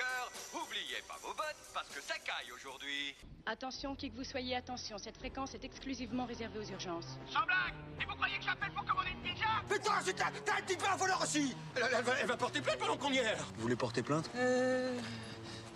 cœur, 0.00 0.32
oubliez 0.54 1.02
pas 1.06 1.18
vos 1.22 1.34
bottes 1.34 1.62
parce 1.74 1.88
que 1.88 2.00
ça 2.00 2.14
caille 2.24 2.50
aujourd'hui. 2.54 3.14
Attention, 3.46 3.94
qui 3.94 4.10
que 4.10 4.16
vous 4.16 4.24
soyez, 4.24 4.56
attention, 4.56 4.96
cette 4.98 5.16
fréquence 5.16 5.54
est 5.54 5.64
exclusivement 5.64 6.24
réservée 6.24 6.58
aux 6.58 6.70
urgences. 6.70 7.18
Sans 7.26 7.44
blague 7.44 7.74
Et 8.00 8.04
vous 8.04 8.14
croyez 8.14 8.38
que 8.38 8.44
j'appelle 8.44 8.72
pour 8.72 8.84
commander 8.84 9.10
une 9.10 9.22
pizza? 9.22 9.46
Putain, 9.68 9.92
c'est 10.04 10.14
t'as 10.14 10.30
t'as 10.44 10.58
un 10.58 10.62
petit 10.62 10.76
peu 10.76 10.86
un 10.86 10.96
voleur 10.96 11.20
aussi 11.22 11.54
elle, 11.76 11.82
elle 11.96 12.04
va, 12.04 12.12
elle 12.20 12.26
va 12.26 12.36
porter 12.36 12.60
plainte 12.60 12.78
pendant 12.78 12.96
qu'on 12.96 13.12
y 13.12 13.18
est 13.18 13.34
Vous 13.56 13.62
voulez 13.62 13.76
porter 13.76 14.02
plainte? 14.02 14.30
Euh. 14.36 14.98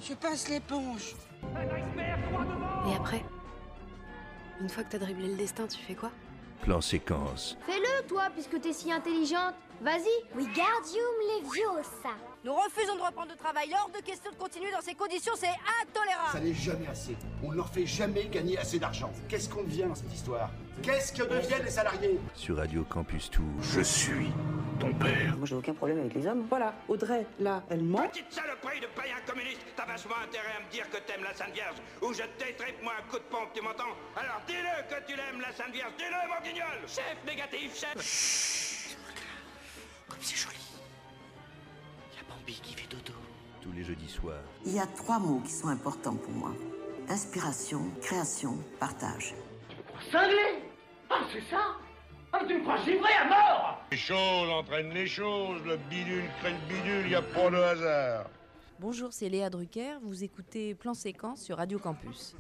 Je 0.07 0.15
passe 0.15 0.49
l'éponge. 0.49 1.15
Et 2.87 2.95
après 2.95 3.25
Une 4.61 4.69
fois 4.69 4.85
que 4.85 4.91
t'as 4.91 4.99
dribblé 4.99 5.29
le 5.29 5.37
destin, 5.37 5.67
tu 5.67 5.79
fais 5.79 5.95
quoi? 5.95 6.11
Plan 6.63 6.81
séquence. 6.81 7.57
Fais-le, 7.67 8.07
toi, 8.07 8.29
puisque 8.33 8.61
t'es 8.61 8.73
si 8.73 8.91
intelligente. 8.91 9.55
Vas-y. 9.83 10.09
Wingardium 10.35 11.15
Leviosa. 11.43 12.15
Nous 12.43 12.55
refusons 12.55 12.97
de 12.97 13.03
reprendre 13.03 13.33
le 13.33 13.37
travail. 13.37 13.71
Hors 13.79 13.91
de 13.91 14.03
question 14.05 14.31
de 14.31 14.37
continuer 14.37 14.71
dans 14.71 14.81
ces 14.81 14.95
conditions, 14.95 15.33
c'est 15.37 15.47
intolérable. 15.83 16.33
Ça 16.33 16.41
n'est 16.41 16.55
jamais 16.55 16.87
assez. 16.87 17.17
On 17.43 17.51
ne 17.51 17.57
leur 17.57 17.69
fait 17.69 17.87
jamais 17.87 18.27
gagner 18.27 18.57
assez 18.57 18.79
d'argent. 18.79 19.11
Qu'est-ce 19.29 19.49
qu'on 19.49 19.63
devient 19.63 19.85
dans 19.85 19.95
cette 19.95 20.13
histoire? 20.13 20.51
Qu'est-ce 20.83 21.13
que 21.13 21.23
deviennent 21.23 21.65
les 21.65 21.71
salariés 21.71 22.19
Sur 22.35 22.57
Radio 22.59 22.85
Campus 22.85 23.31
Tour. 23.31 23.45
Je 23.63 23.81
suis 23.81 24.31
ton 24.79 24.93
père. 24.95 25.37
Moi, 25.37 25.47
j'ai 25.47 25.55
aucun 25.55 25.73
problème 25.73 26.01
avec 26.01 26.15
les 26.15 26.27
hommes. 26.27 26.45
Voilà, 26.49 26.75
Audrey, 26.89 27.27
là, 27.41 27.63
elle 27.71 27.83
ment. 27.83 28.07
Petite 28.09 28.31
saloperie 28.33 28.81
de 28.81 28.87
païen 28.95 29.15
communiste 29.27 29.61
T'as 29.77 29.87
vachement 29.87 30.17
intérêt 30.23 30.57
à 30.59 30.67
me 30.67 30.71
dire 30.71 30.89
que 30.91 30.97
t'aimes 30.99 31.23
la 31.25 31.35
Sainte 31.35 31.55
Vierge 31.55 31.77
ou 32.03 32.13
je 32.13 32.23
t'étripe 32.39 32.83
moi 32.83 32.93
un 32.99 33.11
coup 33.11 33.19
de 33.19 33.25
pompe, 33.25 33.49
tu 33.55 33.63
m'entends? 33.63 33.95
Alors 34.17 34.41
dis-le 34.47 34.83
que 34.95 35.01
tu 35.07 35.17
l'aimes 35.17 35.41
la 35.41 35.53
Sainte 35.53 35.73
Vierge, 35.73 35.93
dis-le 35.97 36.29
mon 36.29 36.43
guignol 36.47 36.79
Chef 36.87 37.17
négatif, 37.27 37.75
chef 37.79 38.97
Comme 40.09 40.19
c'est 40.21 40.37
joli. 40.37 40.57
Il 42.13 42.17
y 42.17 42.21
a 42.21 42.35
Bambi 42.35 42.61
qui 42.63 42.75
fait 42.75 42.89
dodo. 42.91 43.15
Tous 43.63 43.73
les 43.73 43.85
jeudis 43.85 44.09
soirs. 44.11 44.43
Il 44.67 44.75
y 44.75 44.81
a 44.81 44.87
trois 44.87 45.19
mots 45.19 45.41
qui 45.45 45.53
sont 45.53 45.69
importants 45.69 46.17
pour 46.17 46.33
moi. 46.33 46.53
Inspiration, 47.09 47.81
création, 48.03 48.59
partage. 48.81 49.35
Cinglé 50.11 50.63
Ah 51.17 51.21
c'est 51.33 51.43
ça 51.49 51.77
Ah 52.33 52.41
tu 52.47 52.55
me 52.55 52.63
crois 52.63 52.77
givré 52.79 53.13
à 53.23 53.29
mort 53.29 53.79
Les 53.93 53.97
choses 53.97 54.51
entraînent 54.51 54.93
les 54.93 55.07
choses, 55.07 55.63
le 55.65 55.77
bidule 55.89 56.25
crée 56.41 56.51
le 56.53 56.75
bidule, 56.75 57.09
y 57.11 57.15
a 57.15 57.23
pas 57.23 57.51
de 57.51 57.57
hasard. 57.57 58.27
Bonjour, 58.81 59.13
c'est 59.13 59.29
Léa 59.29 59.49
Drucker, 59.49 59.99
vous 60.03 60.25
écoutez 60.25 60.75
Plan 60.75 60.93
Séquence 60.95 61.41
sur 61.43 61.59
Radio 61.59 61.79
Campus. 61.79 62.35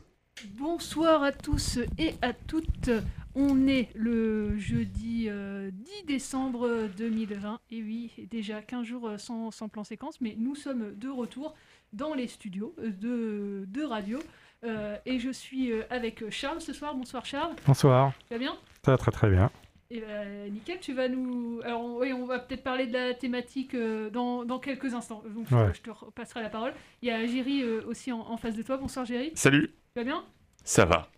Bonsoir 0.56 1.22
à 1.22 1.30
tous 1.30 1.78
et 1.98 2.14
à 2.20 2.32
toutes. 2.32 2.90
On 3.36 3.68
est 3.68 3.90
le 3.94 4.58
jeudi 4.58 5.26
euh, 5.28 5.70
10 5.72 6.06
décembre 6.06 6.88
2020. 6.96 7.60
Et 7.70 7.80
oui, 7.82 8.10
déjà 8.30 8.60
15 8.60 8.84
jours 8.84 9.08
euh, 9.08 9.18
sans, 9.18 9.52
sans 9.52 9.68
plan 9.68 9.84
séquence, 9.84 10.20
mais 10.20 10.34
nous 10.36 10.56
sommes 10.56 10.96
de 10.96 11.08
retour 11.08 11.54
dans 11.92 12.14
les 12.14 12.26
studios 12.26 12.74
euh, 12.80 12.90
de, 12.90 13.64
de 13.68 13.84
radio. 13.84 14.18
Euh, 14.64 14.96
et 15.04 15.18
je 15.18 15.30
suis 15.30 15.72
euh, 15.72 15.82
avec 15.90 16.28
Charles 16.30 16.60
ce 16.60 16.72
soir. 16.72 16.94
Bonsoir 16.94 17.24
Charles. 17.26 17.54
Bonsoir. 17.66 18.12
Tu 18.28 18.34
vas 18.34 18.38
bien? 18.38 18.56
Ça 18.84 18.92
va 18.92 18.98
très 18.98 19.10
très 19.10 19.28
bien. 19.30 19.50
Et 19.90 20.00
ben, 20.00 20.50
nickel, 20.52 20.80
tu 20.80 20.94
vas 20.94 21.08
nous. 21.08 21.60
Alors, 21.64 21.82
on- 21.84 21.98
oui, 21.98 22.12
on 22.12 22.24
va 22.24 22.38
peut-être 22.38 22.62
parler 22.64 22.86
de 22.86 22.92
la 22.94 23.14
thématique 23.14 23.74
euh, 23.74 24.08
dans, 24.10 24.44
dans 24.44 24.58
quelques 24.58 24.94
instants. 24.94 25.22
Donc, 25.34 25.46
je, 25.50 25.54
Ouais. 25.54 25.70
je 25.74 25.82
te 25.82 25.90
repasserai 25.90 26.42
la 26.42 26.48
parole. 26.48 26.72
Il 27.02 27.08
y 27.08 27.12
a 27.12 27.24
Géry 27.26 27.62
euh, 27.62 27.82
aussi 27.86 28.10
en, 28.10 28.20
en 28.20 28.36
face 28.38 28.56
de 28.56 28.62
toi. 28.62 28.78
Bonsoir 28.78 29.04
Géry. 29.04 29.32
Salut, 29.34 29.68
Tu 29.68 30.00
vas 30.00 30.04
bien? 30.04 30.24
Ça 30.64 30.84
va. 30.86 31.08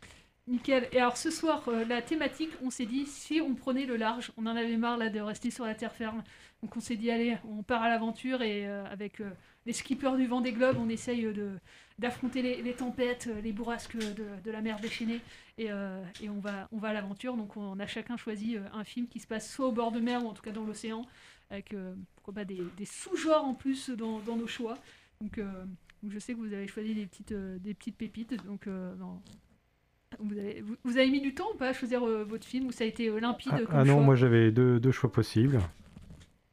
Nickel. 0.49 0.89
Et 0.93 1.01
alors 1.01 1.17
ce 1.17 1.31
soir, 1.31 1.65
euh, 1.69 1.85
la 1.85 2.03
thématique, 2.03 2.51
on 2.63 2.71
s'est 2.71 2.87
dit, 2.87 3.05
si 3.07 3.41
on 3.41 3.55
prenait 3.55 3.85
le 3.85 3.97
large, 3.97 4.33
on 4.37 4.47
en 4.47 4.55
avait 4.55 4.77
marre 4.77 4.97
là 4.97 5.11
de 5.11 5.21
rester 5.21 5.51
sur 5.51 5.65
la 5.65 5.75
terre 5.75 5.93
ferme. 5.93 6.23
Donc 6.63 6.77
on 6.77 6.81
s'est 6.81 6.97
dit, 6.97 7.11
allez, 7.11 7.37
on 7.45 7.65
part 7.65 7.83
à 7.83 7.89
l'aventure 7.89 8.43
et 8.43 8.67
euh, 8.69 8.85
avec 8.87 9.21
euh, 9.21 9.31
les 9.67 9.73
skippers 9.73 10.17
du 10.17 10.27
vent 10.27 10.41
des 10.41 10.53
globes, 10.53 10.77
on 10.79 10.89
essaye 10.89 11.23
de 11.25 11.51
d'affronter 11.99 12.43
les, 12.43 12.75
tempêtes, 12.75 13.27
les 13.43 13.53
bourrasques 13.53 13.97
de, 13.97 14.51
la 14.51 14.61
mer 14.61 14.79
déchaînée 14.81 15.23
et, 15.57 15.69
et 16.21 16.29
on 16.29 16.41
va 16.41 16.69
on 16.71 16.77
va 16.77 16.89
à 16.89 16.93
l'aventure. 16.93 17.39
Donc 17.39 17.57
on 17.57 17.81
a 17.81 17.87
chacun 17.87 18.19
choisi 18.19 18.59
un 18.75 18.85
film 18.85 19.09
qui 19.09 19.19
se 19.19 19.27
passe 19.27 19.51
soit 19.51 19.67
au 19.67 19.73
bord 19.73 19.93
de 19.93 20.01
mer 20.01 20.23
ou 20.23 20.29
en 20.29 20.35
tout 20.35 20.43
cas 20.43 20.53
dans 20.53 20.65
l'océan, 20.65 21.07
avec 21.49 21.75
pourquoi 22.15 22.35
pas 22.35 22.45
des, 22.45 22.61
sous-genres 22.85 23.47
en 23.47 23.55
plus 23.55 23.89
dans, 23.89 24.21
nos 24.21 24.47
choix. 24.47 24.77
Donc, 25.23 25.41
je 26.07 26.19
sais 26.19 26.35
que 26.35 26.39
vous 26.39 26.53
avez 26.53 26.69
choisi 26.69 26.95
des 26.95 27.07
petites 27.07 27.33
des 27.33 27.73
petites 27.73 27.97
pépites. 27.97 28.45
Donc 28.45 28.69
vous 30.21 30.39
avez, 30.39 30.61
vous, 30.61 30.77
vous 30.85 30.97
avez 30.97 31.11
mis 31.11 31.21
du 31.21 31.35
temps 31.35 31.47
ou 31.55 31.57
pas 31.57 31.69
à 31.69 31.73
choisir 31.73 32.07
euh, 32.07 32.25
votre 32.25 32.47
film 32.47 32.67
ou 32.69 32.73
ça 32.73 32.85
a 32.85 32.87
été 32.87 33.09
euh, 33.09 33.19
limpide 33.21 33.53
Ah, 33.55 33.61
comme 33.61 33.75
ah 33.77 33.85
non, 33.85 33.95
choix 33.97 34.03
moi 34.05 34.15
j'avais 34.15 34.51
deux, 34.51 34.81
deux 34.81 34.93
choix 34.93 35.11
possibles. 35.13 35.61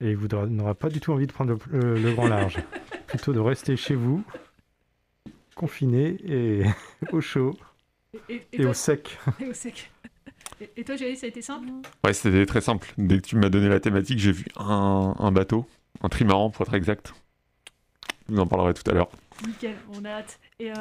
Et 0.01 0.15
vous 0.15 0.27
n'aurez 0.27 0.73
pas 0.73 0.89
du 0.89 0.99
tout 0.99 1.13
envie 1.13 1.27
de 1.27 1.31
prendre 1.31 1.57
le, 1.71 1.79
le- 1.79 2.01
le 2.01 2.11
grand 2.13 2.27
large. 2.27 2.57
Plutôt 3.07 3.31
de 3.31 3.39
rester 3.39 3.77
chez 3.77 3.95
vous, 3.95 4.23
confiné 5.55 6.17
et 6.25 6.63
au 7.11 7.21
chaud 7.21 7.55
Et, 8.13 8.17
et- 8.27 8.35
et 8.35 8.47
et 8.53 8.57
toi- 8.63 8.71
au 8.71 8.73
sec. 8.73 9.17
et 9.39 9.47
au 9.47 9.53
sec. 9.53 9.91
Et, 10.77 10.83
toi, 10.83 10.95
Géry, 10.95 11.17
ça 11.17 11.25
a 11.25 11.29
été 11.29 11.41
simple? 11.41 11.67
Ouais, 12.05 12.13
c'était 12.13 12.45
très 12.45 12.61
simple. 12.61 12.93
Dès 12.97 13.17
que 13.17 13.25
tu 13.27 13.35
m'as 13.35 13.49
donné 13.49 13.67
la 13.67 13.79
thématique, 13.81 14.19
j'ai 14.19 14.31
vu 14.31 14.45
un, 14.55 15.13
un 15.19 15.31
bateau, 15.31 15.65
un 16.01 16.09
trimaran 16.09 16.51
pour 16.51 16.61
être 16.65 16.73
exact. 16.73 17.13
Je 18.29 18.33
vous 18.35 18.39
en 18.39 18.47
parlerai 18.47 18.73
tout 18.73 18.89
à 18.89 18.93
l'heure. 18.93 19.09
Nickel, 19.47 19.75
on 19.93 20.05
a 20.05 20.09
hâte. 20.09 20.39
Et, 20.59 20.71
euh, 20.71 20.75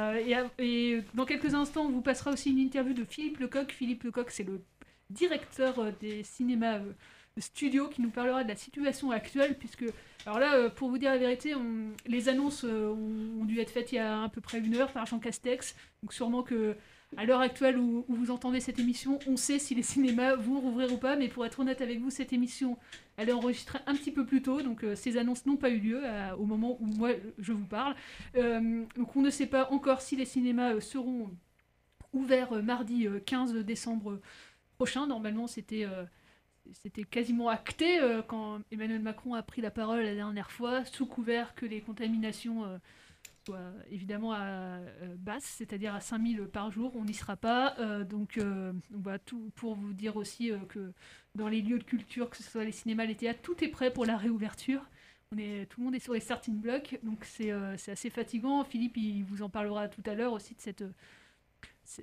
à- 0.46 0.62
et 0.62 1.02
dans 1.14 1.24
quelques 1.24 1.54
instants, 1.54 1.84
on 1.86 1.90
vous 1.90 2.02
passera 2.02 2.30
aussi 2.32 2.50
une 2.50 2.58
interview 2.58 2.94
de 2.94 3.04
Philippe 3.04 3.38
Lecoq. 3.40 3.72
Philippe 3.72 4.04
Lecoq, 4.04 4.30
c'est 4.30 4.44
le 4.44 4.62
directeur 5.10 5.78
euh, 5.78 5.90
des 6.00 6.22
cinémas 6.22 6.78
euh, 6.78 6.92
studios 7.38 7.88
qui 7.88 8.02
nous 8.02 8.10
parlera 8.10 8.44
de 8.44 8.48
la 8.48 8.56
situation 8.56 9.10
actuelle. 9.10 9.58
Puisque, 9.58 9.84
alors 10.26 10.38
là, 10.38 10.54
euh, 10.54 10.68
pour 10.70 10.88
vous 10.90 10.98
dire 10.98 11.10
la 11.10 11.18
vérité, 11.18 11.54
les 12.06 12.28
annonces 12.28 12.64
euh, 12.64 12.88
ont 12.90 13.44
dû 13.44 13.58
être 13.60 13.70
faites 13.70 13.92
il 13.92 13.96
y 13.96 13.98
a 13.98 14.22
à 14.24 14.28
peu 14.28 14.40
près 14.40 14.58
une 14.58 14.76
heure 14.76 14.92
par 14.92 15.06
Jean 15.06 15.18
Castex. 15.18 15.74
Donc 16.02 16.12
sûrement 16.12 16.42
que 16.42 16.76
à 17.16 17.24
l'heure 17.24 17.40
actuelle 17.40 17.78
où, 17.78 18.04
vous 18.08 18.30
entendez 18.30 18.60
cette 18.60 18.78
émission, 18.78 19.18
on 19.26 19.36
sait 19.36 19.58
si 19.58 19.74
les 19.74 19.82
cinémas 19.82 20.34
vont 20.36 20.60
rouvrir 20.60 20.92
ou 20.92 20.96
pas. 20.96 21.16
Mais 21.16 21.28
pour 21.28 21.44
être 21.44 21.60
honnête 21.60 21.80
avec 21.80 22.00
vous, 22.00 22.10
cette 22.10 22.32
émission, 22.32 22.78
elle 23.16 23.28
est 23.28 23.32
enregistrée 23.32 23.78
un 23.86 23.94
petit 23.94 24.10
peu 24.10 24.24
plus 24.24 24.42
tôt. 24.42 24.62
Donc 24.62 24.84
euh, 24.84 24.94
ces 24.94 25.16
annonces 25.16 25.46
n'ont 25.46 25.56
pas 25.56 25.70
eu 25.70 25.78
lieu 25.78 26.00
euh, 26.02 26.34
au 26.36 26.44
moment 26.44 26.78
où 26.80 26.86
moi 26.86 27.10
je 27.38 27.52
vous 27.52 27.66
parle. 27.66 27.94
Euh, 28.36 28.84
donc 28.96 29.14
on 29.16 29.20
ne 29.20 29.30
sait 29.30 29.46
pas 29.46 29.70
encore 29.70 30.00
si 30.00 30.16
les 30.16 30.24
cinémas 30.24 30.80
seront 30.80 31.30
ouverts 32.12 32.62
mardi 32.62 33.06
euh, 33.06 33.20
15 33.20 33.54
décembre 33.56 34.20
prochain. 34.76 35.06
Normalement, 35.06 35.46
c'était 35.46 35.86
c'était 36.72 37.02
quasiment 37.02 37.48
acté 37.48 37.98
quand 38.28 38.60
Emmanuel 38.70 39.02
Macron 39.02 39.34
a 39.34 39.42
pris 39.42 39.60
la 39.60 39.72
parole 39.72 40.00
la 40.00 40.14
dernière 40.14 40.50
fois, 40.52 40.84
sous 40.84 41.06
couvert 41.06 41.56
que 41.56 41.66
les 41.66 41.80
contaminations 41.80 42.80
soient 43.46 43.72
évidemment 43.90 44.32
à 44.32 44.40
euh, 44.40 45.16
basse, 45.18 45.44
c'est-à-dire 45.44 45.94
à 45.94 46.00
5000 46.00 46.48
par 46.52 46.70
jour. 46.70 46.92
On 46.96 47.04
n'y 47.04 47.14
sera 47.14 47.36
pas. 47.36 47.74
euh, 47.78 48.04
donc, 48.04 48.38
euh, 48.38 48.72
tout 49.24 49.50
pour 49.54 49.74
vous 49.74 49.92
dire 49.92 50.16
aussi 50.16 50.52
que 50.68 50.92
dans 51.34 51.48
les 51.48 51.62
lieux 51.62 51.78
de 51.78 51.84
culture, 51.84 52.30
que 52.30 52.36
ce 52.36 52.42
soit 52.42 52.64
les 52.64 52.72
cinémas, 52.72 53.04
les 53.04 53.16
théâtres, 53.16 53.40
tout 53.42 53.62
est 53.64 53.68
prêt 53.68 53.92
pour 53.92 54.06
la 54.06 54.16
réouverture. 54.16 54.84
On 55.32 55.38
est, 55.38 55.66
tout 55.66 55.80
le 55.80 55.86
monde 55.86 55.94
est 55.94 56.00
sur 56.00 56.12
les 56.12 56.20
starting 56.20 56.60
blocks, 56.60 56.98
donc 57.02 57.24
c'est 57.24 57.50
assez 57.50 58.10
fatigant. 58.10 58.64
Philippe, 58.64 58.96
il 58.98 59.24
vous 59.24 59.42
en 59.42 59.48
parlera 59.48 59.88
tout 59.88 60.02
à 60.04 60.14
l'heure 60.14 60.34
aussi 60.34 60.54
de 60.54 60.60
cette, 60.60 60.84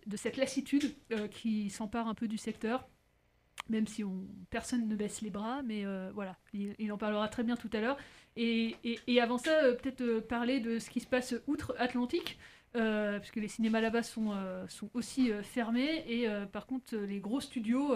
de 0.07 0.17
cette 0.17 0.38
lassitude 0.38 0.95
qui 1.29 1.69
s'empare 1.69 2.07
un 2.07 2.16
peu 2.16 2.27
du 2.27 2.38
secteur, 2.38 2.88
même 3.70 3.88
si 3.88 4.03
on, 4.03 4.25
personne 4.50 4.88
ne 4.88 4.96
baisse 4.96 5.22
les 5.22 5.30
bras, 5.30 5.62
mais 5.64 5.86
euh, 5.86 6.12
voilà, 6.14 6.38
il, 6.53 6.92
en 6.92 6.97
parlera 6.97 7.28
très 7.28 7.44
bien 7.44 7.56
tout 7.56 7.70
à 7.74 7.81
l'heure. 7.81 7.97
Et, 8.36 8.75
avant 9.22 9.38
ça, 9.38 9.52
euh, 9.64 9.75
peut-être 9.75 10.02
euh, 10.02 10.22
parler 10.22 10.59
de 10.59 10.80
ce 10.80 10.90
qui 10.90 11.00
se 11.00 11.08
passe 11.08 11.36
outre-Atlantique, 11.47 12.40
puisque 12.74 13.38
les 13.38 13.48
cinémas 13.48 13.81
là-bas 13.81 14.03
sont, 14.03 14.31
sont 14.68 14.92
aussi 14.94 15.31
fermés, 15.42 16.06
et 16.08 16.28
par 16.53 16.68
contre, 16.68 16.96
les 16.96 17.19
gros 17.19 17.42
studios 17.42 17.96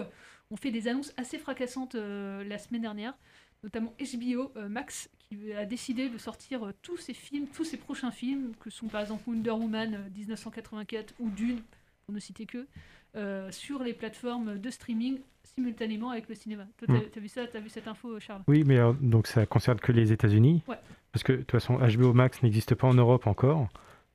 ont 0.50 0.56
fait 0.56 0.72
des 0.72 0.88
annonces 0.88 1.12
assez 1.16 1.38
fracassantes 1.38 1.94
la 1.94 2.58
semaine 2.58 2.82
dernière. 2.82 3.16
Notamment 3.62 3.94
HBO 3.98 4.52
Max, 4.68 5.08
qui 5.28 5.52
a 5.52 5.64
décidé 5.64 6.08
de 6.08 6.18
sortir 6.18 6.72
tous 6.82 6.96
ses 6.96 7.14
films, 7.14 7.46
tous 7.48 7.64
ses 7.64 7.76
prochains 7.76 8.10
films, 8.10 8.54
que 8.60 8.70
sont 8.70 8.88
par 8.88 9.00
exemple 9.00 9.22
Wonder 9.28 9.50
Woman 9.50 9.94
euh, 9.94 10.10
1984 10.10 11.14
ou 11.18 11.30
Dune, 11.30 11.62
pour 12.04 12.14
ne 12.14 12.20
citer 12.20 12.46
que, 12.46 12.66
euh, 13.16 13.50
sur 13.50 13.82
les 13.82 13.92
plateformes 13.94 14.58
de 14.58 14.70
streaming 14.70 15.18
simultanément 15.44 16.10
avec 16.10 16.28
le 16.28 16.34
cinéma. 16.34 16.64
Toi, 16.78 16.88
t'as 16.88 16.94
Mm. 16.94 17.10
t'as 17.12 17.20
vu 17.20 17.28
ça 17.28 17.46
T'as 17.46 17.60
vu 17.60 17.68
cette 17.68 17.86
info, 17.86 18.18
Charles? 18.18 18.42
Oui, 18.48 18.64
mais 18.66 18.78
euh, 18.78 18.92
donc 19.00 19.26
ça 19.26 19.46
concerne 19.46 19.78
que 19.78 19.92
les 19.92 20.12
États-Unis. 20.12 20.62
Ouais. 20.66 20.76
Parce 21.12 21.22
que 21.22 21.32
de 21.32 21.38
toute 21.38 21.52
façon, 21.52 21.74
HBO 21.78 22.12
Max 22.12 22.42
n'existe 22.42 22.74
pas 22.74 22.88
en 22.88 22.94
Europe 22.94 23.26
encore. 23.26 23.68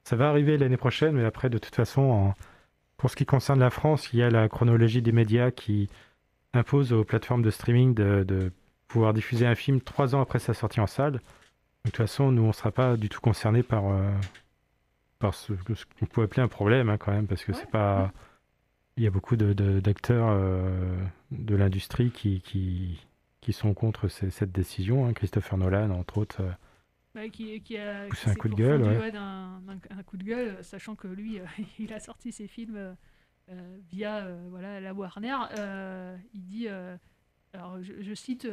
Ça 0.03 0.15
va 0.15 0.29
arriver 0.29 0.57
l'année 0.57 0.75
prochaine, 0.77 1.15
mais 1.15 1.23
après, 1.25 1.49
de 1.49 1.57
toute 1.57 1.75
façon, 1.75 2.01
en- 2.01 2.33
pour 2.97 3.09
ce 3.09 3.15
qui 3.15 3.25
concerne 3.25 3.59
la 3.59 3.69
France, 3.69 4.09
il 4.11 4.19
y 4.19 4.23
a 4.23 4.29
la 4.29 4.49
chronologie 4.49 5.01
des 5.01 5.11
médias 5.13 5.51
qui 5.51 5.87
impose 6.53 6.91
aux 6.91 7.03
plateformes 7.05 7.43
de 7.43 7.51
streaming 7.51 7.93
de, 7.93 8.23
de 8.27 8.51
pouvoir 8.87 9.13
diffuser 9.13 9.45
un 9.45 9.55
film 9.55 9.79
trois 9.81 10.15
ans 10.15 10.21
après 10.21 10.39
sa 10.39 10.53
sortie 10.53 10.79
en 10.81 10.87
salle. 10.87 11.13
Donc, 11.13 11.21
de 11.85 11.89
toute 11.91 11.97
façon, 11.97 12.31
nous, 12.31 12.41
on 12.43 12.47
ne 12.47 12.51
sera 12.53 12.71
pas 12.71 12.97
du 12.97 13.07
tout 13.07 13.21
concernés 13.21 13.63
par, 13.63 13.87
euh, 13.87 14.11
par 15.19 15.33
ce, 15.33 15.53
ce 15.75 15.85
qu'on 15.99 16.05
peut 16.05 16.23
appeler 16.23 16.41
un 16.41 16.47
problème, 16.47 16.89
hein, 16.89 16.97
quand 16.97 17.11
même, 17.11 17.27
parce 17.27 17.43
que 17.45 17.53
c'est 17.53 17.69
pas. 17.69 18.11
Il 18.99 19.03
y 19.03 19.07
a 19.07 19.11
beaucoup 19.11 19.37
de- 19.37 19.53
d'acteurs 19.79 20.27
euh, 20.29 21.01
de 21.31 21.55
l'industrie 21.55 22.11
qui, 22.11 22.41
qui, 22.41 22.99
qui 23.39 23.53
sont 23.53 23.73
contre 23.73 24.09
ces- 24.09 24.29
cette 24.29 24.51
décision. 24.51 25.05
hein. 25.07 25.13
Christopher 25.13 25.57
Nolan, 25.57 25.89
entre 25.91 26.17
autres, 26.17 26.41
euh, 26.41 26.51
Ouais, 27.15 27.29
qui, 27.29 27.61
qui 27.61 27.77
a 27.77 28.07
Poussé 28.09 28.29
un 28.29 28.35
coup 28.35 28.49
de 28.49 28.55
gueule, 28.55 28.81
pourfendu, 28.81 28.99
ouais. 28.99 29.11
d'un 29.11 29.61
d'un- 29.61 29.79
un 29.97 30.03
coup 30.03 30.17
de 30.17 30.23
gueule, 30.25 30.61
sachant 30.63 30.95
que 30.95 31.07
lui, 31.07 31.39
euh, 31.39 31.45
il 31.79 31.93
a 31.93 31.99
sorti 32.01 32.31
ses 32.33 32.47
films 32.47 32.95
via 33.89 34.27
voilà, 34.49 34.79
la 34.79 34.93
Warner. 34.93 35.37
Il 36.33 36.43
dit, 36.45 36.67
alors 37.53 37.81
je, 37.81 37.93
je 38.01 38.13
cite 38.13 38.47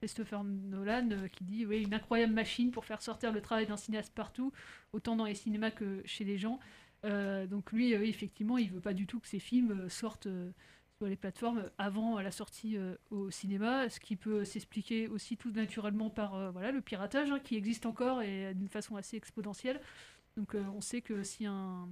Christopher 0.00 0.44
Nolan 0.44 1.08
qui 1.32 1.44
dit 1.44 1.64
oui, 1.64 1.82
une 1.84 1.94
incroyable 1.94 2.34
machine 2.34 2.72
pour 2.72 2.84
faire 2.84 3.00
sortir 3.00 3.32
le 3.32 3.40
travail 3.40 3.66
d'un 3.66 3.76
cinéaste 3.78 4.12
partout, 4.14 4.52
autant 4.92 5.16
dans 5.16 5.24
les 5.24 5.34
cinémas 5.36 5.70
que 5.70 6.02
chez 6.04 6.24
les 6.24 6.36
gens. 6.36 6.58
Euh, 7.04 7.46
donc 7.46 7.72
lui, 7.72 7.94
euh, 7.94 8.04
effectivement, 8.04 8.58
il 8.58 8.70
veut 8.70 8.80
pas 8.80 8.94
du 8.94 9.06
tout 9.06 9.20
que 9.20 9.26
ses 9.26 9.38
films 9.38 9.72
euh, 9.72 9.88
sortent 9.88 10.28
sur 10.98 11.06
les 11.08 11.16
plateformes 11.16 11.64
avant 11.78 12.20
la 12.20 12.30
sortie 12.30 12.78
au 13.10 13.28
cinéma, 13.28 13.88
ce 13.88 13.98
qui 13.98 14.14
peut 14.14 14.44
s'expliquer 14.44 15.08
aussi 15.08 15.36
tout 15.36 15.50
naturellement 15.50 16.10
par 16.10 16.52
voilà, 16.52 16.70
le 16.70 16.80
piratage 16.80 17.28
hein, 17.32 17.40
qui 17.42 17.56
existe 17.56 17.86
encore 17.86 18.22
et 18.22 18.54
d'une 18.54 18.68
façon 18.68 18.94
assez 18.94 19.16
exponentielle. 19.16 19.80
Donc 20.36 20.54
on 20.54 20.80
sait 20.80 21.00
que 21.00 21.24
si 21.24 21.44
un, 21.44 21.88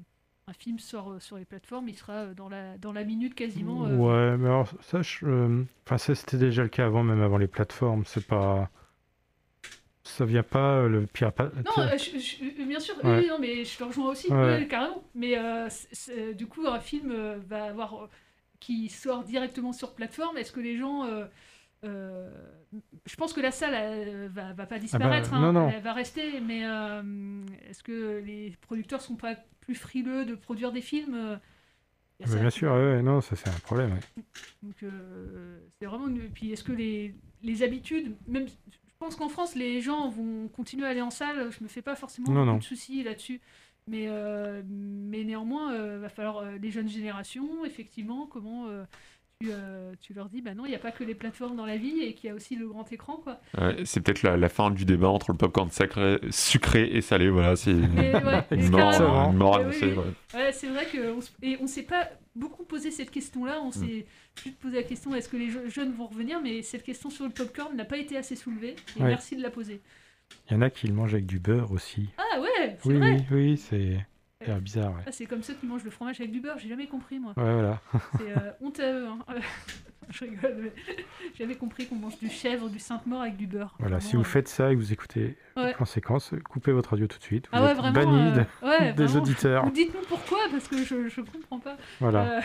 film 0.53 0.79
sort 0.79 1.21
sur 1.21 1.39
les 1.39 1.45
plateformes, 1.45 1.89
il 1.89 1.97
sera 1.97 2.35
dans 2.35 2.49
la, 2.49 2.79
dans 2.79 2.93
la 2.93 3.03
minute 3.03 3.35
quasiment. 3.35 3.81
Ouais, 3.83 4.37
mais 4.37 4.47
alors 4.47 4.69
ça 4.81 5.03
c'était 5.03 6.39
déjà 6.39 6.63
le 6.63 6.69
cas 6.69 6.87
avant, 6.87 7.03
même 7.03 7.21
avant 7.21 7.39
les 7.39 7.49
plateformes. 7.49 8.05
C'est 8.07 8.25
pas. 8.25 8.71
Ça 10.17 10.25
vient 10.25 10.43
pas 10.43 10.79
euh, 10.81 10.89
le 10.89 11.07
pire. 11.07 11.33
pa- 11.33 11.51
Non, 11.65 11.83
euh, 11.83 11.97
je- 11.97 12.19
je- 12.19 12.65
bien 12.67 12.81
sûr, 12.81 12.95
oui, 13.03 13.11
Ouais. 13.11 13.19
oui, 13.21 13.29
non, 13.29 13.39
mais 13.39 13.65
je 13.65 13.77
te 13.79 13.85
rejoins 13.85 14.11
aussi, 14.11 14.29
Ouais. 14.33 14.67
carrément. 14.69 15.03
Mais 15.15 15.39
euh, 15.39 15.69
du 16.35 16.47
coup, 16.47 16.67
un 16.67 16.81
film 16.81 17.11
euh, 17.13 17.39
va 17.49 17.65
avoir 17.65 18.05
euh, 18.05 18.09
qui 18.59 18.89
sort 18.89 19.25
directement 19.25 19.73
sur 19.73 19.95
plateforme. 19.95 20.37
Est-ce 20.37 20.53
que 20.53 20.61
les 20.61 20.77
gens, 20.77 21.05
euh, 21.05 21.25
euh, 21.85 22.31
je 23.07 23.17
pense 23.17 23.33
que 23.33 23.41
la 23.41 23.51
salle 23.51 23.75
euh, 23.75 24.29
va, 24.31 24.53
va 24.53 24.67
pas 24.67 24.79
disparaître, 24.79 25.31
bah, 25.31 25.37
hein, 25.39 25.53
non, 25.53 25.61
non. 25.61 25.71
elle 25.71 25.83
va 25.83 25.93
rester. 25.93 26.41
Mais 26.41 26.67
euh, 26.67 27.03
est-ce 27.69 27.83
que 27.83 28.21
les 28.25 28.55
producteurs 28.61 29.01
sont 29.01 29.17
pas 29.17 29.37
plus 29.61 29.75
frileux 29.75 30.25
de 30.27 30.35
produire 30.35 30.73
des 30.73 30.83
films 30.83 31.15
euh, 31.15 31.37
il 32.19 32.27
y 32.27 32.29
a 32.29 32.29
Mais 32.29 32.35
ça 32.35 32.41
bien 32.41 32.51
sûr, 32.51 32.73
ouais, 32.73 33.01
non, 33.03 33.21
ça 33.23 33.35
c'est 33.37 33.49
un 33.49 33.59
problème. 33.61 33.93
ouais. 33.93 34.23
donc 34.63 34.83
euh, 34.83 35.59
c'est 35.79 35.87
vraiment 35.87 36.09
une... 36.09 36.29
Puis 36.29 36.53
est-ce 36.53 36.65
que 36.65 36.73
les, 36.73 37.15
les 37.43 37.63
habitudes, 37.63 38.15
même 38.27 38.47
pense 39.01 39.17
qu'en 39.17 39.29
France 39.29 39.55
les 39.57 39.81
gens 39.81 40.09
vont 40.09 40.47
continuer 40.49 40.87
à 40.87 40.91
aller 40.91 41.03
en 41.03 41.11
salle, 41.11 41.51
je 41.51 41.63
me 41.65 41.69
fais 41.69 41.83
pas 41.83 41.97
forcément 41.97 42.29
Non, 42.31 42.41
beaucoup 42.41 42.47
non. 42.53 42.57
de 42.59 42.63
soucis 42.63 43.03
là-dessus. 43.03 43.41
Mais, 43.89 44.05
euh, 44.09 44.63
mais 44.69 45.25
néanmoins, 45.25 45.75
il 45.75 45.99
va 45.99 46.09
falloir 46.09 46.39
euh, 46.39 46.59
les 46.63 46.71
jeunes 46.71 46.89
générations, 46.89 47.65
effectivement, 47.65 48.27
comment 48.27 48.69
euh, 48.69 48.85
tu, 49.41 49.49
euh, 49.51 49.95
tu 50.01 50.13
leur 50.13 50.29
dis, 50.29 50.43
bah 50.43 50.55
non, 50.55 50.65
il 50.67 50.69
n'y 50.69 50.75
a 50.77 50.79
pas 50.79 50.93
que 50.93 51.03
les 51.03 51.15
plateformes 51.15 51.57
dans 51.57 51.67
la 51.67 51.77
vie 51.79 52.03
et 52.03 52.13
qu'il 52.15 52.29
y 52.29 52.31
a 52.31 52.35
aussi 52.37 52.55
le 52.57 52.69
grand 52.69 52.93
écran, 52.93 53.17
quoi. 53.17 53.41
Ouais, 53.59 53.79
c'est 53.87 54.01
peut-être 54.01 54.23
la, 54.23 54.37
la 54.37 54.49
fin 54.49 54.71
du 54.71 54.85
débat 54.85 55.09
entre 55.09 55.33
le 55.33 55.39
popcorn 55.39 55.71
sacré, 55.71 56.21
sucré 56.31 56.85
et 56.93 57.01
salé. 57.01 57.31
Voilà, 57.31 57.57
c'est 57.57 57.73
ouais, 57.73 58.45
une 58.53 58.75
oui, 59.71 59.77
oui. 59.83 59.93
ouais. 59.95 60.05
Ouais, 60.35 60.53
c'est 60.53 60.69
vrai 60.69 60.85
que 60.87 61.13
on, 61.15 61.19
s- 61.19 61.33
et 61.43 61.57
on 61.61 61.67
s'est 61.67 61.83
pas 61.83 62.09
beaucoup 62.35 62.65
posé 62.65 62.91
cette 62.91 63.11
question-là. 63.11 63.61
Mm. 63.61 63.67
On 63.67 63.73
s'est 63.73 64.07
juste 64.43 64.59
posé 64.59 64.77
la 64.77 64.83
question 64.83 65.15
est-ce 65.15 65.29
que 65.29 65.37
les 65.37 65.51
je- 65.51 65.69
jeunes 65.69 65.93
vont 65.93 66.07
revenir? 66.07 66.41
Mais 66.41 66.63
cette 66.63 66.83
question 66.83 67.11
sur 67.11 67.25
le 67.25 67.31
popcorn 67.31 67.77
n'a 67.77 67.85
pas 67.85 67.99
été 67.99 68.17
assez 68.17 68.37
soulevée. 68.37 68.77
Et 68.97 69.03
Ouais. 69.03 69.09
merci 69.09 69.37
de 69.37 69.43
la 69.43 69.51
poser. 69.51 69.81
Il 70.49 70.53
y 70.53 70.57
en 70.57 70.63
a 70.63 70.71
qui 70.71 70.87
le 70.87 70.95
mangent 70.95 71.15
avec 71.15 71.27
du 71.27 71.41
beurre 71.41 71.73
aussi. 71.73 72.09
Ah 72.17 72.41
ouais, 72.41 72.77
c'est 72.81 72.89
Oui, 72.89 72.97
vrai. 72.99 73.17
oui, 73.31 73.37
oui, 73.37 73.57
c'est 73.57 74.07
c'est 74.45 74.61
bizarre. 74.61 74.91
Ouais. 74.93 75.03
Ah, 75.07 75.13
c'est 75.13 75.27
comme 75.27 75.43
ceux 75.43 75.55
qui 75.55 75.67
mangent 75.67 75.85
le 75.85 75.91
fromage 75.91 76.21
avec 76.21 76.33
du 76.33 76.41
beurre. 76.41 76.59
J'ai 76.59 76.69
jamais 76.69 76.87
compris 76.87 77.19
moi. 77.19 77.33
Ouais, 77.37 77.53
voilà. 77.53 77.81
C'est 78.19 78.31
euh, 78.37 78.51
honte 78.61 78.81
à 78.81 78.93
eux. 78.93 79.07
hein. 79.07 79.19
je 80.11 80.25
rigole. 80.25 80.57
mais 80.63 80.73
J'ai 81.35 81.45
jamais 81.45 81.55
compris 81.57 81.87
qu'on 81.87 81.97
mange 81.97 82.19
du 82.19 82.29
chèvre, 82.29 82.69
du 82.69 82.79
sainte-mort 82.79 83.23
avec 83.23 83.37
du 83.37 83.47
beurre. 83.47 83.75
Voilà, 83.79 83.97
Vraiment, 83.97 84.11
si 84.11 84.17
vous 84.17 84.23
euh, 84.23 84.25
faites 84.25 84.49
ça 84.49 84.71
et 84.73 84.75
que 84.75 84.81
vous 84.81 84.93
écoutez 84.93 85.37
Ouais. 85.57 85.69
les 85.69 85.75
conséquences, 85.75 86.33
coupez 86.49 86.73
votre 86.73 86.91
radio 86.91 87.07
tout 87.07 87.19
de 87.19 87.23
suite. 87.23 87.47
Vous 87.47 87.59
Ah 87.59 87.63
ouais, 87.65 87.71
êtes 87.73 87.77
vraiment. 87.77 87.93
banni 88.13 88.33
de- 88.33 88.41
euh, 88.41 88.45
ouais, 88.69 88.93
des 88.95 89.05
vraiment. 89.05 89.23
auditeurs. 89.23 89.67
Ou 89.67 89.71
Dites-nous 89.71 90.07
pourquoi, 90.09 90.39
parce 90.51 90.69
que 90.69 90.83
je, 90.85 91.09
je 91.09 91.21
comprends 91.21 91.59
pas. 91.61 91.77
Voilà. 92.01 92.41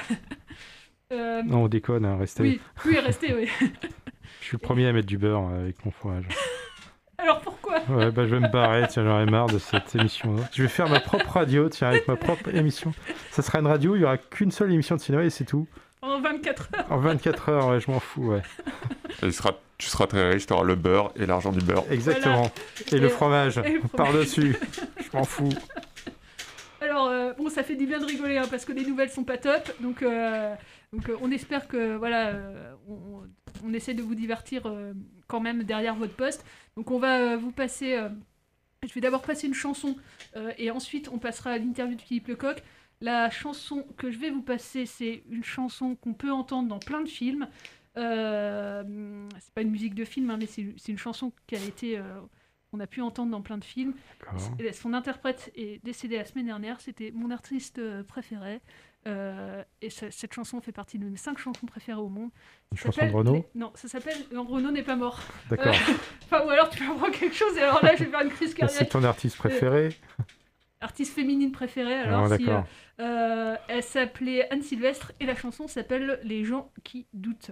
Euh, 1.14 1.44
Non, 1.44 1.64
on 1.64 1.68
déconne, 1.68 2.04
hein, 2.06 2.18
restez. 2.18 2.44
Oui, 2.44 2.62
oui, 2.86 2.98
restez, 3.00 3.34
oui. 3.34 3.48
Je 4.42 4.46
suis 4.48 4.56
le 4.56 4.60
premier 4.60 4.88
à 4.88 4.94
mettre 4.94 5.08
du 5.08 5.18
beurre 5.18 5.48
avec 5.50 5.84
mon 5.86 5.92
fromage. 5.92 6.26
Alors 7.18 7.40
pourquoi 7.42 7.80
Ouais, 7.90 8.12
bah 8.12 8.26
je 8.28 8.36
vais 8.36 8.40
me 8.42 8.48
barrer, 8.52 8.86
tiens, 8.90 9.04
j'en 9.06 9.20
ai 9.22 9.26
marre 9.26 9.48
de 9.48 9.58
cette 9.60 9.96
émission. 9.96 10.36
Je 10.54 10.64
vais 10.64 10.68
faire 10.70 10.90
ma 10.90 11.00
propre 11.00 11.30
radio, 11.32 11.70
tiens, 11.70 11.90
avec 11.90 12.08
ma 12.08 12.16
propre 12.16 12.54
émission. 12.54 12.94
Ça 13.32 13.42
sera 13.42 13.60
une 13.60 13.68
radio, 13.68 13.96
il 13.96 14.02
y 14.02 14.04
aura 14.04 14.18
qu'une 14.18 14.52
seule 14.52 14.72
émission 14.74 14.96
de 14.96 15.02
cinéma 15.02 15.24
et 15.24 15.30
c'est 15.30 15.46
tout. 15.46 15.68
En 16.02 16.20
24 16.22 16.70
heures. 16.78 16.86
En 16.92 16.98
24 16.98 17.50
heures, 17.50 17.68
ouais, 17.70 17.80
je 17.80 17.90
m'en 17.90 18.00
fous, 18.00 18.32
ouais. 18.34 18.42
Et 19.24 19.28
tu 19.28 19.32
seras, 19.32 19.54
tu 19.78 19.88
seras 19.88 20.08
très 20.08 20.30
riche, 20.32 20.46
tu 20.46 20.54
auras 20.54 20.64
le 20.64 20.76
beurre 20.76 21.12
et 21.16 21.26
l'argent 21.26 21.52
du 21.52 21.64
beurre. 21.66 21.84
Exactement. 21.90 22.36
Voilà. 22.44 22.52
Et, 22.92 23.00
le 23.00 23.08
Et- 23.08 23.10
fromage, 23.10 23.56
le 23.58 23.64
fromage. 23.64 23.92
par-dessus. 23.96 24.56
Je 25.00 25.18
m'en 25.18 25.24
fous. 25.24 25.50
Alors, 26.82 27.08
euh, 27.08 27.34
bon, 27.34 27.50
ça 27.50 27.64
fait 27.64 27.76
du 27.76 27.88
bien 27.88 28.00
de 28.00 28.06
rigoler, 28.06 28.38
hein, 28.38 28.46
parce 28.50 28.66
que 28.66 28.72
les 28.74 28.86
nouvelles 28.86 29.10
sont 29.10 29.24
pas 29.24 29.38
top. 29.38 29.72
Donc, 29.80 30.04
euh, 30.04 30.54
donc 30.94 31.10
euh, 31.10 31.16
on 31.22 31.32
espère 31.32 31.68
que, 31.68 31.96
voilà, 31.96 32.28
euh, 32.28 32.74
on, 32.88 33.22
on 33.66 33.74
essaie 33.74 33.94
de 33.94 34.04
vous 34.04 34.16
divertir 34.16 34.66
euh, 34.66 34.94
quand 35.28 35.42
même 35.42 35.64
derrière 35.64 35.96
votre 35.96 36.16
poste. 36.16 36.46
Donc, 36.78 36.92
on 36.92 37.00
va 37.00 37.20
euh, 37.20 37.38
vous 37.38 37.52
passer... 37.52 37.94
euh, 37.94 38.10
je 38.88 38.94
vais 38.94 39.02
d'abord 39.02 39.24
passer 39.24 39.48
une 39.48 39.54
chanson, 39.56 39.96
et 40.58 40.70
ensuite, 40.70 41.10
on 41.12 41.18
passera 41.18 41.52
à 41.52 41.58
l'interview 41.58 41.96
de 41.96 42.02
Philippe 42.02 42.28
Lecoq. 42.28 42.62
La 43.02 43.32
chanson 43.32 43.84
que 43.98 44.12
je 44.12 44.20
vais 44.20 44.30
vous 44.30 44.44
passer, 44.44 44.86
c'est 44.86 45.24
une 45.30 45.44
chanson 45.44 45.96
qu'on 45.96 46.14
peut 46.14 46.32
entendre 46.32 46.70
dans 46.70 46.78
plein 46.78 47.02
de 47.02 47.10
films. 47.10 47.48
Euh, 47.98 48.84
c'est 49.40 49.54
pas 49.56 49.62
une 49.62 49.72
musique 49.72 49.96
de 49.96 50.06
film, 50.06 50.30
hein, 50.30 50.38
mais 50.40 50.46
c'est 50.46 50.76
c'est 50.78 50.92
une 50.92 51.00
chanson 51.00 51.32
qui 51.48 51.56
a 51.56 51.64
été... 51.64 51.98
euh, 51.98 52.04
qu'on 52.70 52.80
a 52.80 52.88
pu 52.88 53.02
entendre 53.02 53.32
dans 53.32 53.42
plein 53.42 53.58
de 53.58 53.64
films. 53.64 53.94
D'accord. 54.20 54.40
Son 54.74 54.94
interprète 54.94 55.52
est 55.56 55.84
décédé 55.84 56.18
la 56.18 56.26
semaine 56.26 56.46
dernière. 56.46 56.80
C'était 56.82 57.12
mon 57.12 57.32
artiste 57.32 57.82
préféré. 58.04 58.60
Euh, 59.08 59.64
et 59.82 59.90
ce- 59.92 60.10
cette 60.10 60.34
chanson 60.34 60.60
fait 60.62 60.72
partie 60.72 60.98
de 60.98 61.06
mes 61.06 61.16
cinq 61.18 61.38
chansons 61.38 61.68
préférées 61.68 62.00
au 62.02 62.10
monde. 62.10 62.32
Une 62.72 62.78
Ça 62.78 62.86
chanson 62.86 63.06
de 63.06 63.12
Renaud 63.12 63.46
Non, 63.54 63.72
ça 63.76 63.88
s'appelle 63.88 64.18
Renaud 64.36 64.72
n'est 64.72 64.82
pas 64.84 64.96
mort. 64.96 65.20
D'accord. 65.50 65.68
Euh, 65.68 65.94
Enfin, 66.26 66.44
ou 66.46 66.50
alors 66.50 66.70
tu 66.70 66.84
m'apprends 66.84 67.12
quelque 67.12 67.36
chose 67.36 67.56
et 67.56 67.62
alors 67.62 67.84
là 67.84 67.96
je 67.96 68.04
vais 68.04 68.10
faire 68.10 68.22
une 68.22 68.30
crise 68.32 68.52
Et 68.52 68.56
cardiaque. 68.56 68.80
C'est 68.80 68.90
ton 68.90 69.04
artiste 69.04 69.38
préféré 69.38 69.90
Artiste 70.82 71.14
féminine 71.16 71.52
préférée. 71.52 71.94
Alors, 71.96 72.32
Ah, 72.32 72.38
si, 72.38 72.48
euh, 72.50 72.60
euh, 73.00 73.56
elle 73.70 73.82
s'appelait 73.84 74.52
Anne 74.52 74.62
Sylvestre 74.62 75.12
et 75.20 75.26
la 75.26 75.36
chanson 75.36 75.68
s'appelle 75.68 76.20
Les 76.24 76.44
gens 76.44 76.72
qui 76.84 77.08
doutent. 77.14 77.52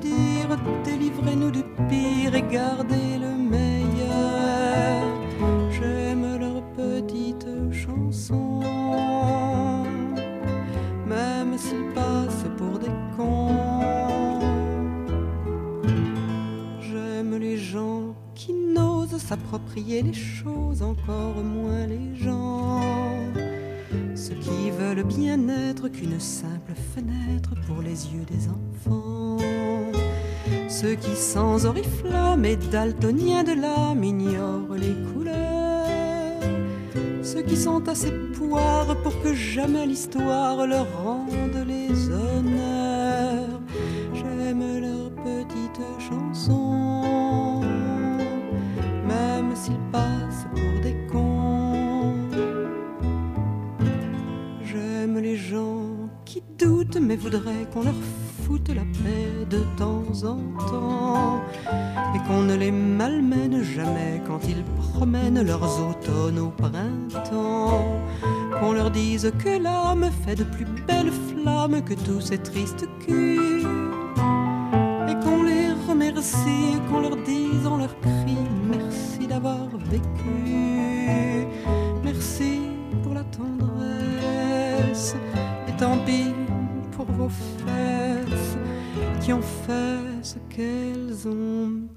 Dire, 0.00 0.58
délivrez-nous 0.84 1.50
du 1.52 1.62
pire 1.88 2.34
et 2.34 2.42
gardez 2.42 3.16
le 3.18 3.30
meilleur. 3.36 5.04
J'aime 5.70 6.36
leurs 6.38 6.62
petites 6.74 7.46
chansons, 7.72 8.60
même 11.06 11.56
s'ils 11.56 11.88
passent 11.94 12.44
pour 12.58 12.78
des 12.80 12.90
cons. 13.16 13.80
J'aime 16.80 17.36
les 17.38 17.56
gens 17.56 18.16
qui 18.34 18.52
n'osent 18.52 19.16
s'approprier 19.16 20.02
les 20.02 20.12
choses, 20.12 20.82
encore 20.82 21.36
moins 21.36 21.86
les 21.86 22.16
gens. 22.16 22.80
Ceux 24.16 24.34
qui 24.34 24.70
veulent 24.70 24.96
le 24.96 25.04
bien-être 25.04 25.88
qu'une 25.88 26.18
simple 26.20 26.74
fenêtre 26.94 27.54
pour 27.66 27.80
les 27.80 28.08
yeux 28.08 28.24
des 28.24 28.48
enfants. 28.48 29.33
Ceux 30.84 30.96
qui 30.96 31.16
sans 31.16 31.64
oriflamme 31.64 32.44
et 32.44 32.56
daltoniens 32.56 33.42
de 33.42 33.52
l'âme 33.52 34.04
ignorent 34.04 34.76
les 34.76 34.94
couleurs. 35.10 36.42
Ceux 37.22 37.40
qui 37.40 37.56
sont 37.56 37.88
assez 37.88 38.12
poires 38.38 38.94
pour 39.02 39.18
que 39.22 39.32
jamais 39.32 39.86
l'histoire 39.86 40.66
leur 40.66 40.86
rende 41.02 41.66
les 41.66 42.10
honneurs. 42.10 43.62
J'aime 44.12 44.82
leurs 44.82 45.10
petites 45.24 45.86
chansons, 46.06 47.62
même 49.08 49.56
s'ils 49.56 49.80
passent 49.90 50.46
pour 50.50 50.82
des 50.82 50.96
cons. 51.10 52.12
J'aime 54.62 55.18
les 55.18 55.36
gens 55.36 56.10
qui 56.26 56.42
doutent 56.58 57.00
mais 57.00 57.16
voudraient 57.16 57.66
qu'on 57.72 57.84
leur 57.84 57.94
foutent 58.44 58.74
la 58.74 58.82
paix 58.82 59.46
de 59.48 59.60
temps 59.76 60.04
en 60.24 60.38
temps 60.70 61.42
et 62.14 62.18
qu'on 62.26 62.42
ne 62.42 62.54
les 62.54 62.70
malmène 62.70 63.62
jamais 63.62 64.22
quand 64.26 64.40
ils 64.46 64.64
promènent 64.92 65.42
leurs 65.42 65.80
automnes 65.88 66.38
au 66.38 66.48
printemps. 66.48 68.00
Qu'on 68.60 68.72
leur 68.72 68.90
dise 68.90 69.32
que 69.42 69.62
l'âme 69.62 70.10
fait 70.24 70.36
de 70.36 70.44
plus 70.44 70.66
belles 70.86 71.12
flammes 71.28 71.82
que 71.82 71.94
tous 71.94 72.20
ces 72.20 72.38
tristes 72.38 72.86
culs 73.06 73.66
et 75.08 75.14
qu'on 75.22 75.42
les 75.42 75.72
remercie, 75.88 76.78
qu'on 76.88 77.00
leur 77.00 77.16
dise 77.24 77.66
en 77.66 77.78
leur 77.78 77.98
cri 78.00 78.36
merci 78.70 79.26
d'avoir 79.26 79.68
vécu, 79.90 80.33
qui 89.24 89.32
ont 89.32 89.40
fait 89.40 90.22
ce 90.22 90.38
qu'elles 90.54 91.26
ont 91.26 91.88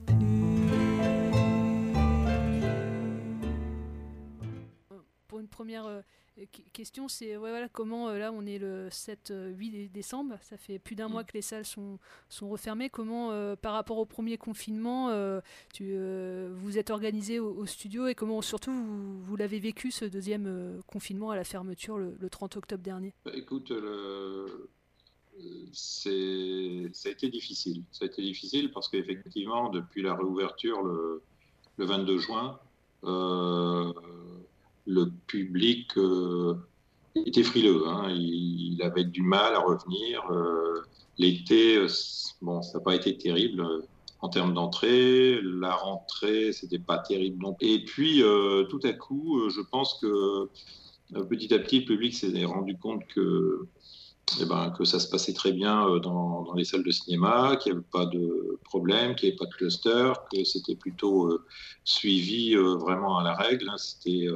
Pour 5.28 5.40
une 5.40 5.50
première 5.50 5.88
euh, 5.88 6.02
question, 6.72 7.10
c'est 7.10 7.36
ouais, 7.36 7.50
voilà, 7.50 7.68
comment 7.68 8.08
euh, 8.08 8.18
là 8.18 8.32
on 8.32 8.46
est 8.46 8.60
le 8.60 8.88
7-8 8.88 9.32
euh, 9.32 9.88
décembre, 9.94 10.38
ça 10.42 10.56
fait 10.56 10.80
plus 10.80 10.96
d'un 10.96 11.10
mois 11.10 11.26
que 11.26 11.34
les 11.34 11.42
salles 11.42 11.66
sont, 11.66 12.00
sont 12.30 12.48
refermées. 12.48 12.90
Comment 12.90 13.34
par 13.58 13.74
rapport 13.74 13.98
au 13.98 14.06
premier 14.06 14.38
confinement, 14.38 15.12
tu, 15.74 15.98
vous 16.54 16.78
êtes 16.78 16.92
organisé 16.92 17.42
au, 17.42 17.66
studio 17.66 18.08
et 18.08 18.16
comment 18.16 18.42
surtout 18.42 18.72
vous, 18.72 19.22
vous 19.22 19.36
l'avez 19.36 19.60
vécu 19.60 19.92
ce 19.92 20.06
deuxième 20.06 20.82
confinement 20.88 21.32
à 21.32 21.36
la 21.36 21.44
fermeture 21.44 21.98
le, 21.98 22.16
le 22.18 22.30
30 22.30 22.56
octobre 22.56 22.84
dernier? 22.84 23.14
Bah, 23.26 23.32
Écoute, 23.36 23.70
le, 23.72 24.70
ça 25.74 26.10
a 26.10 27.12
été 27.12 27.30
difficile. 27.30 27.84
Ça 27.92 28.06
a 28.06 28.08
été 28.08 28.22
difficile 28.22 28.72
parce 28.72 28.90
qu'effectivement, 28.90 29.70
depuis 29.70 30.02
la 30.02 30.16
réouverture 30.16 30.82
le, 30.84 31.22
le 31.78 31.86
22 31.86 32.18
juin, 32.18 32.60
euh, 33.04 33.94
le 34.86 35.06
public 35.28 35.98
euh, 35.98 36.56
était 37.26 37.44
frileux. 37.44 37.88
Hein. 37.88 38.10
Il, 38.10 38.82
avait 38.82 39.04
du 39.04 39.22
mal 39.22 39.56
à 39.56 39.60
revenir. 39.60 40.30
Euh, 40.32 40.82
l'été, 41.18 41.86
bon, 42.42 42.62
ça 42.62 42.78
n'a 42.78 42.84
pas 42.84 42.96
été 42.96 43.18
terrible 43.18 43.66
en 44.22 44.30
termes 44.30 44.54
d'entrée. 44.54 45.40
La 45.42 45.74
rentrée, 45.74 46.52
c'était 46.54 46.80
pas 46.80 47.00
terrible 47.00 47.42
non 47.42 47.56
Et 47.60 47.84
puis, 47.84 48.22
tout 48.70 48.80
à 48.84 48.94
coup, 48.94 49.50
je 49.50 49.62
pense 49.62 49.96
que 49.96 50.50
petit 51.30 51.54
à 51.54 51.60
petit, 51.60 51.80
le 51.80 51.86
public 51.86 52.14
s'est 52.14 52.46
rendu 52.46 52.78
compte 52.78 53.06
que 53.08 53.68
eh 54.42 54.46
ben, 54.46 54.72
que 54.72 54.84
ça 54.84 55.00
se 55.00 55.08
passait 55.08 55.34
très 55.34 55.52
bien 55.54 55.88
euh, 55.88 56.00
dans, 56.00 56.44
dans 56.44 56.54
les 56.54 56.66
salles 56.66 56.84
de 56.84 56.92
cinéma, 56.92 57.56
qu'il 57.56 57.72
n'y 57.72 57.78
avait 57.78 57.88
pas 57.92 58.06
de 58.06 58.60
problème, 58.66 59.16
qu'il 59.16 59.30
n'y 59.30 59.32
avait 59.34 59.38
pas 59.38 59.46
de 59.46 59.54
cluster, 59.54 60.12
que 60.32 60.44
c'était 60.44 60.76
plutôt 60.76 61.28
euh, 61.28 61.46
suivi 61.86 62.54
euh, 62.54 62.76
vraiment 62.76 63.18
à 63.20 63.24
la 63.24 63.34
règle. 63.34 63.70
Hein. 63.70 63.78
c'était 63.78 64.28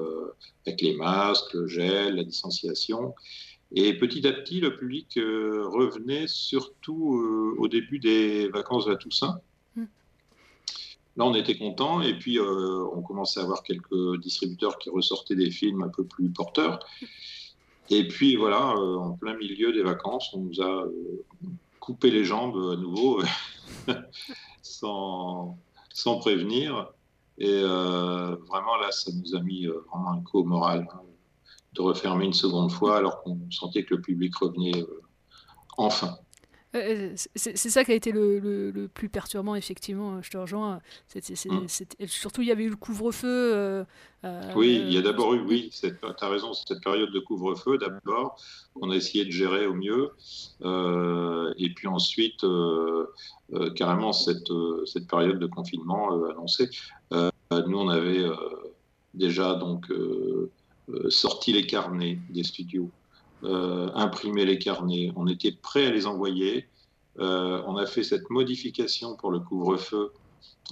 avec 0.65 0.81
les 0.81 0.95
masques, 0.95 1.53
le 1.53 1.67
gel, 1.67 2.15
la 2.15 2.23
distanciation. 2.23 3.13
Et 3.73 3.97
petit 3.97 4.25
à 4.27 4.33
petit, 4.33 4.59
le 4.59 4.77
public 4.77 5.13
revenait 5.15 6.27
surtout 6.27 7.55
au 7.57 7.67
début 7.69 7.99
des 7.99 8.49
vacances 8.49 8.85
de 8.85 8.91
la 8.91 8.97
Toussaint. 8.97 9.39
Hmm. 9.77 9.85
Là, 11.15 11.25
on 11.25 11.33
était 11.33 11.57
content 11.57 12.01
et 12.01 12.17
puis 12.17 12.37
on 12.37 13.01
commençait 13.01 13.39
à 13.39 13.43
avoir 13.43 13.63
quelques 13.63 14.19
distributeurs 14.21 14.77
qui 14.77 14.89
ressortaient 14.89 15.37
des 15.37 15.51
films 15.51 15.83
un 15.83 15.89
peu 15.89 16.03
plus 16.03 16.29
porteurs. 16.29 16.85
Et 17.91 18.07
puis 18.07 18.37
voilà, 18.37 18.73
euh, 18.77 18.95
en 18.95 19.17
plein 19.17 19.35
milieu 19.35 19.73
des 19.73 19.83
vacances, 19.83 20.33
on 20.33 20.39
nous 20.39 20.61
a 20.61 20.85
euh, 20.85 21.25
coupé 21.81 22.09
les 22.09 22.23
jambes 22.23 22.55
à 22.71 22.77
nouveau, 22.77 23.21
sans, 24.61 25.57
sans 25.93 26.17
prévenir. 26.19 26.89
Et 27.37 27.49
euh, 27.49 28.37
vraiment 28.47 28.77
là, 28.77 28.91
ça 28.91 29.11
nous 29.11 29.35
a 29.35 29.41
mis 29.41 29.65
vraiment 29.65 30.11
un 30.11 30.21
coup 30.21 30.39
au 30.39 30.45
moral 30.45 30.87
hein, 30.93 31.01
de 31.73 31.81
refermer 31.81 32.23
une 32.23 32.33
seconde 32.33 32.71
fois 32.71 32.95
alors 32.95 33.23
qu'on 33.23 33.37
sentait 33.51 33.83
que 33.83 33.95
le 33.95 34.01
public 34.01 34.37
revenait 34.37 34.85
enfin. 35.77 36.17
Euh, 36.75 37.13
c'est 37.35 37.69
ça 37.69 37.83
qui 37.83 37.91
a 37.91 37.95
été 37.95 38.11
le, 38.11 38.39
le, 38.39 38.87
plus 38.87 39.09
perturbant, 39.09 39.55
effectivement, 39.55 40.21
je 40.21 40.29
te 40.29 40.37
rejoins. 40.37 40.79
Mm. 41.15 41.67
surtout, 42.07 42.41
il 42.41 42.47
y 42.47 42.51
avait 42.51 42.63
eu 42.63 42.69
le 42.69 42.75
couvre-feu. 42.77 43.27
Euh, 43.53 43.83
euh, 44.23 44.53
oui, 44.55 44.81
il 44.85 44.93
y 44.93 44.97
a 44.97 45.01
d'abord 45.01 45.33
eu, 45.33 45.41
oui, 45.41 45.69
tu 45.71 45.87
as 46.21 46.29
raison, 46.29 46.53
cette 46.53 46.81
période 46.81 47.11
de 47.11 47.19
couvre-feu, 47.19 47.77
d'abord, 47.77 48.41
qu'on 48.73 48.89
a 48.91 48.95
essayé 48.95 49.25
de 49.25 49.31
gérer 49.31 49.65
au 49.65 49.73
mieux. 49.73 50.11
et 51.57 51.69
puis 51.73 51.87
ensuite, 51.87 52.45
carrément, 53.75 54.13
cette, 54.13 54.51
cette 54.85 55.07
période 55.07 55.39
de 55.39 55.47
confinement 55.47 56.23
annoncée. 56.25 56.69
nous, 57.11 57.77
on 57.77 57.89
avait 57.89 58.25
déjà 59.13 59.55
donc 59.55 59.91
sorti 61.09 61.51
les 61.51 61.65
carnets 61.65 62.17
des 62.29 62.43
studios. 62.43 62.89
Euh, 63.43 63.89
imprimer 63.95 64.45
les 64.45 64.59
carnets. 64.59 65.11
On 65.15 65.25
était 65.25 65.51
prêt 65.51 65.87
à 65.87 65.91
les 65.91 66.05
envoyer. 66.05 66.67
Euh, 67.19 67.63
on 67.65 67.75
a 67.75 67.87
fait 67.87 68.03
cette 68.03 68.29
modification 68.29 69.15
pour 69.15 69.31
le 69.31 69.39
couvre-feu 69.39 70.11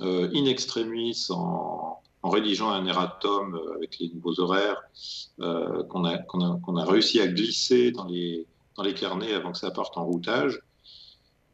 euh, 0.02 0.30
in 0.36 0.46
extremis 0.46 1.28
en, 1.32 2.00
rédigeant 2.24 2.70
un 2.70 2.86
erratum 2.86 3.60
avec 3.76 3.98
les 3.98 4.10
nouveaux 4.10 4.40
horaires 4.40 4.82
qu'on 5.40 6.06
a, 6.06 6.86
réussi 6.86 7.20
à 7.22 7.28
glisser 7.28 7.92
dans 7.92 8.06
les, 8.06 8.46
carnets 8.96 9.34
avant 9.34 9.52
que 9.52 9.58
ça 9.58 9.72
parte 9.72 9.98
en 9.98 10.06
routage. 10.06 10.62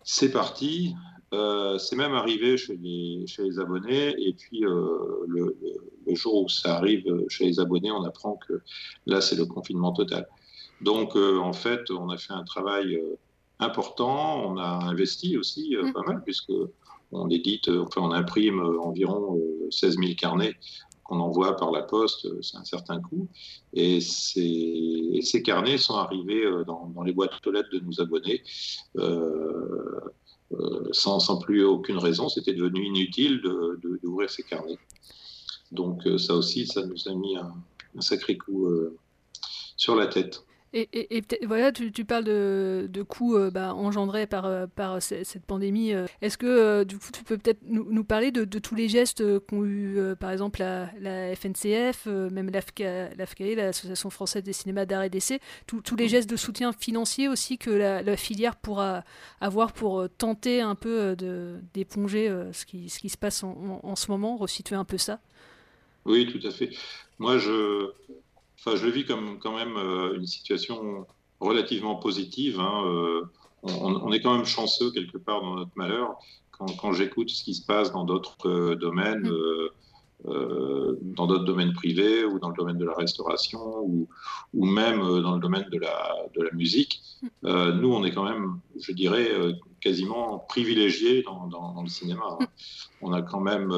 C'est 0.03 0.31
parti. 0.31 0.95
c'est 1.31 1.95
même 1.95 2.13
arrivé 2.13 2.57
chez 2.57 2.75
les, 2.75 3.25
chez 3.25 3.43
les, 3.43 3.59
abonnés. 3.59 4.15
Et 4.17 4.33
puis, 4.33 4.59
le, 4.59 5.55
le, 6.07 6.15
jour 6.15 6.43
où 6.43 6.49
ça 6.49 6.75
arrive 6.77 7.05
chez 7.29 7.45
les 7.45 7.59
abonnés, 7.59 7.91
on 7.91 8.03
apprend 8.03 8.37
que 8.47 8.61
là, 9.05 9.21
c'est 9.21 9.35
le 9.35 9.45
confinement 9.45 9.93
total. 9.93 10.27
Donc, 10.81 11.15
euh, 11.15 11.39
en 11.39 11.53
fait, 11.53 11.89
on 11.91 12.09
a 12.09 12.17
fait 12.17 12.33
un 12.33 12.43
travail 12.43 12.95
euh, 12.95 13.15
important. 13.59 14.43
On 14.45 14.57
a 14.57 14.85
investi 14.85 15.37
aussi 15.37 15.75
euh, 15.75 15.83
mm. 15.83 15.93
pas 15.93 16.01
mal, 16.01 16.23
puisque 16.23 16.51
on 17.11 17.29
édite, 17.29 17.69
enfin, 17.69 18.01
on 18.01 18.11
imprime 18.11 18.59
environ 18.59 19.39
16 19.71 19.97
000 19.97 20.13
carnets 20.17 20.55
qu'on 21.03 21.19
envoie 21.19 21.55
par 21.55 21.71
la 21.71 21.83
poste, 21.83 22.27
c'est 22.41 22.57
un 22.57 22.65
certain 22.65 22.99
coût. 22.99 23.27
Et 23.73 24.01
ces, 24.01 25.19
ces 25.21 25.43
carnets 25.43 25.77
sont 25.77 25.93
arrivés 25.93 26.43
dans, 26.65 26.91
les 27.03 27.13
boîtes 27.13 27.45
aux 27.45 27.51
lettres 27.51 27.69
de 27.71 27.79
nos 27.79 28.01
abonnés 28.01 28.41
sans, 30.91 31.19
sans, 31.19 31.37
plus 31.37 31.63
aucune 31.63 31.99
raison. 31.99 32.27
C'était 32.27 32.53
devenu 32.53 32.85
inutile 32.87 33.39
d'ouvrir 34.01 34.27
de, 34.27 34.31
ces 34.31 34.41
carnets. 34.41 34.79
Donc 35.71 36.01
ça 36.17 36.33
aussi, 36.33 36.65
ça 36.65 36.83
nous 36.83 37.07
a 37.07 37.13
mis 37.13 37.37
un, 37.37 37.53
un 37.95 38.01
sacré 38.01 38.35
coup 38.35 38.67
sur 39.77 39.95
la 39.95 40.07
tête. 40.07 40.44
Et, 40.77 41.23
voilà, 41.43 41.71
tu, 41.71 42.03
parles 42.03 42.25
de, 42.25 42.89
de 42.91 43.01
coûts 43.01 43.37
euh, 43.37 43.49
bah, 43.49 43.73
engendrés 43.73 44.27
par, 44.27 44.45
euh, 44.45 44.67
par 44.67 45.01
cette 45.01 45.45
pandémie. 45.45 45.93
Euh. 45.93 46.05
Est-ce 46.21 46.37
que 46.37 46.83
du 46.83 46.97
coup 46.97 47.11
tu 47.13 47.23
peux 47.23 47.37
peut-être 47.37 47.61
nous, 47.63 48.03
parler 48.03 48.31
de, 48.31 48.43
tous 48.59 48.75
les 48.75 48.89
gestes 48.89 49.23
qu'ont 49.47 49.63
eu 49.63 49.97
par 50.19 50.31
exemple 50.31 50.59
la, 50.59 50.89
la 50.99 51.33
FNCF, 51.33 52.07
même 52.07 52.49
l'AFCA, 52.49 53.55
l'Association 53.55 54.09
française 54.09 54.43
des 54.43 54.51
cinémas 54.51 54.85
d'art 54.85 55.03
et 55.03 55.09
d'essai, 55.09 55.39
tous 55.65 55.95
les 55.95 56.09
gestes 56.09 56.29
de 56.29 56.35
soutien 56.35 56.73
financier 56.73 57.29
aussi 57.29 57.57
que 57.57 57.69
la, 57.69 58.17
filière 58.17 58.57
pourra 58.57 59.03
avoir 59.39 59.71
pour 59.71 60.09
tenter 60.17 60.59
un 60.59 60.75
peu 60.75 61.15
d'éponger 61.73 62.33
ce, 62.51 62.65
qui, 62.65 62.89
ce 62.89 62.99
qui 62.99 63.07
se 63.07 63.17
passe 63.17 63.43
en, 63.43 63.79
en 63.81 63.95
ce 63.95 64.11
moment, 64.11 64.35
resituer 64.35 64.75
un 64.75 64.85
peu 64.85 64.97
ça? 64.97 65.21
Oui, 66.05 66.27
tout 66.27 66.45
à 66.45 66.51
fait. 66.51 66.69
Moi, 67.17 67.37
je, 67.37 67.91
Enfin, 68.65 68.77
je 68.77 68.85
le 68.85 68.91
vis 68.91 69.05
comme 69.05 69.37
quand 69.39 69.55
même 69.55 69.77
euh, 69.77 70.15
une 70.15 70.25
situation 70.25 71.05
relativement 71.39 71.95
positive. 71.97 72.59
Hein, 72.59 72.83
euh, 72.85 73.21
on, 73.61 74.11
est 74.11 74.21
quand 74.21 74.35
même 74.35 74.45
chanceux 74.45 74.91
quelque 74.91 75.17
part 75.17 75.41
dans 75.41 75.55
notre 75.55 75.71
malheur. 75.75 76.15
Quand, 76.51 76.93
j'écoute 76.93 77.29
ce 77.29 77.43
qui 77.43 77.53
se 77.53 77.65
passe 77.65 77.91
dans 77.91 78.05
d'autres 78.05 78.47
euh, 78.47 78.75
domaines, 78.75 79.29
dans 80.23 81.27
d'autres 81.27 81.43
domaines 81.43 81.73
privés 81.73 82.23
ou 82.23 82.39
dans 82.39 82.49
le 82.49 82.55
domaine 82.55 82.77
de 82.77 82.85
la 82.85 82.95
restauration 82.95 83.81
ou, 83.81 84.07
ou 84.53 84.65
même 84.65 84.99
dans 84.99 85.35
le 85.35 85.39
domaine 85.39 85.67
de 85.71 85.77
la, 85.77 86.15
de 86.33 86.41
la 86.41 86.51
musique. 86.53 87.01
nous, 87.43 87.93
on 87.93 88.03
est 88.03 88.11
quand 88.11 88.23
même, 88.23 88.59
je 88.79 88.91
dirais, 88.93 89.29
quasiment 89.81 90.39
privilégiés 90.39 91.21
dans, 91.21 91.47
dans, 91.47 91.83
le 91.83 91.89
cinéma. 91.89 92.39
On 93.01 93.13
a 93.13 93.21
quand 93.21 93.41
même, 93.41 93.71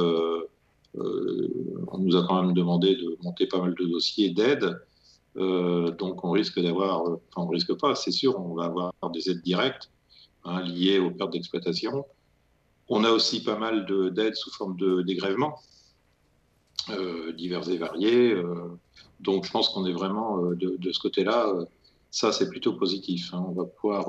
on 1.00 1.98
nous 2.00 2.16
a 2.16 2.26
quand 2.28 2.42
même 2.42 2.54
demandé 2.54 2.96
de 2.96 3.18
monter 3.24 3.48
pas 3.48 3.60
mal 3.60 3.76
de 3.76 3.86
dossiers 3.86 4.32
d'aide. 4.32 4.80
donc 5.36 6.24
on 6.24 6.32
risque 6.32 6.60
d'avoir, 6.60 7.02
enfin 7.02 7.46
on 7.46 7.48
risque 7.48 7.74
pas, 7.80 7.96
c'est 7.96 8.12
sûr, 8.12 8.40
on 8.40 8.56
va 8.56 8.66
avoir 8.66 8.94
des 9.14 9.30
aides 9.30 9.42
directes 9.42 9.92
hein, 10.46 10.62
liées 10.64 11.00
aux 11.00 11.12
pertes 11.12 11.32
d'exploitation. 11.32 12.06
On 12.90 13.04
a 13.04 13.12
aussi 13.12 13.44
pas 13.44 13.58
mal 13.58 13.86
d'aides 14.14 14.36
sous 14.36 14.52
forme 14.52 14.78
de 14.78 15.02
dégrèvement, 15.02 15.60
euh, 16.90 17.34
divers 17.34 17.68
et 17.70 17.78
variés. 17.78 18.32
Euh, 18.32 18.80
donc 19.20 19.46
je 19.46 19.52
pense 19.52 19.70
qu'on 19.70 19.86
est 19.86 19.94
vraiment 19.94 20.42
euh, 20.44 20.56
de, 20.56 20.92
ce 20.92 21.00
côté-là, 21.00 21.54
ça 22.12 22.32
c'est 22.32 22.50
plutôt 22.50 22.74
positif. 22.74 23.34
Hein. 23.34 23.46
On 23.48 23.52
va 23.52 23.66
pouvoir, 23.66 24.08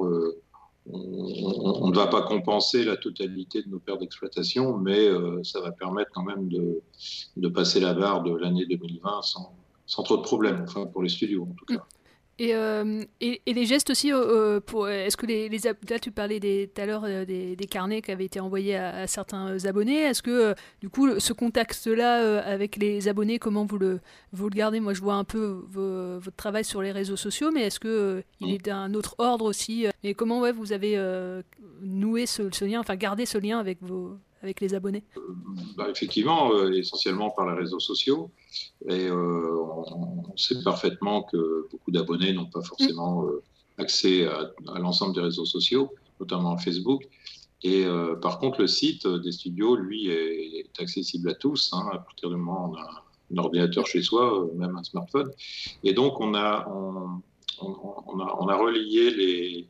on, 0.92 1.88
ne 1.88 1.94
va 1.94 2.06
pas 2.06 2.22
compenser 2.22 2.84
la 2.84 2.96
totalité 2.96 3.62
de 3.62 3.68
nos 3.68 3.78
pertes 3.78 4.00
d'exploitation, 4.00 4.76
mais 4.78 5.08
ça 5.42 5.60
va 5.60 5.72
permettre 5.72 6.10
quand 6.14 6.22
même 6.22 6.48
de, 6.48 6.80
de 7.36 7.48
passer 7.48 7.80
la 7.80 7.94
barre 7.94 8.22
de 8.22 8.34
l'année 8.34 8.66
2020 8.66 9.22
sans, 9.22 9.54
sans 9.86 10.02
trop 10.02 10.16
de 10.16 10.22
problèmes, 10.22 10.64
enfin 10.68 10.86
pour 10.86 11.02
les 11.02 11.08
studios 11.08 11.42
en 11.42 11.54
tout 11.54 11.64
cas. 11.64 11.84
Euh, 12.40 13.04
et, 13.20 13.42
et, 13.46 13.52
les 13.52 13.66
gestes 13.66 13.90
aussi, 13.90 14.12
euh, 14.12 14.16
euh, 14.18 14.60
pour, 14.60 14.88
est-ce 14.88 15.16
que 15.16 15.26
les, 15.26 15.48
les, 15.48 15.58
là 15.58 15.98
tu 16.00 16.12
parlais 16.12 16.38
tout 16.72 16.80
à 16.80 16.86
l'heure 16.86 17.02
des, 17.26 17.56
des, 17.56 17.66
carnets 17.66 18.00
qui 18.00 18.12
avaient 18.12 18.26
été 18.26 18.38
envoyés 18.38 18.76
à, 18.76 19.08
certains 19.08 19.64
abonnés, 19.64 20.02
est-ce 20.02 20.22
que 20.22 20.54
du 20.80 20.88
coup 20.88 21.18
ce 21.18 21.32
contact-là 21.32 22.40
avec 22.44 22.76
les 22.76 23.08
abonnés, 23.08 23.40
comment 23.40 23.64
vous 23.64 23.78
le, 23.78 24.00
vous 24.32 24.48
le 24.48 24.54
gardez? 24.54 24.78
Moi 24.78 24.94
je 24.94 25.00
vois 25.00 25.14
un 25.14 25.24
peu 25.24 25.64
votre 25.72 26.36
travail 26.36 26.64
sur 26.64 26.80
les 26.80 26.92
réseaux 26.92 27.16
sociaux, 27.16 27.50
mais 27.52 27.62
est-ce 27.62 27.80
que 27.80 28.22
il 28.40 28.54
est 28.54 28.64
d'un 28.64 28.94
autre 28.94 29.16
ordre 29.18 29.44
aussi? 29.44 29.86
Et 30.04 30.14
comment 30.14 30.40
ouais, 30.40 30.52
vous 30.52 30.72
avez 30.72 30.96
noué 31.82 32.26
ce, 32.26 32.42
ce, 32.52 32.64
lien, 32.64 32.78
enfin 32.80 32.96
gardé 32.96 33.26
ce 33.26 33.38
lien 33.38 33.58
avec 33.58 33.78
vos, 33.82 34.16
avec 34.42 34.60
les 34.60 34.74
abonnés? 34.74 35.02
Bah, 35.76 35.88
Effectivement, 35.90 36.52
euh, 36.52 36.72
essentiellement 36.72 37.30
par 37.30 37.46
les 37.50 37.58
réseaux 37.58 37.80
sociaux. 37.80 38.30
Et 38.88 39.06
euh, 39.06 39.56
on, 39.56 40.36
sait 40.36 40.62
parfaitement 40.62 41.22
que 41.22 41.68
beaucoup 41.70 41.90
d'abonnés 41.90 42.32
n'ont 42.32 42.46
pas 42.46 42.62
forcément 42.62 43.24
euh, 43.24 43.42
accès 43.78 44.26
à, 44.26 44.52
l'ensemble 44.78 45.14
des 45.14 45.20
réseaux 45.20 45.44
sociaux, 45.44 45.90
notamment 46.20 46.56
Facebook. 46.58 47.02
Et 47.64 47.86
par 48.22 48.38
contre, 48.38 48.60
le 48.60 48.68
site 48.68 49.04
des 49.04 49.32
studios, 49.32 49.74
lui, 49.74 50.08
est, 50.08 50.70
accessible 50.78 51.28
à 51.30 51.34
tous. 51.34 51.70
Hein, 51.72 51.88
à 51.92 51.98
partir 51.98 52.28
du 52.28 52.36
moment 52.36 52.68
où 52.68 52.74
on 52.74 52.76
a 52.76 53.04
un 53.32 53.38
ordinateur 53.38 53.84
chez 53.84 54.00
soi, 54.00 54.48
même 54.54 54.76
un 54.76 54.84
smartphone. 54.84 55.28
Et 55.82 55.92
donc, 55.92 56.20
on 56.20 56.36
a, 56.36 56.68
on, 56.68 58.20
a, 58.20 58.36
on 58.38 58.48
a 58.48 58.56
relié 58.56 59.10
les, 59.10 59.68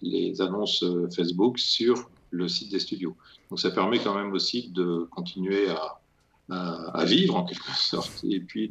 les 0.00 0.40
annonces 0.40 0.82
Facebook 1.14 1.58
sur 1.58 2.08
le 2.30 2.48
site 2.48 2.70
des 2.70 2.80
studios. 2.80 3.14
Donc 3.50 3.60
ça 3.60 3.70
permet 3.70 3.98
quand 3.98 4.14
même 4.14 4.32
aussi 4.32 4.68
de 4.70 5.06
continuer 5.10 5.68
à, 5.68 7.04
vivre 7.04 7.36
en 7.36 7.44
quelque 7.44 7.72
sorte 7.72 8.24
et 8.24 8.40
puis 8.40 8.70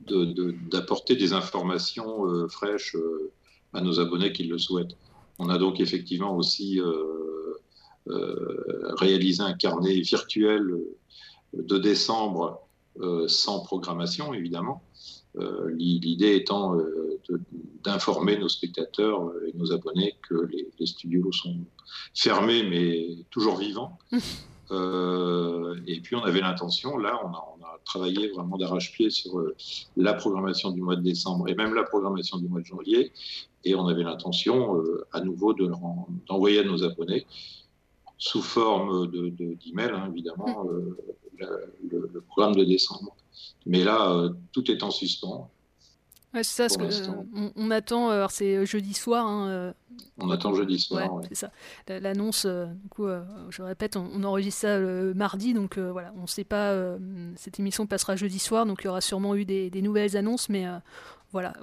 d'apporter 0.00 1.16
des 1.16 1.32
informations 1.32 2.26
euh, 2.26 2.48
fraîches 2.48 2.96
euh, 2.96 3.32
à 3.72 3.80
nos 3.80 3.98
abonnés 3.98 4.32
qui 4.32 4.44
le 4.44 4.58
souhaitent. 4.58 4.96
On 5.38 5.48
a 5.48 5.56
donc 5.56 5.80
effectivement 5.80 6.36
aussi 6.36 6.80
euh, 6.80 7.58
réalisé 8.98 9.42
un 9.42 9.54
carnet 9.54 10.00
virtuel 10.00 10.76
de 11.54 11.78
décembre 11.78 12.60
sans 13.26 13.60
programmation 13.60 14.34
évidemment. 14.34 14.82
L'idée 15.76 16.36
étant 16.36 16.76
d'informer 17.82 18.38
nos 18.38 18.48
spectateurs 18.48 19.32
et 19.46 19.56
nos 19.56 19.72
abonnés 19.72 20.14
que 20.28 20.48
les, 20.78 20.86
studios 20.86 21.32
sont 21.32 21.56
fermés 22.14 22.62
mais 22.68 23.24
toujours 23.30 23.56
vivants. 23.56 23.98
Euh, 24.72 25.76
et 25.86 26.00
puis 26.00 26.16
on 26.16 26.22
avait 26.22 26.40
l'intention, 26.40 26.96
là 26.96 27.20
on 27.24 27.28
a, 27.64 27.78
travaillé 27.84 28.28
vraiment 28.30 28.56
d'arrache-pied 28.56 29.10
sur 29.10 29.38
euh, 29.38 29.56
la 29.96 30.14
programmation 30.14 30.70
du 30.70 30.80
mois 30.80 30.94
de 30.94 31.02
décembre 31.02 31.48
et 31.48 31.54
même 31.54 31.74
la 31.74 31.82
programmation 31.82 32.38
du 32.38 32.46
mois 32.48 32.60
de 32.60 32.64
janvier. 32.64 33.12
Et 33.64 33.74
on 33.74 33.86
avait 33.88 34.04
l'intention 34.04 34.76
euh, 34.76 35.04
à 35.12 35.20
nouveau 35.20 35.52
d'envoyer 35.52 36.60
à 36.60 36.64
nos 36.64 36.84
abonnés 36.84 37.26
sous 38.18 38.40
forme 38.40 39.08
d'email, 39.08 39.88
de, 39.88 39.94
hein, 39.94 40.08
évidemment, 40.12 40.64
le, 40.68 40.96
le, 41.90 42.20
programme 42.20 42.54
de 42.54 42.62
décembre. 42.62 43.16
Mais 43.66 43.84
là, 43.84 44.28
tout 44.52 44.70
est 44.70 44.82
en 44.82 44.90
suspens. 44.90 45.50
Ouais, 46.34 46.42
c'est 46.42 46.62
ça, 46.62 46.68
ce 46.70 46.78
que, 46.78 46.84
on, 47.56 47.70
attend, 47.70 48.08
alors 48.08 48.30
c'est 48.30 48.64
jeudi 48.64 48.94
soir. 48.94 49.26
Hein, 49.26 49.74
on 50.16 50.30
attend 50.30 50.54
jeudi 50.54 50.78
soir. 50.78 51.12
Ouais, 51.12 51.24
c'est 51.28 51.34
ça. 51.34 51.50
L'annonce, 51.88 52.46
du 52.46 52.88
coup, 52.88 53.06
je 53.50 53.62
répète, 53.62 53.96
on, 53.96 54.24
enregistre 54.24 54.62
ça 54.62 54.78
le 54.78 55.12
mardi, 55.12 55.52
donc 55.52 55.76
voilà, 55.76 56.14
on 56.16 56.22
ne 56.22 56.26
sait 56.26 56.44
pas, 56.44 56.74
cette 57.36 57.60
émission 57.60 57.86
passera 57.86 58.16
jeudi 58.16 58.38
soir, 58.38 58.64
donc 58.64 58.80
il 58.82 58.86
y 58.86 58.88
aura 58.88 59.02
sûrement 59.02 59.34
eu 59.34 59.44
des, 59.44 59.68
des 59.68 59.82
nouvelles 59.82 60.16
annonces, 60.16 60.48
mais 60.48 60.64
voilà, 61.32 61.54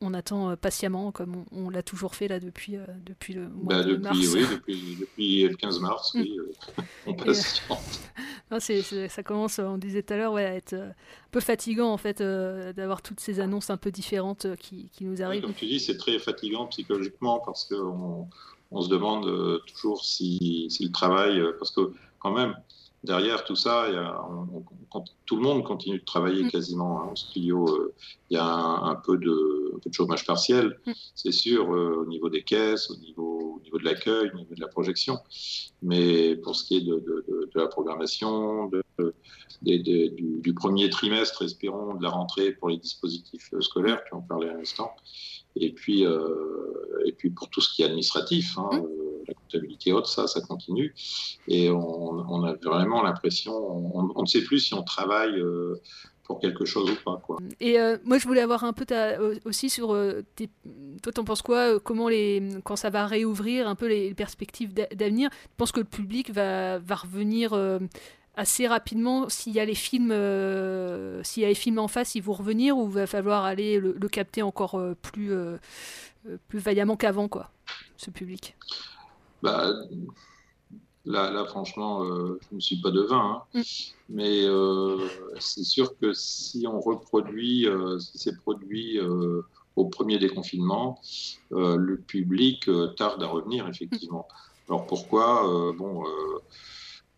on, 0.00 0.14
attend 0.14 0.56
patiemment, 0.56 1.12
comme 1.12 1.44
on, 1.52 1.68
l'a 1.68 1.82
toujours 1.82 2.14
fait 2.14 2.28
là 2.28 2.40
depuis, 2.40 2.76
depuis 3.04 3.34
le 3.34 3.48
mois 3.48 3.74
bah, 3.74 3.84
de 3.84 3.96
depuis, 3.96 4.02
mars. 4.02 4.18
Oui, 4.34 4.46
depuis, 4.50 4.96
depuis, 5.00 5.42
le 5.42 5.56
15 5.56 5.80
mars, 5.80 6.12
oui, 6.14 6.36
on 7.06 7.14
patiente. 7.14 7.78
non, 8.50 8.58
ça 8.60 9.22
commence, 9.22 9.58
on 9.58 9.76
disait 9.76 10.02
tout 10.02 10.14
à 10.14 10.16
l'heure, 10.16 10.32
ouais, 10.32 10.44
à 10.44 10.54
être 10.54 10.74
peu 11.34 11.40
fatigant 11.40 11.92
en 11.92 11.96
fait 11.96 12.20
euh, 12.20 12.72
d'avoir 12.72 13.02
toutes 13.02 13.18
ces 13.18 13.40
annonces 13.40 13.68
un 13.68 13.76
peu 13.76 13.90
différentes 13.90 14.44
euh, 14.44 14.54
qui, 14.54 14.88
qui 14.92 15.04
nous 15.04 15.20
arrivent. 15.20 15.42
comme 15.42 15.52
tu 15.52 15.66
dis, 15.66 15.80
c'est 15.80 15.96
très 15.96 16.20
fatigant 16.20 16.66
psychologiquement 16.66 17.40
parce 17.44 17.64
qu'on 17.64 18.28
on 18.70 18.80
se 18.80 18.88
demande 18.88 19.26
euh, 19.26 19.58
toujours 19.66 20.04
si, 20.04 20.68
si, 20.70 20.84
le 20.84 20.92
travail, 20.92 21.42
parce 21.58 21.72
que 21.72 21.92
quand 22.20 22.30
même, 22.30 22.54
derrière 23.04 23.44
tout 23.44 23.56
ça, 23.56 23.86
il 23.88 23.94
y 23.94 23.96
a, 23.96 24.20
tout 25.26 25.36
le 25.36 25.42
monde 25.42 25.64
continue 25.64 25.98
de 25.98 26.04
travailler 26.04 26.44
mm. 26.44 26.50
quasiment 26.50 27.02
hein, 27.02 27.10
au 27.12 27.16
studio. 27.16 27.92
il 28.30 28.34
y 28.34 28.38
a 28.38 28.44
un, 28.44 28.94
peu 28.96 29.16
de, 29.16 29.72
un, 29.74 29.78
peu 29.78 29.90
de, 29.90 29.94
chômage 29.94 30.24
partiel, 30.26 30.78
mm. 30.86 30.92
c'est 31.14 31.32
sûr, 31.32 31.68
au 31.68 32.06
niveau 32.06 32.28
des 32.28 32.42
caisses, 32.42 32.90
au 32.90 32.96
niveau, 32.96 33.56
au 33.56 33.60
niveau 33.62 33.78
de 33.78 33.84
l'accueil, 33.84 34.30
au 34.32 34.36
niveau 34.36 34.54
de 34.54 34.60
la 34.60 34.68
projection. 34.68 35.18
Mais 35.82 36.36
pour 36.36 36.56
ce 36.56 36.64
qui 36.64 36.78
est 36.78 36.80
de, 36.82 36.94
de, 36.94 37.50
de 37.54 37.60
la 37.60 37.66
programmation, 37.66 38.70
du, 39.62 40.54
premier 40.54 40.90
trimestre, 40.90 41.42
espérons, 41.42 41.94
de 41.94 42.02
la 42.02 42.10
rentrée 42.10 42.52
pour 42.52 42.68
les 42.68 42.76
dispositifs 42.76 43.50
euh, 43.54 43.60
scolaires, 43.60 44.02
tu 44.06 44.14
en 44.14 44.20
parlais 44.20 44.48
à 44.48 44.54
l'instant. 44.54 44.92
Et 45.56 45.72
puis, 45.72 46.04
euh, 46.04 47.02
et 47.06 47.12
puis 47.12 47.30
pour 47.30 47.48
tout 47.48 47.60
ce 47.60 47.72
qui 47.72 47.82
est 47.82 47.86
administratif, 47.86 48.58
hein, 48.58 48.70
mmh. 48.72 48.86
Euh, 49.28 49.32
la 49.32 49.34
comptabilité 49.34 49.92
haute, 49.92 50.06
ça, 50.06 50.26
ça 50.26 50.40
continue. 50.40 50.94
Et 51.48 51.70
on, 51.70 52.44
a 52.44 52.54
vraiment 52.62 53.02
l'impression, 53.02 53.54
on, 53.54 54.22
ne 54.22 54.26
sait 54.26 54.42
plus 54.42 54.60
si 54.60 54.74
on 54.74 54.82
travaille 54.82 55.42
pour 56.24 56.40
quelque 56.40 56.64
chose 56.64 56.90
ou 56.90 56.96
pas. 57.04 57.20
Quoi. 57.24 57.38
Et 57.60 57.76
moi, 58.04 58.18
je 58.18 58.26
voulais 58.26 58.40
avoir 58.40 58.64
un 58.64 58.72
peu 58.72 58.84
aussi 59.44 59.70
sur. 59.70 59.88
toi, 61.02 61.12
t'en 61.12 61.24
penses 61.24 61.42
quoi 61.42 61.78
Comment 61.80 62.08
les, 62.08 62.42
quand 62.64 62.76
ça 62.76 62.90
va 62.90 63.06
réouvrir, 63.06 63.68
un 63.68 63.74
peu 63.74 63.88
les, 63.88 64.14
perspectives 64.14 64.72
d'avenir 64.72 65.30
Tu 65.30 65.48
penses 65.56 65.72
que 65.72 65.80
le 65.80 65.86
public 65.86 66.30
va, 66.30 66.78
va 66.78 66.94
revenir 66.94 67.54
assez 68.36 68.66
rapidement 68.66 69.28
s'il 69.28 69.52
y 69.52 69.60
a 69.60 69.64
les 69.64 69.74
films 69.74 70.10
euh, 70.10 71.22
s'il 71.22 71.42
y 71.42 71.46
a 71.46 71.48
les 71.48 71.54
films 71.54 71.78
en 71.78 71.88
face 71.88 72.14
ils 72.14 72.22
vont 72.22 72.32
revenir 72.32 72.76
ou 72.76 72.88
va 72.88 73.06
falloir 73.06 73.44
aller 73.44 73.78
le, 73.78 74.08
capter 74.08 74.42
encore 74.42 74.74
euh, 74.74 74.94
plus 75.00 75.32
euh, 75.32 75.56
plus 76.48 76.58
vaillamment 76.58 76.96
qu'avant 76.96 77.28
quoi 77.28 77.50
ce 77.96 78.10
public? 78.10 78.56
Bah, 79.44 79.72
là, 81.04 81.30
là 81.30 81.44
franchement 81.44 82.04
je 82.04 82.54
ne 82.54 82.60
suis 82.60 82.80
pas 82.80 82.90
devin 82.90 83.44
hein. 83.54 83.60
mm. 83.60 83.62
mais 84.08 84.46
c'est 85.38 85.64
sûr 85.64 85.96
que 85.98 86.12
si 86.12 86.66
on 86.66 86.80
reproduit 86.80 87.68
si 88.00 88.18
c'est 88.18 88.36
produit 88.36 88.98
au 89.76 89.84
premier 89.84 90.18
déconfinement 90.18 91.00
le 91.50 91.96
public 91.96 92.68
tarde 92.96 93.22
à 93.22 93.26
revenir 93.26 93.68
effectivement 93.68 94.26
alors 94.68 94.86
pourquoi 94.86 95.72
bon 95.76 96.04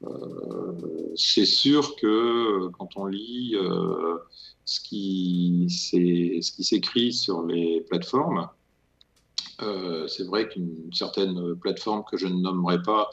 euh, 0.04 1.12
c'est 1.16 1.46
sûr 1.46 1.96
que 1.96 2.66
euh, 2.66 2.70
quand 2.70 2.96
on 2.96 3.06
lit 3.06 3.54
euh, 3.54 4.18
ce 4.64 4.80
qui 4.80 5.66
s'écrit 5.70 7.12
sur 7.12 7.42
les 7.42 7.80
plateformes, 7.80 8.48
c'est 10.08 10.24
vrai 10.24 10.48
qu'une 10.48 10.92
certaine 10.92 11.54
plateforme 11.56 12.04
que 12.10 12.16
je 12.16 12.26
ne 12.26 12.40
nommerai 12.40 12.82
pas 12.82 13.08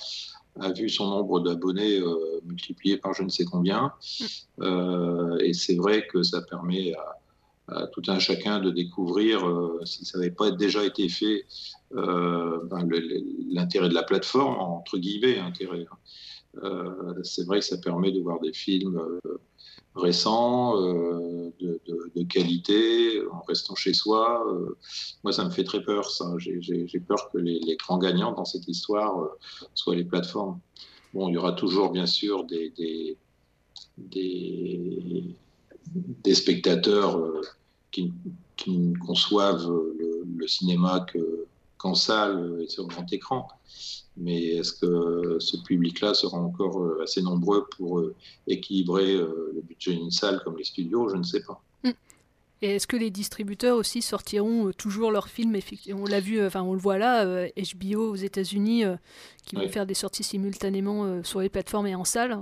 a 0.59 0.71
vu 0.71 0.87
son 0.87 1.09
nombre 1.09 1.39
d'abonnés 1.39 1.99
multiplié 2.45 2.97
par 2.97 3.13
je 3.13 3.23
ne 3.23 3.29
sais 3.29 3.45
combien. 3.45 3.93
et 4.61 5.53
c'est 5.53 5.75
vrai 5.75 6.05
que 6.07 6.21
ça 6.21 6.41
permet 6.41 6.93
à, 7.69 7.87
tout 7.87 8.03
un 8.07 8.19
chacun 8.19 8.59
de 8.59 8.69
découvrir, 8.69 9.41
si 9.85 10.05
ça 10.05 10.19
n'avait 10.19 10.31
pas 10.31 10.51
déjà 10.51 10.83
été 10.85 11.09
fait, 11.09 11.45
ben, 11.91 12.87
l'intérêt 13.49 13.89
de 13.89 13.93
la 13.93 14.03
plateforme, 14.03 14.55
entre 14.59 14.97
guillemets, 14.97 15.39
intérêt. 15.39 15.85
Hein. 15.89 15.97
Euh, 16.61 17.13
c'est 17.23 17.45
vrai 17.45 17.59
que 17.59 17.65
ça 17.65 17.77
permet 17.77 18.11
de 18.11 18.19
voir 18.19 18.39
des 18.39 18.53
films 18.53 18.99
euh, 19.95 20.01
récents, 20.01 20.75
de, 20.77 22.23
qualité, 22.29 23.21
en 23.31 23.41
restant 23.47 23.75
chez 23.75 23.93
soi. 23.93 24.43
moi, 25.23 25.33
ça 25.33 25.45
me 25.45 25.51
fait 25.51 25.63
très 25.63 25.83
peur, 25.83 26.09
ça. 26.09 26.25
J'ai 26.37 26.99
peur 27.07 27.29
que 27.31 27.37
les, 27.37 27.59
les, 27.59 27.75
grands 27.75 27.97
gagnants 27.97 28.33
dans 28.33 28.45
cette 28.45 28.67
histoire 28.67 29.29
soient 29.73 29.95
les 29.95 30.05
plateformes. 30.05 30.59
Bon, 31.13 31.29
il 31.29 31.33
y 31.33 31.37
aura 31.37 31.53
toujours, 31.53 31.91
bien 31.91 32.07
sûr, 32.07 32.43
des, 32.45 32.71
des, 32.71 33.17
des, 36.23 36.33
spectateurs 36.33 37.19
qui, 37.91 38.11
qui, 38.55 38.77
ne 38.77 38.97
conçoivent 38.97 39.71
le, 40.35 40.47
cinéma 40.47 41.05
qu'en 41.83 41.95
salle 41.95 42.61
et 42.61 42.67
sur 42.69 42.87
grand 42.87 43.11
écran. 43.11 43.47
Mais 44.15 44.41
est-ce 44.55 44.73
que 44.73 45.37
ce 45.39 45.57
public-là 45.57 46.13
sera 46.13 46.37
encore 46.37 46.79
euh, 46.79 47.03
assez 47.03 47.21
nombreux 47.21 47.67
pour 47.75 47.99
euh, 47.99 48.15
équilibrer 48.47 49.15
euh, 49.15 49.51
le 49.53 49.61
budget 49.61 49.93
d'une 49.93 50.11
salle 50.11 50.41
comme 50.43 50.57
les 50.57 50.63
studios? 50.63 51.09
Je 51.09 51.17
ne 51.17 51.23
sais 51.23 51.41
pas. 51.41 51.61
Hmm. 51.83 51.91
Et 52.61 52.75
est-ce 52.75 52.87
que 52.87 52.95
les 52.95 53.09
distributeurs 53.09 53.75
aussi 53.75 54.01
sortiront 54.01 54.71
toujours 54.71 55.11
leurs 55.11 55.27
films? 55.27 55.57
On 55.93 56.05
l'a 56.05 56.21
vu, 56.21 56.45
enfin 56.45 56.61
on 56.61 56.73
le 56.73 56.79
voit 56.79 56.97
là, 56.97 57.47
HBO 57.47 58.11
aux 58.11 58.15
États-Unis 58.15 58.85
qui 59.45 59.57
vont 59.57 59.67
faire 59.67 59.85
des 59.85 59.93
sorties 59.93 60.23
simultanément 60.23 61.21
sur 61.23 61.41
les 61.41 61.49
plateformes 61.49 61.87
et 61.87 61.95
en 61.95 62.05
salle. 62.05 62.39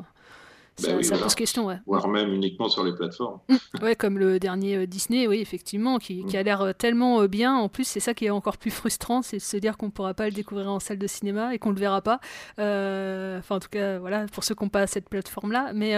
Ben 0.82 1.04
ça, 1.04 1.18
pose 1.18 1.36
question, 1.36 1.66
ouais. 1.66 1.78
Voire 1.86 2.08
même 2.08 2.34
uniquement 2.34 2.70
sur 2.70 2.84
les 2.84 2.94
plateformes. 2.94 3.40
Mm. 3.50 3.84
ouais, 3.84 3.96
comme 3.96 4.18
le 4.18 4.40
dernier 4.40 4.78
euh, 4.78 4.88
Disney, 4.88 5.28
oui, 5.28 5.40
effectivement, 5.40 6.00
qui, 6.00 6.26
qui 6.26 6.38
a 6.38 6.44
l'air 6.44 6.62
euh, 6.62 6.74
tellement 6.74 7.22
euh, 7.22 7.28
bien. 7.28 7.56
En 7.56 7.70
plus, 7.70 7.84
c'est 7.84 8.00
ça 8.00 8.14
qui 8.14 8.26
est 8.26 8.30
encore 8.30 8.58
plus 8.58 8.72
frustrant, 8.72 9.22
c'est 9.22 9.38
de 9.38 9.42
se 9.42 9.58
dire 9.58 9.78
qu'on 9.78 9.88
ne 9.88 9.92
pourra 9.92 10.14
pas 10.14 10.26
le 10.26 10.32
découvrir 10.32 10.72
en 10.72 10.80
salle 10.80 10.98
de 10.98 11.08
cinéma 11.08 11.54
et 11.54 11.60
qu'on 11.60 11.70
ne 11.70 11.76
le 11.76 11.80
verra 11.80 12.02
pas. 12.02 12.20
Enfin, 12.58 13.56
en 13.56 13.60
tout 13.60 13.70
cas, 13.70 14.00
voilà, 14.00 14.26
pour 14.28 14.44
ceux 14.44 14.56
qui 14.56 14.64
n'ont 14.64 14.70
pas 14.70 14.88
cette 14.88 15.10
plateforme-là. 15.10 15.72
Mais, 15.74 15.96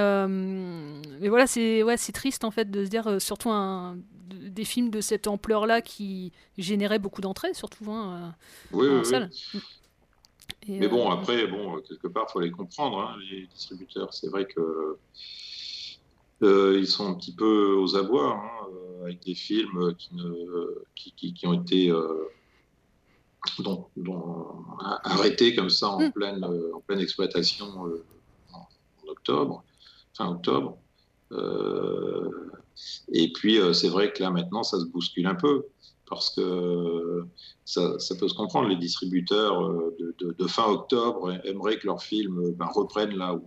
mais 1.20 1.30
voilà, 1.30 1.48
c'est 1.48 1.84
ouais, 1.84 1.98
triste, 1.98 2.44
en 2.44 2.52
fait, 2.52 2.70
de 2.70 2.84
se 2.84 2.90
dire, 2.90 3.22
surtout 3.22 3.50
un, 3.50 3.98
des 4.30 4.66
films 4.66 4.90
de 4.90 5.02
cette 5.02 5.28
ampleur-là 5.28 5.82
qui 5.82 6.32
généraient 6.58 7.00
beaucoup 7.00 7.22
d'entrées, 7.22 7.54
surtout 7.54 7.92
hein, 7.92 8.34
oui, 8.72 8.90
en 8.90 9.04
salle. 9.04 9.30
Mais 10.68 10.88
bon, 10.88 11.10
euh, 11.10 11.14
après, 11.14 11.48
bon, 11.48 11.82
quelque 11.82 12.08
part, 12.08 12.26
il 12.30 12.32
faut 12.34 12.40
les 12.40 12.52
comprendre, 12.52 13.00
hein, 13.00 13.16
les 13.30 13.48
distributeurs. 13.48 14.14
C'est 14.14 14.30
vrai 14.30 14.46
que 14.46 14.98
euh, 16.44 16.78
ils 16.78 16.88
sont 16.88 17.08
un 17.08 17.14
petit 17.16 17.34
peu 17.34 17.74
aux 17.74 17.96
abois, 17.96 18.36
hein, 18.36 18.68
euh, 18.72 19.04
avec 19.04 19.24
des 19.24 19.36
films 19.36 19.96
qui, 19.96 20.16
ne, 20.16 20.84
qui, 20.96 21.34
qui, 21.34 21.48
ont 21.48 21.54
été 21.54 21.92
arrêtés 25.04 25.56
comme 25.56 25.70
ça 25.70 25.90
en, 25.90 26.00
hmm. 26.00 26.12
pleine, 26.12 26.44
en 26.44 26.80
pleine 26.82 27.00
exploitation 27.00 27.66
en, 28.54 28.68
octobre, 29.08 29.64
fin 30.14 30.30
octobre. 30.30 30.78
et 33.12 33.32
puis, 33.34 33.60
c'est 33.74 33.90
vrai 33.90 34.12
que 34.14 34.24
là, 34.24 34.32
maintenant, 34.32 34.64
ça 34.64 34.80
se 34.80 34.86
bouscule 34.86 35.28
un 35.28 35.36
peu 35.36 35.66
parce 36.10 36.30
que 36.30 37.26
ça, 37.66 37.98
peut 38.20 38.28
se 38.28 38.34
comprendre. 38.34 38.68
Les 38.70 38.76
distributeurs 38.76 39.64
euh, 39.64 39.96
de, 40.20 40.48
fin 40.48 40.66
octobre 40.66 41.34
aimeraient 41.46 41.80
que 41.80 41.88
leurs 41.88 42.02
films 42.02 42.52
ben, 42.52 42.68
reprennent 42.68 43.16
là 43.16 43.40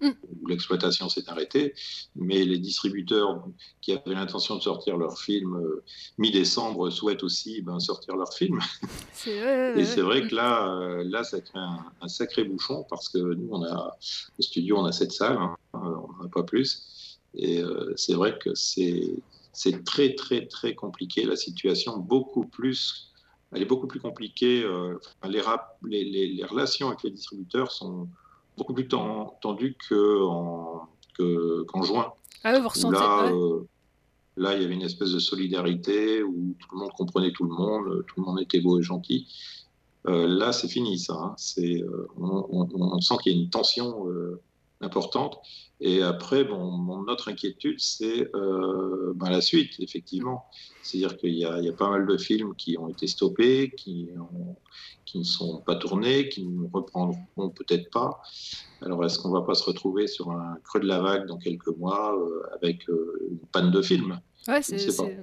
mm. 0.00 0.08
où, 0.08 0.46
l'exploitation 0.46 1.08
s'est 1.08 1.28
arrêtée, 1.28 1.74
mais 2.16 2.44
les 2.44 2.58
distributeurs 2.58 3.44
qui 3.80 3.92
avaient 3.92 4.14
l'intention 4.14 4.56
de 4.56 4.62
sortir 4.62 4.96
leurs 4.96 5.18
films 5.18 5.56
euh, 5.56 5.82
mi-décembre 6.18 6.90
souhaitent 6.90 7.22
aussi 7.22 7.62
ben, 7.62 7.78
sortir 7.78 8.16
leurs 8.16 8.34
films. 8.34 8.60
Et 9.26 9.84
c'est 9.84 10.02
vrai 10.02 10.26
que 10.26 10.34
là, 10.34 10.72
euh, 10.72 11.04
là, 11.04 11.22
ça 11.24 11.40
crée 11.40 11.58
un, 12.00 12.08
sacré 12.08 12.44
bouchon 12.44 12.84
parce 12.88 13.08
que 13.08 13.18
nous, 13.18 13.48
on 13.50 13.62
a 13.62 13.96
le 14.38 14.42
studio, 14.42 14.78
on 14.78 14.84
a 14.84 14.92
cette 14.92 15.12
salle, 15.12 15.36
hein, 15.36 15.56
on 15.74 16.22
n'a 16.22 16.28
pas 16.32 16.42
plus. 16.42 17.18
Et 17.34 17.62
c'est 17.94 18.14
vrai 18.14 18.36
que 18.40 18.56
c'est 18.56 19.04
c'est 19.52 19.84
très, 19.84 20.14
très, 20.14 20.46
très 20.46 20.74
compliqué. 20.74 21.24
La 21.24 21.36
situation, 21.36 21.98
beaucoup 21.98 22.46
plus, 22.46 23.12
elle 23.52 23.62
est 23.62 23.66
beaucoup 23.66 23.86
plus 23.86 24.00
compliquée. 24.00 24.62
Euh, 24.62 24.98
les, 25.24 25.42
les, 26.04 26.28
les, 26.28 26.44
relations 26.44 26.88
avec 26.88 27.02
les 27.02 27.10
distributeurs 27.10 27.72
sont 27.72 28.08
beaucoup 28.56 28.74
plus 28.74 28.88
tendues 28.88 29.76
qu'en 29.88 30.88
qu'en 31.18 31.82
juin. 31.82 32.12
Ah 32.44 32.58
vous 32.58 32.68
ressentez 32.68 32.96
là, 32.96 33.30
euh, 33.30 33.64
là, 34.36 34.56
il 34.56 34.62
y 34.62 34.64
avait 34.64 34.74
une 34.74 34.82
espèce 34.82 35.12
de 35.12 35.18
solidarité 35.18 36.22
où 36.22 36.54
tout 36.58 36.68
le 36.72 36.78
monde 36.78 36.92
comprenait 36.92 37.32
tout 37.32 37.44
le 37.44 37.50
monde, 37.50 38.04
tout 38.06 38.20
le 38.20 38.26
monde 38.26 38.40
était 38.40 38.60
beau 38.60 38.78
et 38.78 38.82
gentil. 38.82 39.26
Euh, 40.06 40.26
là, 40.26 40.52
c'est 40.52 40.68
fini, 40.68 40.98
ça. 40.98 41.12
Hein. 41.12 41.34
C'est, 41.36 41.84
on, 42.16 42.68
on, 42.72 43.00
sent 43.02 43.16
qu'il 43.22 43.32
y 43.32 43.38
a 43.38 43.38
une 43.38 43.50
tension 43.50 44.06
importante. 44.80 45.38
Et 45.80 46.02
après, 46.02 46.44
bon, 46.44 46.70
mon 46.70 47.04
autre 47.08 47.28
inquiétude, 47.30 47.80
c'est 47.80 48.28
euh, 48.34 49.12
ben, 49.14 49.30
la 49.30 49.40
suite, 49.40 49.72
effectivement. 49.78 50.44
C'est-à-dire 50.82 51.16
qu'il 51.16 51.34
y, 51.34 51.40
y, 51.40 51.68
a 51.68 51.72
pas 51.72 51.90
mal 51.90 52.06
de 52.06 52.16
films 52.16 52.54
qui 52.54 52.76
ont 52.78 52.88
été 52.88 53.06
stoppés, 53.06 53.72
qui, 53.76 54.08
qui 55.04 55.18
ne 55.18 55.24
sont 55.24 55.60
pas 55.62 55.76
tournés, 55.76 56.28
qui 56.28 56.44
ne 56.46 56.66
reprendront 56.72 57.50
peut-être 57.50 57.90
pas. 57.90 58.20
Alors, 58.82 59.04
est-ce 59.04 59.18
qu'on 59.18 59.30
va 59.30 59.42
pas 59.42 59.54
se 59.54 59.64
retrouver 59.64 60.06
sur 60.06 60.30
un 60.30 60.56
creux 60.64 60.80
de 60.80 60.86
la 60.86 61.00
vague 61.00 61.26
dans 61.26 61.38
quelques 61.38 61.76
mois 61.76 62.16
euh, 62.16 62.42
avec 62.54 62.88
euh, 62.88 63.28
une 63.30 63.38
panne 63.52 63.70
de 63.70 63.82
films? 63.82 64.20
Ouais, 64.48 64.62
c'est, 64.62 64.76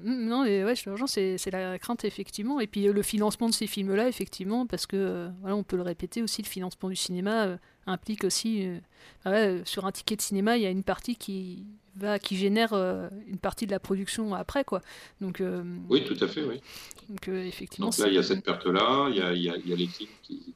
mm, 0.03 0.27
non, 0.27 0.43
ouais, 0.43 0.75
c'est, 1.07 1.37
c'est 1.37 1.51
la 1.51 1.79
crainte 1.79 2.05
effectivement. 2.05 2.59
Et 2.59 2.67
puis 2.67 2.83
le 2.85 3.01
financement 3.01 3.49
de 3.49 3.53
ces 3.53 3.67
films-là, 3.67 4.07
effectivement, 4.07 4.67
parce 4.67 4.85
que 4.85 5.29
voilà, 5.41 5.55
on 5.55 5.63
peut 5.63 5.75
le 5.75 5.81
répéter 5.81 6.21
aussi, 6.21 6.41
le 6.41 6.47
financement 6.47 6.89
du 6.89 6.95
cinéma 6.95 7.57
implique 7.87 8.23
aussi, 8.23 8.67
euh, 8.67 8.79
bah 9.25 9.65
sur 9.65 9.85
un 9.85 9.91
ticket 9.91 10.17
de 10.17 10.21
cinéma, 10.21 10.57
il 10.57 10.63
y 10.63 10.65
a 10.65 10.69
une 10.69 10.83
partie 10.83 11.15
qui 11.15 11.65
va, 11.95 12.19
qui 12.19 12.37
génère 12.37 12.73
euh, 12.73 13.09
une 13.27 13.39
partie 13.39 13.65
de 13.65 13.71
la 13.71 13.79
production 13.79 14.35
après, 14.35 14.63
quoi. 14.63 14.81
Donc. 15.21 15.41
Euh, 15.41 15.63
oui, 15.89 16.03
tout 16.05 16.21
à 16.23 16.27
fait, 16.27 16.43
oui. 16.43 16.61
Donc 17.09 17.27
effectivement. 17.27 17.89
là, 17.97 18.07
il 18.07 18.13
y 18.13 18.17
a 18.17 18.23
cette 18.23 18.43
perte-là, 18.43 19.07
il 19.09 19.17
y 19.17 19.21
a, 19.21 19.33
y, 19.33 19.49
a, 19.49 19.57
y 19.57 19.73
a, 19.73 19.75
les 19.75 19.87
films 19.87 20.09
qui, 20.21 20.53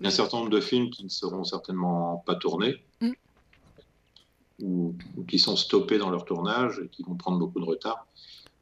il 0.00 0.02
y 0.02 0.06
a 0.06 0.08
un 0.08 0.10
certain 0.10 0.38
nombre 0.38 0.50
de 0.50 0.60
films 0.60 0.90
qui 0.90 1.04
ne 1.04 1.08
seront 1.08 1.44
certainement 1.44 2.22
pas 2.26 2.34
tournés. 2.34 2.82
Mm. 3.00 3.12
Ou, 4.60 4.94
qui 5.28 5.38
sont 5.38 5.56
stoppés 5.56 5.98
dans 5.98 6.08
leur 6.08 6.24
tournage 6.24 6.80
et 6.82 6.88
qui 6.88 7.02
vont 7.02 7.14
prendre 7.14 7.38
beaucoup 7.38 7.60
de 7.60 7.66
retard. 7.66 8.06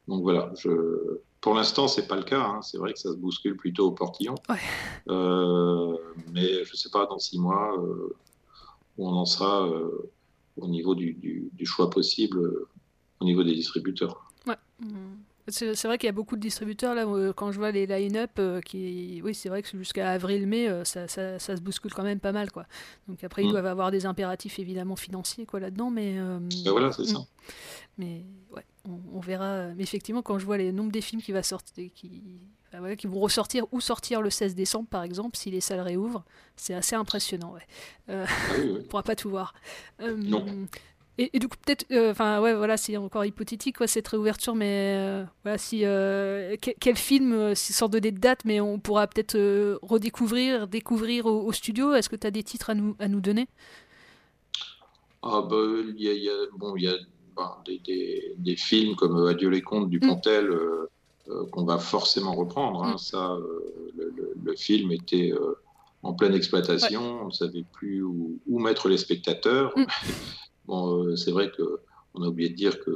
Donc 0.07 0.23
voilà, 0.23 0.51
je, 0.57 1.21
pour 1.45 1.53
l'instant, 1.53 1.87
c'est 1.87 2.07
pas 2.07 2.15
le 2.15 2.23
cas. 2.23 2.41
Hein. 2.41 2.61
C'est 2.61 2.77
vrai 2.77 2.93
que 2.93 2.99
ça 2.99 3.11
se 3.11 3.17
bouscule 3.17 3.55
plutôt 3.55 3.87
au 3.87 3.91
portillon. 3.91 4.35
Euh, 5.07 5.95
mais 6.33 6.63
je 6.63 6.71
ne 6.71 6.75
sais 6.75 6.89
pas, 6.89 7.05
dans 7.05 7.19
six 7.19 7.39
mois, 7.39 7.77
euh, 7.77 8.15
où 8.97 9.07
on 9.07 9.13
en 9.13 9.25
sera 9.25 9.67
euh, 9.67 10.11
au 10.57 10.67
niveau 10.67 10.95
du, 10.95 11.51
choix 11.63 11.89
possible 11.89 12.67
au 13.19 13.25
niveau 13.25 13.43
des 13.43 13.53
distributeurs. 13.53 14.31
Ouais. 14.47 14.55
C'est 15.47 15.83
vrai 15.83 15.97
qu'il 15.97 16.07
y 16.07 16.09
a 16.09 16.13
beaucoup 16.13 16.35
de 16.35 16.41
distributeurs 16.41 16.95
là 16.95 17.05
quand 17.35 17.51
je 17.51 17.59
vois 17.59 17.71
les 17.71 17.85
line-up 17.85 18.39
qui 18.65 19.21
oui 19.23 19.35
c'est 19.35 19.49
vrai 19.49 19.61
que 19.61 19.69
jusqu'à 19.77 20.11
avril-mai 20.11 20.83
ça, 20.85 21.07
ça, 21.07 21.37
se 21.39 21.61
bouscule 21.61 21.93
quand 21.93 22.03
même 22.03 22.19
pas 22.19 22.31
mal 22.31 22.51
quoi 22.51 22.65
donc 23.07 23.23
après 23.23 23.43
ils 23.43 23.49
mm. 23.49 23.51
doivent 23.51 23.67
avoir 23.67 23.91
des 23.91 24.07
impératifs 24.07 24.57
évidemment 24.57 24.95
financiers 24.95 25.45
quoi 25.45 25.59
là-dedans 25.59 25.91
mais 25.91 26.15
ben 26.15 26.71
voilà 26.71 26.91
c'est 26.91 27.05
ça 27.05 27.19
mm. 27.19 27.25
mais 27.99 28.25
ouais 28.55 28.65
on, 29.13 29.19
verra. 29.19 29.67
Mais 29.75 29.83
effectivement, 29.83 30.21
quand 30.21 30.39
je 30.39 30.45
vois 30.45 30.57
les 30.57 30.71
nombres 30.71 30.91
des 30.91 31.01
films 31.01 31.21
qui, 31.21 31.31
va 31.31 31.43
sortir, 31.43 31.89
qui, 31.93 32.21
qui 32.97 33.07
vont 33.07 33.19
ressortir 33.19 33.65
ou 33.71 33.81
sortir 33.81 34.21
le 34.21 34.29
16 34.29 34.55
décembre, 34.55 34.87
par 34.87 35.03
exemple, 35.03 35.37
si 35.37 35.51
les 35.51 35.61
salles 35.61 35.81
réouvrent, 35.81 36.23
c'est 36.55 36.73
assez 36.73 36.95
impressionnant. 36.95 37.53
Ouais. 37.53 37.67
Euh, 38.09 38.25
ah 38.27 38.53
on 38.59 38.73
ne 38.73 38.79
pourra 38.79 39.03
pas 39.03 39.15
tout 39.15 39.29
voir. 39.29 39.53
Euh, 40.01 40.65
et, 41.17 41.39
du 41.39 41.47
coup, 41.47 41.55
peut-être, 41.65 41.85
euh, 41.91 42.11
enfin, 42.11 42.41
ouais, 42.41 42.53
voilà, 42.53 42.77
c'est 42.77 42.97
encore 42.97 43.23
hypothétique, 43.25 43.77
quoi, 43.77 43.87
cette 43.87 44.07
réouverture, 44.07 44.55
mais 44.55 45.23
voilà, 45.43 45.57
si. 45.57 45.79
quel, 46.79 46.95
film, 46.95 47.55
sans 47.55 47.87
donner 47.87 48.11
de 48.11 48.19
date, 48.19 48.45
mais 48.45 48.59
on 48.59 48.79
pourra 48.79 49.07
peut-être 49.07 49.79
redécouvrir, 49.81 50.67
découvrir 50.67 51.25
au, 51.25 51.51
studio 51.51 51.93
Est-ce 51.93 52.09
que 52.09 52.15
tu 52.15 52.27
as 52.27 52.31
des 52.31 52.43
titres 52.43 52.69
à 52.69 52.75
nous, 52.75 52.95
à 52.99 53.07
nous 53.07 53.21
donner? 53.21 53.47
Ah, 55.23 55.41
bah, 55.41 55.57
il 55.97 56.01
y 56.01 56.29
a, 56.29 56.33
bon, 56.55 56.75
il 56.75 56.83
y 56.83 56.87
a 56.87 56.95
des, 58.37 58.55
films 58.55 58.95
comme 58.95 59.27
Adieu 59.27 59.49
les 59.49 59.61
contes 59.61 59.89
du 59.89 59.97
mm. 59.97 60.07
Pontel 60.07 60.49
euh, 60.49 60.89
euh, 61.29 61.45
qu'on 61.47 61.65
va 61.65 61.79
forcément 61.79 62.33
reprendre. 62.33 62.83
Hein. 62.83 62.93
Mm. 62.93 62.97
Ça, 62.97 63.31
euh, 63.31 64.13
le, 64.43 64.55
film 64.55 64.91
était 64.91 65.33
en 66.03 66.13
pleine 66.13 66.33
exploitation, 66.33 67.23
on 67.23 67.27
ne 67.27 67.31
savait 67.31 67.65
plus 67.73 68.03
où, 68.03 68.39
mettre 68.47 68.87
les 68.87 68.97
spectateurs. 68.97 69.73
Mm. 69.75 69.85
bon, 70.67 71.15
c'est 71.15 71.31
vrai 71.31 71.51
qu'on 71.51 72.23
a 72.23 72.27
oublié 72.27 72.49
de 72.49 72.55
dire 72.55 72.83
qu'on 72.83 72.91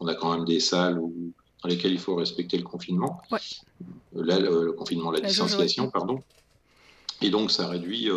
on 0.00 0.06
a 0.06 0.14
quand 0.14 0.34
même 0.34 0.44
des 0.44 0.60
salles 0.60 0.96
dans 0.96 1.68
lesquelles 1.68 1.92
il 1.92 1.98
faut 1.98 2.14
respecter 2.14 2.58
le 2.58 2.64
confinement. 2.64 3.20
Là, 4.12 4.38
le, 4.38 4.72
confinement, 4.72 5.10
la, 5.10 5.20
distanciation, 5.20 5.90
pardon. 5.90 6.22
Et 7.22 7.30
donc, 7.30 7.50
ça 7.50 7.68
réduit 7.68 8.10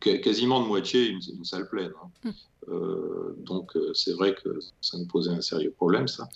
quasiment 0.00 0.62
de 0.62 0.66
moitié 0.66 1.08
une, 1.08 1.44
salle 1.44 1.68
pleine. 1.68 1.92
Hein. 2.24 2.32
Euh, 2.68 3.34
donc 3.38 3.74
euh, 3.76 3.92
c'est 3.94 4.12
vrai 4.12 4.34
que 4.34 4.60
ça 4.80 4.98
nous 4.98 5.06
posait 5.06 5.30
un 5.30 5.40
sérieux 5.40 5.70
problème, 5.70 6.08
ça. 6.08 6.28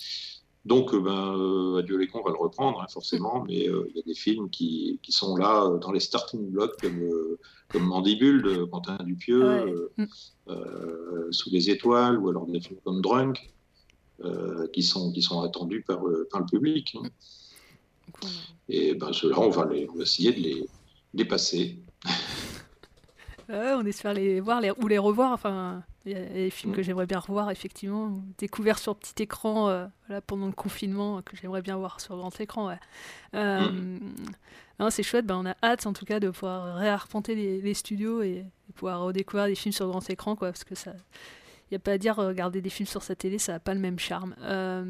Donc, 0.65 0.95
ben, 0.95 1.77
Adieu 1.79 1.99
les 1.99 2.07
cons, 2.07 2.21
on 2.21 2.25
va 2.25 2.31
le 2.31 2.39
reprendre, 2.39 2.81
hein, 2.81 2.87
forcément, 2.89 3.45
mais 3.47 3.65
il 3.65 3.93
y 3.95 3.99
a 3.99 4.03
des 4.07 4.15
films 4.15 4.49
qui, 4.49 4.99
qui, 5.03 5.13
sont 5.13 5.37
là 5.37 5.69
dans 5.79 5.93
les 5.93 6.01
starting 6.01 6.51
blocks, 6.51 6.81
comme, 6.81 7.07
comme 7.69 7.85
Mandibule 7.85 8.43
de 8.43 8.65
Quentin 8.65 8.97
Dupieux, 9.05 9.91
mm. 9.99 10.07
Sous 11.31 11.51
les 11.51 11.69
étoiles, 11.69 12.19
ou 12.19 12.31
alors 12.31 12.47
des 12.47 12.61
films 12.61 12.81
comme 12.83 13.03
Drunk, 13.03 13.53
qui, 14.73 14.83
sont, 14.83 15.13
qui 15.13 15.21
sont 15.21 15.43
attendus 15.43 15.83
par, 15.83 16.01
par 16.31 16.41
le 16.41 16.47
public. 16.47 16.97
Hein. 16.97 17.09
Et 18.69 18.95
ben, 18.95 19.13
ceux-là, 19.13 19.39
on, 19.41 19.51
va 19.51 19.67
les, 19.67 19.89
on 19.91 19.97
va 19.97 20.03
essayer 20.03 20.33
de 20.33 20.41
les 20.41 20.67
dépasser. 21.13 21.79
on 23.49 23.85
espère 23.85 24.15
les 24.15 24.41
voir 24.41 24.61
les, 24.61 24.71
ou 24.71 24.89
les 24.89 24.99
revoir. 24.99 25.33
Enfin, 25.33 25.83
il 26.07 26.13
y 26.13 26.15
a 26.15 26.25
des 26.25 26.51
films 26.51 26.73
mm. 26.73 26.77
que 26.77 26.83
j'aimerais 26.83 27.07
bien 27.07 27.19
revoir, 27.19 27.51
effectivement, 27.51 28.23
découverts 28.39 28.79
sur 28.79 28.97
petit 28.97 29.23
écran 29.23 29.69
euh, 29.69 29.87
voilà, 30.07 30.21
pendant 30.21 30.47
le 30.47 30.53
confinement, 30.53 31.23
que 31.23 31.37
j'aimerais 31.37 31.63
bien 31.63 31.77
voir 31.77 32.01
sur 32.01 32.17
grand 32.17 32.39
écran. 32.41 32.69
Ouais. 32.69 32.79
Euh, 33.35 33.71
mm. 33.71 34.91
C'est 34.91 35.03
chouette, 35.03 35.27
ben, 35.27 35.37
on 35.37 35.47
a 35.47 35.55
hâte 35.63 35.87
en 35.87 35.93
tout 35.93 36.05
cas 36.05 36.21
de 36.21 36.31
pouvoir 36.31 36.77
réarpenter 36.77 37.35
les, 37.35 37.61
les 37.61 37.75
studios 37.75 38.23
et 38.23 38.45
pouvoir 38.75 39.03
redécouvrir 39.03 39.47
des 39.47 39.55
films 39.55 39.73
sur 39.73 39.89
grand 39.89 40.09
écran, 40.11 40.37
quoi, 40.37 40.49
parce 40.49 40.65
que 40.65 40.75
ça. 40.75 40.93
Il 41.71 41.75
n'y 41.75 41.77
a 41.77 41.79
pas 41.79 41.93
à 41.93 41.99
dire, 41.99 42.17
regarder 42.17 42.61
des 42.61 42.69
films 42.69 42.87
sur 42.87 43.03
sa 43.03 43.15
télé, 43.15 43.39
ça 43.39 43.53
n'a 43.53 43.59
pas 43.59 43.73
le 43.73 43.81
même 43.81 43.99
charme. 43.99 44.35
Euh, 44.43 44.85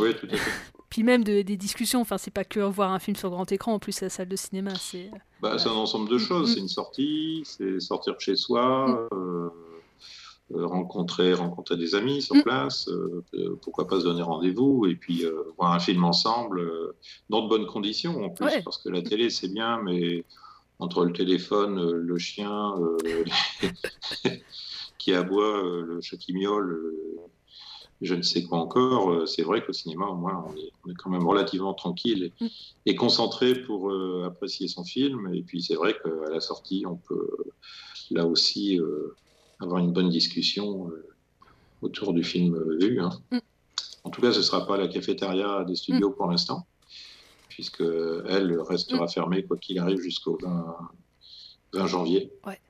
oui, 0.00 0.14
tout 0.16 0.26
à 0.26 0.36
fait. 0.36 0.50
Puis 0.90 1.04
même 1.04 1.22
de, 1.22 1.42
des 1.42 1.56
discussions, 1.56 2.00
enfin, 2.00 2.18
c'est 2.18 2.32
pas 2.32 2.44
que 2.44 2.58
voir 2.58 2.92
un 2.92 2.98
film 2.98 3.16
sur 3.16 3.30
grand 3.30 3.50
écran, 3.52 3.74
en 3.74 3.78
plus, 3.78 4.00
la 4.00 4.10
salle 4.10 4.28
de 4.28 4.36
cinéma, 4.36 4.74
c'est. 4.74 5.10
Bah, 5.40 5.58
c'est 5.58 5.68
un 5.68 5.72
ensemble 5.72 6.10
de 6.10 6.18
choses. 6.18 6.50
Mm. 6.50 6.54
C'est 6.54 6.60
une 6.60 6.68
sortie, 6.68 7.42
c'est 7.44 7.80
sortir 7.80 8.16
de 8.16 8.20
chez 8.20 8.34
soi, 8.34 9.08
euh, 9.12 9.48
rencontrer, 10.54 11.34
rencontrer 11.34 11.76
des 11.76 11.94
amis 11.94 12.22
sur 12.22 12.36
mm. 12.36 12.42
place, 12.42 12.88
euh, 12.88 13.24
euh, 13.34 13.58
pourquoi 13.62 13.86
pas 13.86 14.00
se 14.00 14.04
donner 14.04 14.22
rendez-vous 14.22 14.86
et 14.86 14.94
puis 14.94 15.24
voir 15.56 15.72
un 15.72 15.78
film 15.78 16.04
ensemble 16.04 16.62
dans 17.30 17.42
de 17.42 17.48
bonnes 17.48 17.66
conditions 17.66 18.24
en 18.24 18.30
plus, 18.30 18.62
parce 18.62 18.78
que 18.78 18.88
la 18.88 19.02
télé 19.02 19.30
c'est 19.30 19.48
bien, 19.48 19.80
mais 19.82 20.24
entre 20.78 21.04
le 21.04 21.12
téléphone, 21.12 21.90
le 21.90 22.18
chien 22.18 22.74
qui 24.98 25.14
aboie, 25.14 25.62
le 25.62 26.00
chat 26.00 26.16
qui 26.16 26.32
miaule, 26.34 26.94
je 28.00 28.14
ne 28.14 28.22
sais 28.22 28.42
quoi 28.42 28.58
encore, 28.58 29.28
c'est 29.28 29.42
vrai 29.42 29.64
qu'au 29.64 29.72
cinéma, 29.72 30.06
au 30.06 30.16
moins, 30.16 30.44
on 30.48 30.56
est, 30.56 30.72
on 30.84 30.90
est, 30.90 30.94
quand 30.94 31.08
même 31.08 31.24
relativement 31.24 31.72
tranquille 31.72 32.32
et, 32.40 32.44
mm. 32.44 32.48
et 32.86 32.94
concentré 32.96 33.54
pour 33.54 33.92
apprécier 34.24 34.66
son 34.66 34.82
film. 34.82 35.32
Et 35.32 35.42
puis, 35.42 35.62
c'est 35.62 35.76
vrai 35.76 35.94
qu'à 36.02 36.30
la 36.30 36.40
sortie, 36.40 36.84
on 36.84 36.96
peut 36.96 37.28
là 38.10 38.26
aussi 38.26 38.80
avoir 39.62 39.80
une 39.80 39.92
bonne 39.92 40.08
discussion 40.08 40.88
euh, 40.88 41.08
autour 41.82 42.12
du 42.12 42.24
film 42.24 42.58
vu. 42.78 43.00
Hein. 43.00 43.10
Mm. 43.30 43.38
En 44.04 44.10
tout 44.10 44.20
cas, 44.20 44.32
ce 44.32 44.38
ne 44.38 44.42
sera 44.42 44.66
pas 44.66 44.76
la 44.76 44.88
cafétéria 44.88 45.64
des 45.64 45.76
studios 45.76 46.10
mm. 46.10 46.14
pour 46.14 46.26
l'instant, 46.26 46.66
puisque 47.48 47.82
elle 48.28 48.60
restera 48.60 49.04
mm. 49.04 49.08
fermée 49.08 49.44
quoi 49.44 49.56
qu'il 49.56 49.78
arrive 49.78 50.00
jusqu'au 50.00 50.38
20, 51.72 51.86
janvier. 51.86 52.32
Ouais. 52.46 52.60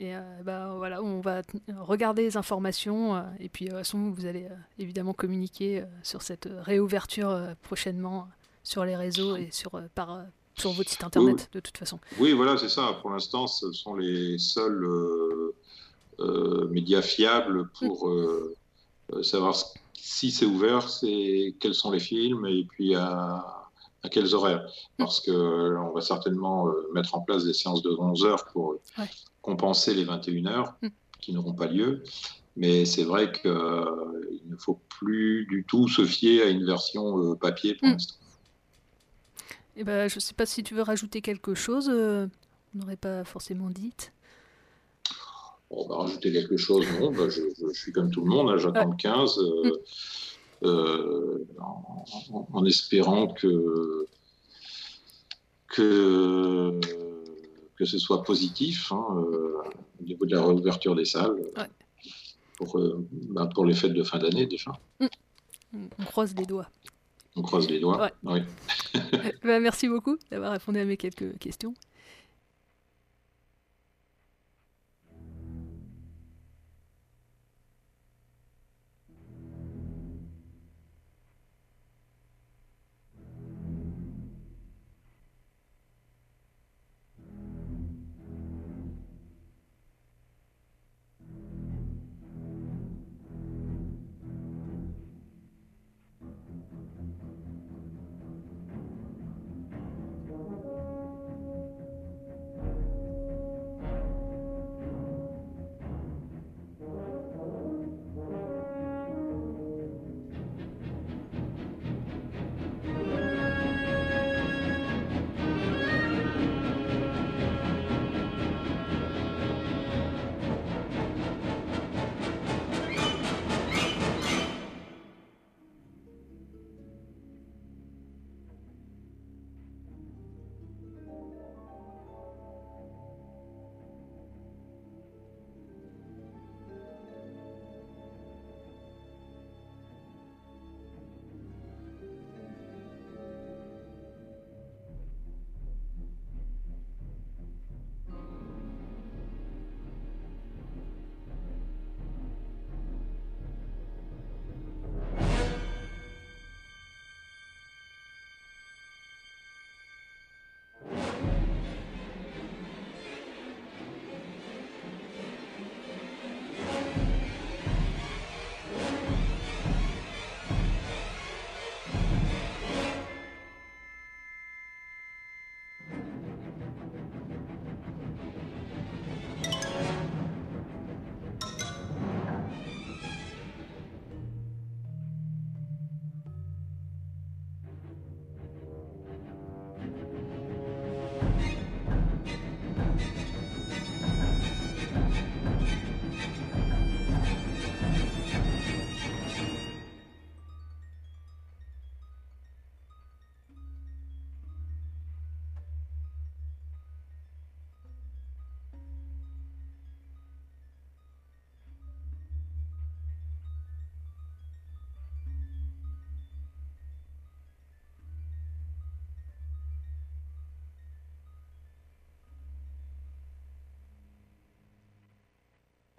Et 0.00 0.14
euh, 0.14 0.20
bah, 0.44 0.74
voilà, 0.76 1.02
on 1.02 1.20
va 1.20 1.42
regarder 1.76 2.22
les 2.22 2.36
informations 2.36 3.16
euh, 3.16 3.22
et 3.40 3.48
puis 3.48 3.64
de 3.64 3.70
toute 3.70 3.78
façon, 3.78 4.10
vous 4.10 4.26
allez 4.26 4.46
évidemment 4.78 5.12
communiquer 5.12 5.82
sur 6.04 6.22
cette 6.22 6.48
réouverture 6.60 7.54
prochainement 7.62 8.28
sur 8.62 8.84
les 8.84 8.94
réseaux 8.94 9.34
et 9.36 9.48
sur, 9.50 9.82
par, 9.94 10.24
sur 10.58 10.72
votre 10.72 10.90
site 10.90 11.04
internet, 11.04 11.48
de 11.52 11.60
toute 11.60 11.76
façon. 11.76 11.98
Oui, 12.18 12.32
voilà, 12.32 12.56
c'est 12.58 12.68
ça. 12.68 12.98
Pour 13.00 13.10
l'instant, 13.10 13.46
ce 13.46 13.72
sont 13.72 13.94
les 13.94 14.38
seuls 14.38 14.84
euh, 14.84 15.54
euh, 16.20 16.68
médias 16.68 17.02
fiables 17.02 17.68
pour 17.78 18.08
euh, 18.08 18.56
savoir 19.22 19.56
si 19.94 20.30
c'est 20.30 20.46
ouvert, 20.46 20.88
c'est 20.88 21.54
quels 21.60 21.74
sont 21.74 21.90
les 21.90 22.00
films 22.00 22.46
et 22.46 22.64
puis 22.64 22.94
à, 22.94 23.44
à 24.02 24.08
quels 24.10 24.34
horaires. 24.34 24.66
Parce 24.96 25.20
qu'on 25.20 25.92
va 25.94 26.00
certainement 26.00 26.66
mettre 26.92 27.14
en 27.14 27.20
place 27.20 27.44
des 27.44 27.52
séances 27.54 27.82
de 27.82 27.90
11 27.90 28.24
heures 28.24 28.44
pour 28.52 28.76
compenser 29.42 29.94
les 29.94 30.04
21 30.04 30.46
heures 30.46 30.74
mm. 30.82 30.88
qui 31.20 31.32
n'auront 31.32 31.54
pas 31.54 31.66
lieu. 31.66 32.02
Mais 32.56 32.84
c'est 32.84 33.04
vrai 33.04 33.30
qu'il 33.30 33.50
ne 33.50 34.56
faut 34.58 34.80
plus 34.88 35.46
du 35.46 35.64
tout 35.64 35.88
se 35.88 36.04
fier 36.04 36.42
à 36.42 36.46
une 36.46 36.66
version 36.66 37.36
papier 37.36 37.74
pour 37.74 37.88
mm. 37.88 37.92
l'instant. 37.92 38.17
Eh 39.80 39.84
ben, 39.84 40.08
je 40.08 40.16
ne 40.16 40.20
sais 40.20 40.34
pas 40.34 40.44
si 40.44 40.64
tu 40.64 40.74
veux 40.74 40.82
rajouter 40.82 41.22
quelque 41.22 41.54
chose. 41.54 41.88
Euh, 41.88 42.26
on 42.74 42.80
n'aurait 42.80 42.96
pas 42.96 43.22
forcément 43.22 43.70
dit. 43.70 43.92
On 45.70 45.86
va 45.86 45.98
rajouter 45.98 46.32
quelque 46.32 46.56
chose, 46.56 46.84
non. 46.98 47.12
Bah, 47.12 47.28
je, 47.28 47.42
suis 47.74 47.92
comme 47.92 48.10
tout 48.10 48.22
le 48.22 48.28
monde, 48.28 48.50
hein, 48.50 48.58
j'attends 48.58 48.90
le 48.90 48.96
15, 48.96 49.38
euh, 49.38 49.62
mm. 50.62 50.66
euh, 50.66 51.46
en, 52.52 52.64
espérant 52.64 53.28
que, 53.28 54.08
que, 55.68 56.80
que 57.76 57.84
ce 57.84 57.98
soit 57.98 58.24
positif 58.24 58.90
hein, 58.90 59.06
au 60.00 60.04
niveau 60.04 60.26
de 60.26 60.34
la 60.34 60.44
réouverture 60.44 60.96
des 60.96 61.04
salles 61.04 61.36
pour, 62.56 62.80
bah, 63.12 63.48
pour 63.54 63.64
les 63.64 63.74
fêtes 63.74 63.94
de 63.94 64.02
fin 64.02 64.18
d'année 64.18 64.46
déjà. 64.46 64.72
Mm. 64.98 65.06
On 66.00 66.04
croise 66.04 66.34
les 66.34 66.46
doigts. 66.46 66.68
On 67.38 67.42
croise 67.42 67.68
les 67.68 67.78
doigts. 67.78 68.10
Oui. 68.24 68.40
Bah, 69.44 69.60
merci 69.60 69.88
beaucoup 69.88 70.16
d'avoir 70.30 70.52
répondu 70.52 70.78
à 70.80 70.84
mes 70.84 70.96
quelques 70.96 71.38
questions. 71.38 71.72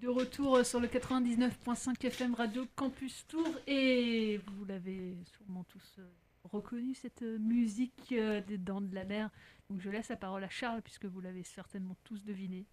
De 0.00 0.08
retour 0.08 0.64
sur 0.64 0.78
le 0.78 0.88
99.5 0.88 2.04
FM 2.06 2.34
Radio 2.34 2.66
Campus 2.76 3.24
Tour 3.28 3.46
et 3.66 4.38
vous 4.46 4.64
l'avez 4.66 5.14
sûrement 5.24 5.64
tous 5.70 5.96
euh, 5.98 6.02
reconnu 6.52 6.94
cette 6.94 7.22
euh, 7.22 7.38
musique 7.38 8.12
euh, 8.12 8.42
des 8.46 8.58
Dents 8.58 8.82
de 8.82 8.94
la 8.94 9.04
Mer. 9.04 9.30
Donc 9.70 9.80
je 9.80 9.88
laisse 9.88 10.10
la 10.10 10.16
parole 10.16 10.44
à 10.44 10.50
Charles 10.50 10.82
puisque 10.82 11.06
vous 11.06 11.20
l'avez 11.22 11.42
certainement 11.44 11.96
tous 12.04 12.22
deviné. 12.24 12.66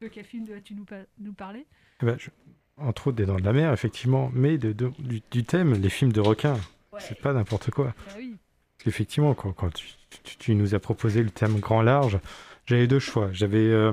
De 0.00 0.06
quel 0.06 0.24
film 0.24 0.44
dois-tu 0.44 0.74
nous, 0.74 0.84
pa- 0.84 1.02
nous 1.18 1.32
parler? 1.32 1.66
Eh 2.00 2.06
ben, 2.06 2.16
je- 2.18 2.30
Entre 2.76 3.08
autres 3.08 3.16
des 3.16 3.26
Dents 3.26 3.40
de 3.40 3.44
la 3.44 3.52
Mer, 3.52 3.72
effectivement, 3.72 4.30
mais 4.32 4.56
de- 4.56 4.72
de- 4.72 4.92
du, 5.00 5.20
du 5.32 5.42
thème, 5.44 5.74
les 5.74 5.90
films 5.90 6.12
de 6.12 6.20
requins. 6.20 6.60
C'est 7.00 7.20
pas 7.20 7.32
n'importe 7.32 7.70
quoi. 7.72 7.86
Bah 8.06 8.12
oui. 8.16 8.36
Parce 8.76 8.84
qu'effectivement, 8.84 9.34
quand, 9.34 9.52
quand 9.52 9.70
tu, 9.74 9.88
tu- 10.22 10.36
tu 10.36 10.54
nous 10.54 10.76
as 10.76 10.78
proposé 10.78 11.24
le 11.24 11.30
thème 11.30 11.58
grand 11.58 11.82
large, 11.82 12.20
j'avais 12.66 12.86
deux 12.86 13.00
choix. 13.00 13.32
J'avais 13.32 13.58
euh, 13.66 13.92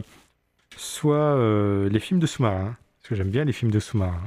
soit 0.77 1.15
euh, 1.15 1.89
les 1.89 1.99
films 1.99 2.19
de 2.19 2.27
sous-marins, 2.27 2.75
parce 3.01 3.09
que 3.09 3.15
j'aime 3.15 3.29
bien 3.29 3.45
les 3.45 3.53
films 3.53 3.71
de 3.71 3.79
sous-marins, 3.79 4.21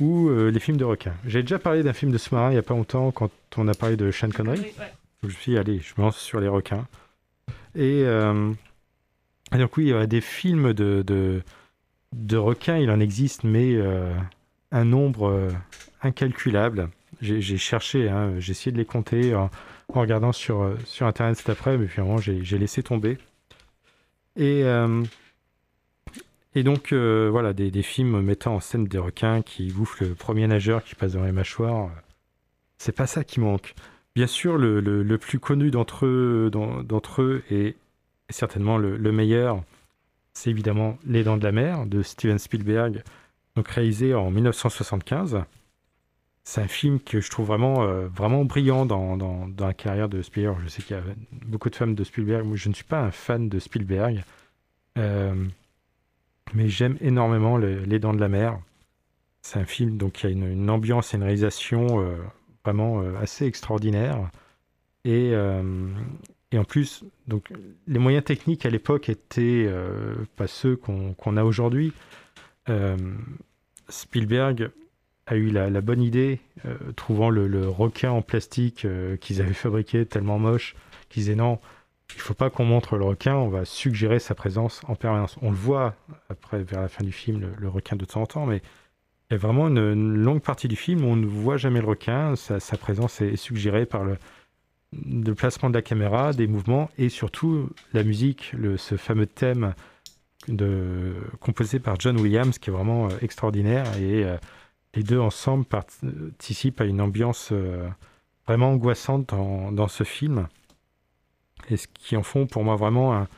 ou 0.00 0.28
euh, 0.28 0.50
les 0.50 0.60
films 0.60 0.76
de 0.76 0.84
requins. 0.84 1.14
J'ai 1.26 1.42
déjà 1.42 1.58
parlé 1.58 1.82
d'un 1.82 1.92
film 1.92 2.12
de 2.12 2.18
sous-marin 2.18 2.50
il 2.50 2.54
n'y 2.54 2.58
a 2.58 2.62
pas 2.62 2.74
longtemps 2.74 3.10
quand 3.12 3.30
on 3.56 3.68
a 3.68 3.74
parlé 3.74 3.96
de 3.96 4.10
Sean 4.10 4.30
Connery. 4.30 4.60
Ouais. 4.60 4.92
Je 5.22 5.28
me 5.28 5.32
suis 5.32 5.52
dit, 5.52 5.58
allez, 5.58 5.80
je 5.80 5.94
me 5.98 6.02
lance 6.02 6.18
sur 6.18 6.40
les 6.40 6.48
requins. 6.48 6.86
Et, 7.74 8.02
euh, 8.04 8.52
et 9.54 9.58
donc 9.58 9.76
oui, 9.76 9.84
il 9.84 9.90
y 9.90 9.94
a 9.94 10.06
des 10.06 10.20
films 10.20 10.72
de, 10.72 11.02
de, 11.06 11.42
de 12.12 12.36
requins, 12.36 12.78
il 12.78 12.90
en 12.90 13.00
existe, 13.00 13.44
mais 13.44 13.78
un 14.70 14.84
nombre 14.84 15.50
incalculable. 16.02 16.88
J'ai 17.20 17.58
cherché, 17.58 18.08
hein, 18.08 18.32
j'ai 18.38 18.50
essayé 18.50 18.72
de 18.72 18.78
les 18.78 18.84
compter 18.84 19.34
en, 19.34 19.50
en 19.94 20.00
regardant 20.00 20.32
sur, 20.32 20.74
sur 20.84 21.06
Internet 21.06 21.36
cet 21.36 21.50
après, 21.50 21.78
mais 21.78 21.86
finalement 21.86 22.18
j'ai 22.18 22.42
j'ai 22.42 22.58
laissé 22.58 22.82
tomber. 22.82 23.18
Et, 24.36 24.64
euh, 24.64 25.04
et 26.54 26.62
donc 26.62 26.92
euh, 26.92 27.28
voilà, 27.30 27.52
des, 27.52 27.70
films 27.82 28.20
mettant 28.20 28.56
en 28.56 28.60
scène 28.60 28.84
des 28.84 28.98
requins 28.98 29.42
qui 29.42 29.72
bouffent 29.72 30.00
le 30.00 30.14
premier 30.14 30.46
nageur 30.46 30.84
qui 30.84 30.94
passe 30.94 31.12
dans 31.14 31.24
les 31.24 31.32
mâchoires. 31.32 31.90
C'est 32.78 32.92
pas 32.96 33.06
ça 33.06 33.24
qui 33.24 33.40
manque. 33.40 33.74
Bien 34.14 34.26
sûr, 34.26 34.58
le, 34.58 35.16
plus 35.18 35.38
connu 35.38 35.70
d'entre 35.70 36.04
eux, 36.06 36.50
d'en- 36.52 36.82
d'entre 36.82 37.22
eux 37.22 37.42
et 37.50 37.76
certainement 38.28 38.76
le, 38.78 38.96
le 38.96 39.12
meilleur, 39.12 39.62
c'est 40.34 40.50
évidemment 40.50 40.98
Les 41.06 41.24
Dents 41.24 41.36
de 41.38 41.44
la 41.44 41.52
Mer 41.52 41.86
de 41.86 42.02
Steven 42.02 42.38
Spielberg, 42.38 43.02
donc 43.56 43.68
réalisé 43.68 44.14
en 44.14 44.30
1975. 44.30 45.42
C'est 46.44 46.60
un 46.60 46.68
film 46.68 46.98
que 46.98 47.20
je 47.20 47.30
trouve 47.30 47.46
vraiment, 47.46 47.84
euh, 47.84 48.08
vraiment 48.08 48.44
brillant 48.44 48.84
dans, 48.84 49.16
dans- 49.16 49.48
la 49.58 49.74
carrière 49.74 50.08
de 50.08 50.22
Spielberg. 50.22 50.58
Je 50.64 50.68
sais 50.68 50.82
qu'il 50.82 50.96
y 50.96 50.98
a 50.98 51.02
beaucoup 51.46 51.70
de 51.70 51.76
fans 51.76 51.86
de 51.86 52.04
Spielberg. 52.04 52.44
Moi, 52.44 52.56
je 52.56 52.68
ne 52.68 52.74
suis 52.74 52.84
pas 52.84 53.00
un 53.00 53.10
fan 53.12 53.48
de 53.48 53.58
Spielberg, 53.58 54.22
Euh, 54.98 55.34
mais 56.54 56.68
j'aime 56.68 56.96
énormément 57.00 57.56
le- 57.56 57.80
Les 57.84 57.98
Dents 57.98 58.14
de 58.14 58.20
la 58.20 58.28
Mer. 58.28 58.58
C'est 59.42 59.58
un 59.58 59.64
film 59.64 59.96
donc 59.96 60.12
qui 60.12 60.26
a 60.26 60.30
une, 60.30 60.70
ambiance 60.70 61.12
et 61.12 61.16
une 61.16 61.24
réalisation 61.24 62.00
euh, 62.00 62.16
vraiment 62.64 63.02
euh, 63.02 63.16
assez 63.16 63.44
extraordinaire. 63.44 64.30
Et, 65.04 65.30
euh, 65.32 65.88
et 66.52 66.58
en 66.58 66.64
plus, 66.64 67.04
donc, 67.26 67.52
les 67.88 67.98
moyens 67.98 68.24
techniques 68.24 68.64
à 68.66 68.70
l'époque 68.70 69.08
étaient 69.08 69.68
pas 70.36 70.46
ceux 70.46 70.76
qu'on 70.76 71.36
a 71.36 71.44
aujourd'hui. 71.44 71.92
Spielberg 73.88 74.70
a 75.26 75.36
eu 75.36 75.50
la, 75.50 75.80
bonne 75.80 76.02
idée, 76.02 76.38
trouvant 76.94 77.30
le, 77.30 77.68
requin 77.68 78.12
en 78.12 78.22
plastique 78.22 78.86
qu'ils 79.20 79.40
avaient 79.40 79.54
fabriqué 79.54 80.06
tellement 80.06 80.38
moche, 80.38 80.76
qu'ils 81.08 81.22
disaient 81.22 81.34
non, 81.34 81.58
il 82.14 82.20
faut 82.20 82.34
pas 82.34 82.50
qu'on 82.50 82.64
montre 82.64 82.96
le 82.96 83.04
requin, 83.04 83.36
on 83.36 83.48
va 83.48 83.64
suggérer 83.64 84.18
sa 84.18 84.34
présence 84.34 84.80
en 84.88 84.94
permanence. 84.94 85.36
On 85.42 85.50
le 85.50 85.56
voit 85.56 85.94
après, 86.28 86.62
vers 86.62 86.80
la 86.80 86.88
fin 86.88 87.04
du 87.04 87.12
film, 87.12 87.54
le, 87.58 87.68
requin 87.68 87.96
de 87.96 88.04
temps 88.04 88.22
en 88.22 88.26
temps, 88.26 88.46
mais 88.46 88.62
il 89.30 89.34
y 89.34 89.36
a 89.36 89.38
vraiment 89.38 89.68
une, 89.68 90.14
longue 90.14 90.42
partie 90.42 90.68
du 90.68 90.76
film 90.76 91.04
où 91.04 91.08
on 91.08 91.16
ne 91.16 91.26
voit 91.26 91.56
jamais 91.56 91.80
le 91.80 91.86
requin, 91.86 92.36
sa, 92.36 92.58
présence 92.76 93.20
est 93.20 93.36
suggérée 93.36 93.86
par 93.86 94.04
le, 94.04 94.16
placement 95.34 95.70
de 95.70 95.74
la 95.74 95.82
caméra, 95.82 96.32
des 96.32 96.46
mouvements 96.46 96.90
et 96.98 97.08
surtout 97.08 97.70
la 97.92 98.02
musique, 98.04 98.52
ce 98.76 98.96
fameux 98.96 99.26
thème 99.26 99.74
composé 101.40 101.78
par 101.78 101.98
John 101.98 102.20
Williams 102.20 102.58
qui 102.58 102.70
est 102.70 102.72
vraiment 102.72 103.06
euh, 103.06 103.10
extraordinaire 103.20 103.86
et 103.98 104.24
euh, 104.24 104.36
les 104.94 105.02
deux 105.02 105.20
ensemble 105.20 105.64
participent 105.64 106.80
à 106.80 106.84
une 106.84 107.00
ambiance 107.00 107.50
euh, 107.52 107.88
vraiment 108.46 108.72
angoissante 108.72 109.28
dans 109.28 109.88
ce 109.88 110.04
film 110.04 110.48
et 111.70 111.76
ce 111.76 111.86
qui 111.88 112.16
en 112.16 112.22
font 112.22 112.46
pour 112.46 112.64
moi 112.64 112.76
vraiment 112.76 113.14
un, 113.14 113.28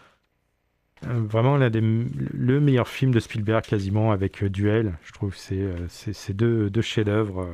vraiment 1.07 1.57
le 1.57 2.61
meilleur 2.61 2.89
film 2.89 3.13
de 3.13 3.21
Spielberg 3.21 3.65
quasiment 3.65 4.13
avec 4.13 4.43
euh, 4.43 4.51
Duel. 4.51 4.99
Je 5.03 5.13
trouve 5.13 5.35
euh, 5.53 5.87
c'est 5.89 6.13
c'est 6.13 6.35
deux, 6.35 6.71
deux 6.71 6.83
chefs-d'œuvre 6.83 7.47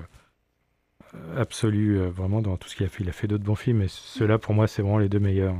euh, 1.14 1.40
absolus 1.40 1.98
vraiment 1.98 2.40
dans 2.40 2.56
tout 2.56 2.68
ce 2.68 2.76
qu'il 2.76 2.86
a 2.86 2.88
fait. 2.88 3.02
Il 3.02 3.08
a 3.08 3.12
fait 3.12 3.26
d'autres 3.26 3.44
bons 3.44 3.56
films 3.56 3.78
mais 3.78 3.88
ceux-là 3.88 4.38
pour 4.38 4.54
moi 4.54 4.66
c'est 4.66 4.82
vraiment 4.82 4.98
les 4.98 5.08
deux 5.08 5.20
meilleurs. 5.20 5.56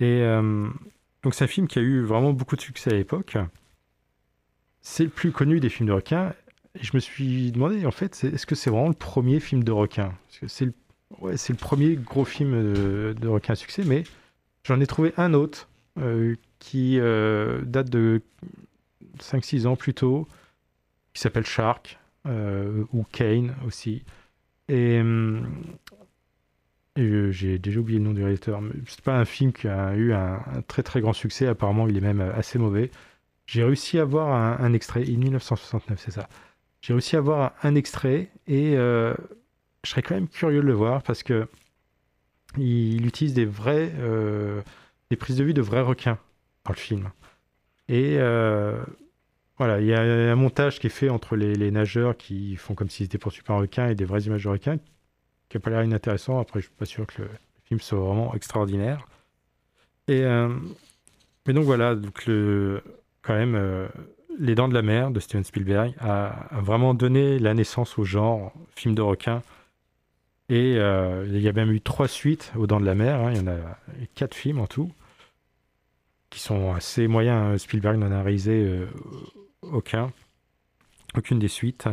Et 0.00 0.24
donc 1.22 1.34
c'est 1.34 1.44
un 1.44 1.46
film 1.46 1.68
qui 1.68 1.78
a 1.78 1.82
eu 1.82 2.00
vraiment 2.00 2.32
beaucoup 2.32 2.56
de 2.56 2.62
succès 2.62 2.90
à 2.90 2.96
l'époque. 2.96 3.36
C'est 4.80 5.04
le 5.04 5.10
plus 5.10 5.30
connu 5.30 5.60
des 5.60 5.68
films 5.68 5.88
de 5.88 5.92
requins. 5.92 6.32
Et 6.74 6.82
je 6.82 6.92
me 6.94 7.00
suis 7.00 7.52
demandé 7.52 7.84
en 7.84 7.90
fait 7.90 8.24
est-ce 8.24 8.46
que 8.46 8.54
c'est 8.54 8.70
vraiment 8.70 8.88
le 8.88 8.94
premier 8.94 9.40
film 9.40 9.62
de 9.62 9.72
requin 9.72 10.14
parce 10.26 10.38
que 10.38 10.48
c'est 10.48 10.72
Ouais, 11.18 11.36
c'est 11.36 11.52
le 11.52 11.58
premier 11.58 11.96
gros 11.96 12.24
film 12.24 12.52
de, 12.52 13.14
de 13.18 13.28
requin 13.28 13.54
à 13.54 13.56
succès, 13.56 13.82
mais 13.84 14.04
j'en 14.64 14.80
ai 14.80 14.86
trouvé 14.86 15.12
un 15.16 15.34
autre 15.34 15.68
euh, 15.98 16.36
qui 16.60 16.98
euh, 17.00 17.62
date 17.62 17.90
de 17.90 18.22
5-6 19.18 19.66
ans 19.66 19.76
plus 19.76 19.94
tôt, 19.94 20.28
qui 21.12 21.20
s'appelle 21.20 21.44
Shark, 21.44 21.98
euh, 22.26 22.84
ou 22.92 23.04
Kane 23.12 23.54
aussi. 23.66 24.04
Et, 24.68 25.00
hum, 25.00 25.48
euh, 26.98 27.30
j'ai 27.30 27.58
déjà 27.58 27.80
oublié 27.80 27.98
le 27.98 28.04
nom 28.04 28.12
du 28.12 28.22
réalisateur, 28.22 28.60
mais 28.60 28.72
c'est 28.86 29.00
pas 29.02 29.18
un 29.18 29.24
film 29.24 29.52
qui 29.52 29.68
a 29.68 29.94
eu 29.94 30.12
un, 30.12 30.40
très 30.68 30.82
très 30.82 31.00
grand 31.00 31.12
succès, 31.12 31.46
apparemment 31.46 31.88
il 31.88 31.96
est 31.96 32.00
même 32.00 32.20
assez 32.20 32.58
mauvais. 32.58 32.90
J'ai 33.46 33.64
réussi 33.64 33.98
à 33.98 34.04
voir 34.04 34.32
un, 34.32 34.64
un 34.64 34.72
extrait, 34.72 35.02
est 35.02 35.16
1969, 35.16 36.00
c'est 36.00 36.10
ça. 36.12 36.28
J'ai 36.80 36.92
réussi 36.92 37.16
à 37.16 37.20
voir 37.20 37.54
un, 37.62 37.74
extrait 37.74 38.30
et 38.46 38.76
euh, 38.76 39.14
je 39.84 39.90
serais 39.90 40.02
quand 40.02 40.14
même 40.14 40.28
curieux 40.28 40.60
de 40.60 40.66
le 40.66 40.72
voir 40.72 41.02
parce 41.02 41.22
que 41.22 41.48
il 42.58 43.06
utilise 43.06 43.34
des 43.34 43.44
vrais, 43.44 43.92
euh, 43.98 44.60
des 45.10 45.16
prises 45.16 45.36
de 45.36 45.44
vue 45.44 45.54
de 45.54 45.62
vrais 45.62 45.82
requins 45.82 46.18
dans 46.64 46.72
le 46.72 46.78
film. 46.78 47.10
Et 47.88 48.16
euh, 48.18 48.82
voilà, 49.56 49.80
il 49.80 49.86
y 49.86 49.94
a 49.94 50.00
un 50.00 50.36
montage 50.36 50.78
qui 50.78 50.88
est 50.88 50.90
fait 50.90 51.08
entre 51.08 51.36
les, 51.36 51.70
nageurs 51.70 52.16
qui 52.16 52.56
font 52.56 52.74
comme 52.74 52.88
s'ils 52.88 53.06
étaient 53.06 53.18
poursuivis 53.18 53.46
par 53.46 53.56
un 53.56 53.60
requin 53.60 53.88
et 53.88 53.94
des 53.94 54.04
vraies 54.04 54.22
images 54.22 54.44
de 54.44 54.48
requins 54.48 54.78
qui 55.48 55.56
n'a 55.56 55.60
pas 55.60 55.70
l'air 55.70 55.82
inintéressant. 55.82 56.38
Après, 56.38 56.60
je 56.60 56.66
suis 56.66 56.74
pas 56.74 56.84
sûr 56.84 57.06
que 57.06 57.22
le, 57.22 57.28
film 57.64 57.80
soit 57.80 57.98
vraiment 57.98 58.34
extraordinaire. 58.34 59.06
Et 60.08 60.22
euh, 60.24 60.48
mais 61.46 61.52
donc 61.52 61.64
voilà, 61.64 61.94
donc 61.94 62.26
le, 62.26 62.82
quand 63.22 63.34
même, 63.34 63.88
Les 64.38 64.54
Dents 64.54 64.68
de 64.68 64.74
la 64.74 64.82
Mer 64.82 65.10
de 65.10 65.20
Steven 65.20 65.44
Spielberg 65.44 65.94
a, 66.00 66.48
a 66.50 66.60
vraiment 66.60 66.94
donné 66.94 67.38
la 67.38 67.54
naissance 67.54 67.96
au 67.98 68.04
genre 68.04 68.52
film 68.74 68.94
de 68.94 69.02
requin. 69.02 69.42
Et 70.50 70.74
euh, 70.78 71.26
il 71.28 71.40
y 71.40 71.48
a 71.48 71.52
même 71.52 71.70
eu 71.70 71.80
trois 71.80 72.08
suites 72.08 72.52
aux 72.56 72.66
Dents 72.66 72.80
de 72.80 72.84
la 72.84 72.96
Mer. 72.96 73.20
hein. 73.20 73.30
Il 73.32 73.38
y 73.38 73.40
en 73.40 73.46
a 73.46 73.56
quatre 74.16 74.34
films 74.34 74.58
en 74.58 74.66
tout, 74.66 74.90
qui 76.28 76.40
sont 76.40 76.74
assez 76.74 77.06
moyens. 77.06 77.54
hein. 77.54 77.56
Spielberg 77.58 77.96
n'en 77.98 78.10
a 78.10 78.20
réalisé 78.22 78.64
euh, 78.66 78.86
aucun, 79.62 80.12
aucune 81.16 81.38
des 81.38 81.46
suites. 81.48 81.86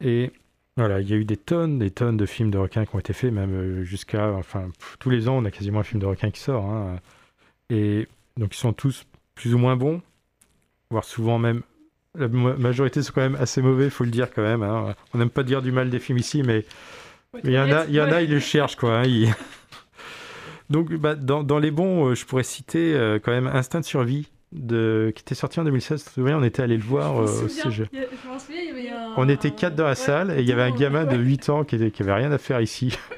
Et 0.00 0.30
voilà, 0.76 1.00
il 1.00 1.10
y 1.10 1.12
a 1.12 1.16
eu 1.16 1.24
des 1.24 1.36
tonnes, 1.36 1.80
des 1.80 1.90
tonnes 1.90 2.16
de 2.16 2.26
films 2.26 2.52
de 2.52 2.58
requins 2.58 2.86
qui 2.86 2.94
ont 2.94 3.00
été 3.00 3.12
faits, 3.12 3.32
même 3.32 3.52
euh, 3.52 3.82
jusqu'à, 3.82 4.30
enfin, 4.34 4.70
tous 5.00 5.10
les 5.10 5.28
ans, 5.28 5.38
on 5.38 5.44
a 5.44 5.50
quasiment 5.50 5.80
un 5.80 5.84
film 5.84 6.00
de 6.00 6.06
requin 6.06 6.30
qui 6.30 6.40
sort. 6.40 6.64
hein. 6.64 7.00
Et 7.70 8.06
donc, 8.36 8.54
ils 8.54 8.58
sont 8.58 8.72
tous 8.72 9.04
plus 9.34 9.52
ou 9.52 9.58
moins 9.58 9.74
bons, 9.74 10.00
voire 10.90 11.02
souvent 11.04 11.40
même. 11.40 11.62
La 12.14 12.28
ma- 12.28 12.54
majorité 12.56 13.02
sont 13.02 13.12
quand 13.12 13.20
même 13.20 13.34
assez 13.34 13.60
mauvais, 13.62 13.90
faut 13.90 14.04
le 14.04 14.10
dire 14.12 14.30
quand 14.32 14.42
même. 14.42 14.62
On 14.62 15.18
n'aime 15.18 15.30
pas 15.30 15.42
dire 15.42 15.60
du 15.60 15.72
mal 15.72 15.90
des 15.90 15.98
films 15.98 16.18
ici, 16.18 16.42
mais 16.44 16.64
il 17.44 17.50
y 17.52 17.58
en 17.58 17.70
a, 17.70 17.84
il 17.86 17.94
y 17.94 18.00
en 18.00 18.10
a, 18.10 18.22
ils 18.22 18.30
le 18.30 18.40
cherchent 18.40 18.76
quoi. 18.76 19.00
hein, 19.00 19.04
Donc, 20.70 20.92
bah, 20.94 21.14
dans, 21.14 21.42
dans 21.42 21.58
les 21.58 21.70
bons, 21.70 22.08
euh, 22.10 22.14
je 22.14 22.26
pourrais 22.26 22.42
citer 22.42 22.94
euh, 22.94 23.18
quand 23.22 23.30
même 23.32 23.46
Instinct 23.46 23.80
de 23.80 23.84
survie 23.86 24.28
de, 24.52 25.12
qui 25.14 25.22
était 25.22 25.34
sorti 25.34 25.60
en 25.60 25.64
2016. 25.64 26.02
Tu 26.04 26.08
te 26.10 26.14
souviens, 26.14 26.38
on 26.38 26.42
était 26.42 26.62
allé 26.62 26.76
le 26.76 26.82
voir 26.82 27.16
Je 27.26 27.30
euh, 27.32 27.40
me 27.40 27.44
au 27.44 27.48
CG. 27.48 27.88
il 27.92 27.98
y 27.98 28.02
a- 28.02 28.06
je 28.22 28.28
m'en 28.28 28.38
souviens, 28.38 28.60
il 28.62 28.68
y 28.68 28.70
avait 28.70 28.90
un- 28.90 29.14
On 29.16 29.28
était 29.28 29.50
quatre 29.50 29.74
dans 29.74 29.84
la 29.84 29.90
Ouais, 29.90 29.94
salle 29.94 30.30
et 30.38 30.40
il 30.42 30.48
y 30.48 30.52
avait 30.52 30.62
un 30.62 30.70
gamin 30.70 31.04
de 31.04 31.16
ouais. 31.16 31.22
8 31.22 31.48
ans 31.48 31.64
qui, 31.64 31.76
était, 31.76 31.90
qui 31.90 32.02
avait 32.02 32.12
rien 32.14 32.32
à 32.32 32.38
faire 32.38 32.60
ici. 32.60 32.96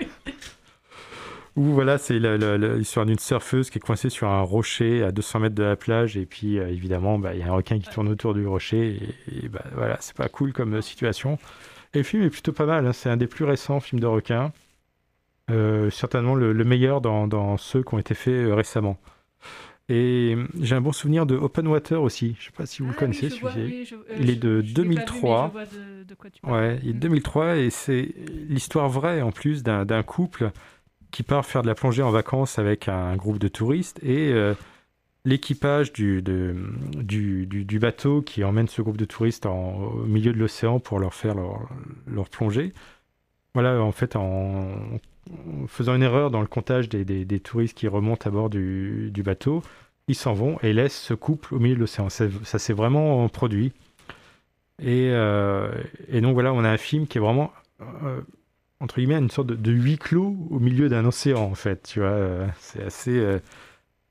Où 1.57 1.65
voilà, 1.65 1.99
c'est 1.99 2.19
l'histoire 2.19 3.07
d'une 3.07 3.19
surfeuse 3.19 3.71
qui 3.71 3.79
est 3.79 3.81
coincée 3.81 4.09
sur 4.09 4.29
un 4.29 4.41
rocher 4.41 5.03
à 5.03 5.11
200 5.11 5.41
mètres 5.41 5.55
de 5.57 5.65
la 5.65 5.75
plage 5.75 6.17
et 6.17 6.25
puis 6.25 6.59
euh, 6.61 6.69
évidemment 6.69 7.19
bah, 7.19 7.35
il 7.35 7.41
y 7.41 7.43
a 7.43 7.49
un 7.49 7.53
requin 7.53 7.81
qui 7.81 7.91
tourne 7.91 8.09
autour 8.09 8.35
du 8.35 8.47
rocher 8.47 9.01
et, 9.33 9.45
et, 9.45 9.49
bah, 9.49 9.65
voilà, 9.75 9.97
c'est 10.01 10.17
pas 10.17 10.29
cool 10.29 10.53
comme 10.53 10.81
situation. 10.81 11.39
Et 11.95 11.99
le 11.99 12.05
film 12.05 12.23
est 12.23 12.31
plutôt 12.31 12.53
pas 12.53 12.67
mal, 12.67 12.87
hein, 12.87 12.93
c'est 12.93 13.11
un 13.11 13.17
des 13.17 13.27
plus 13.27 13.45
récents 13.45 13.81
films 13.81 14.01
de 14.01 14.07
requins. 14.07 14.53
Euh, 15.51 15.91
certainement 15.91 16.37
le, 16.37 16.53
le 16.53 16.65
meilleur 16.65 17.01
dans, 17.01 17.27
dans 17.27 17.57
ceux 17.57 17.83
qui 17.83 17.95
ont 17.95 17.99
été 17.99 18.15
faits 18.15 18.33
euh, 18.35 18.55
récemment. 18.55 18.99
Et 19.89 20.35
euh, 20.37 20.47
j'ai 20.61 20.77
un 20.77 20.81
bon 20.81 20.93
souvenir 20.93 21.27
de 21.27 21.35
Open 21.35 21.67
Water 21.67 22.01
aussi. 22.01 22.37
Je 22.39 22.45
sais 22.47 22.51
pas 22.53 22.67
si 22.67 22.83
vous 22.83 22.89
le 22.91 22.95
Ah 22.97 23.01
connaissez, 23.01 23.29
vois, 23.41 23.51
oui, 23.57 23.85
je- 23.85 23.97
euh, 23.97 23.99
il 24.21 24.31
est 24.31 24.37
de 24.37 24.61
je 24.61 24.67
l'ai 24.69 24.73
pas 24.75 24.83
vu, 24.83 24.89
mais 24.89 24.95
2003. 24.95 25.47
je 25.49 25.53
vois 25.53 25.65
de- 25.65 26.05
de 26.05 26.15
quoi 26.15 26.31
tu 26.31 26.41
parles. 26.41 26.55
Ouais, 26.55 26.79
il 26.85 26.91
est 26.91 26.93
de 26.93 26.99
2003 27.01 27.57
et 27.57 27.71
c'est 27.71 28.15
l'histoire 28.49 28.89
vraie 28.89 29.23
en 29.23 29.33
plus 29.33 29.65
d'un 29.65 29.85
d'un 29.85 30.05
couple 30.05 30.53
qui 31.11 31.25
part 31.25 31.45
faire 31.45 31.63
de 31.63 31.67
la 31.67 31.75
plongée 31.75 32.05
en 32.05 32.13
vacances 32.13 32.61
avec 32.61 32.87
un 32.87 33.17
groupe 33.17 33.41
de 33.41 33.49
touristes 33.49 33.99
et 34.05 34.31
euh, 34.33 34.55
l'équipage 35.25 35.93
du, 35.93 36.23
du, 36.23 37.79
bateau 37.79 38.23
qui 38.23 38.45
emmène 38.45 38.69
ce 38.69 38.83
groupe 38.83 38.97
de 38.97 39.05
touristes 39.05 39.47
en- 39.47 39.75
au 39.77 40.05
milieu 40.07 40.33
de 40.33 40.39
l'océan 40.39 40.81
pour 40.81 40.99
leur 40.99 41.15
faire 41.15 41.35
leur, 41.35 41.69
leur 42.07 42.29
plongée. 42.29 42.73
Voilà, 43.55 43.83
en 43.83 43.93
fait, 43.93 44.17
en, 44.17 44.69
faisant 45.67 45.95
une 45.95 46.03
erreur 46.03 46.31
dans 46.31 46.41
le 46.41 46.47
comptage 46.47 46.89
des, 46.89 47.05
des- 47.05 47.41
touristes 47.41 47.77
qui 47.77 47.89
remontent 47.89 48.29
à 48.29 48.31
bord 48.31 48.51
du, 48.51 49.13
bateau, 49.25 49.63
ils 50.09 50.15
s'en 50.15 50.33
vont 50.33 50.59
et 50.63 50.73
laissent 50.73 50.99
ce 50.99 51.15
couple 51.15 51.55
au 51.55 51.59
milieu 51.59 51.75
de 51.75 51.81
l'océan. 51.81 52.09
Ça, 52.09 52.27
ça 52.45 52.59
s'est 52.59 52.73
vraiment 52.73 53.29
produit. 53.29 53.73
Et, 54.83 55.11
euh, 55.13 55.71
et 56.09 56.21
donc 56.21 56.35
voilà, 56.35 56.53
on 56.53 56.65
a 56.65 56.71
un 56.71 56.79
film 56.79 57.07
qui 57.07 57.19
est 57.19 57.21
vraiment, 57.21 57.53
euh, 57.83 58.21
entre 58.81 58.97
guillemets, 58.97 59.19
une 59.19 59.31
sorte 59.31 59.49
de, 59.49 59.73
huis 59.73 59.99
clos 59.99 60.37
au 60.51 60.59
milieu 60.59 60.89
d'un 60.89 61.05
océan, 61.05 61.43
en 61.43 61.55
fait. 61.55 61.83
Tu 61.83 62.01
vois, 62.01 62.09
euh, 62.09 62.47
c'est 62.59 62.83
assez, 62.83 63.41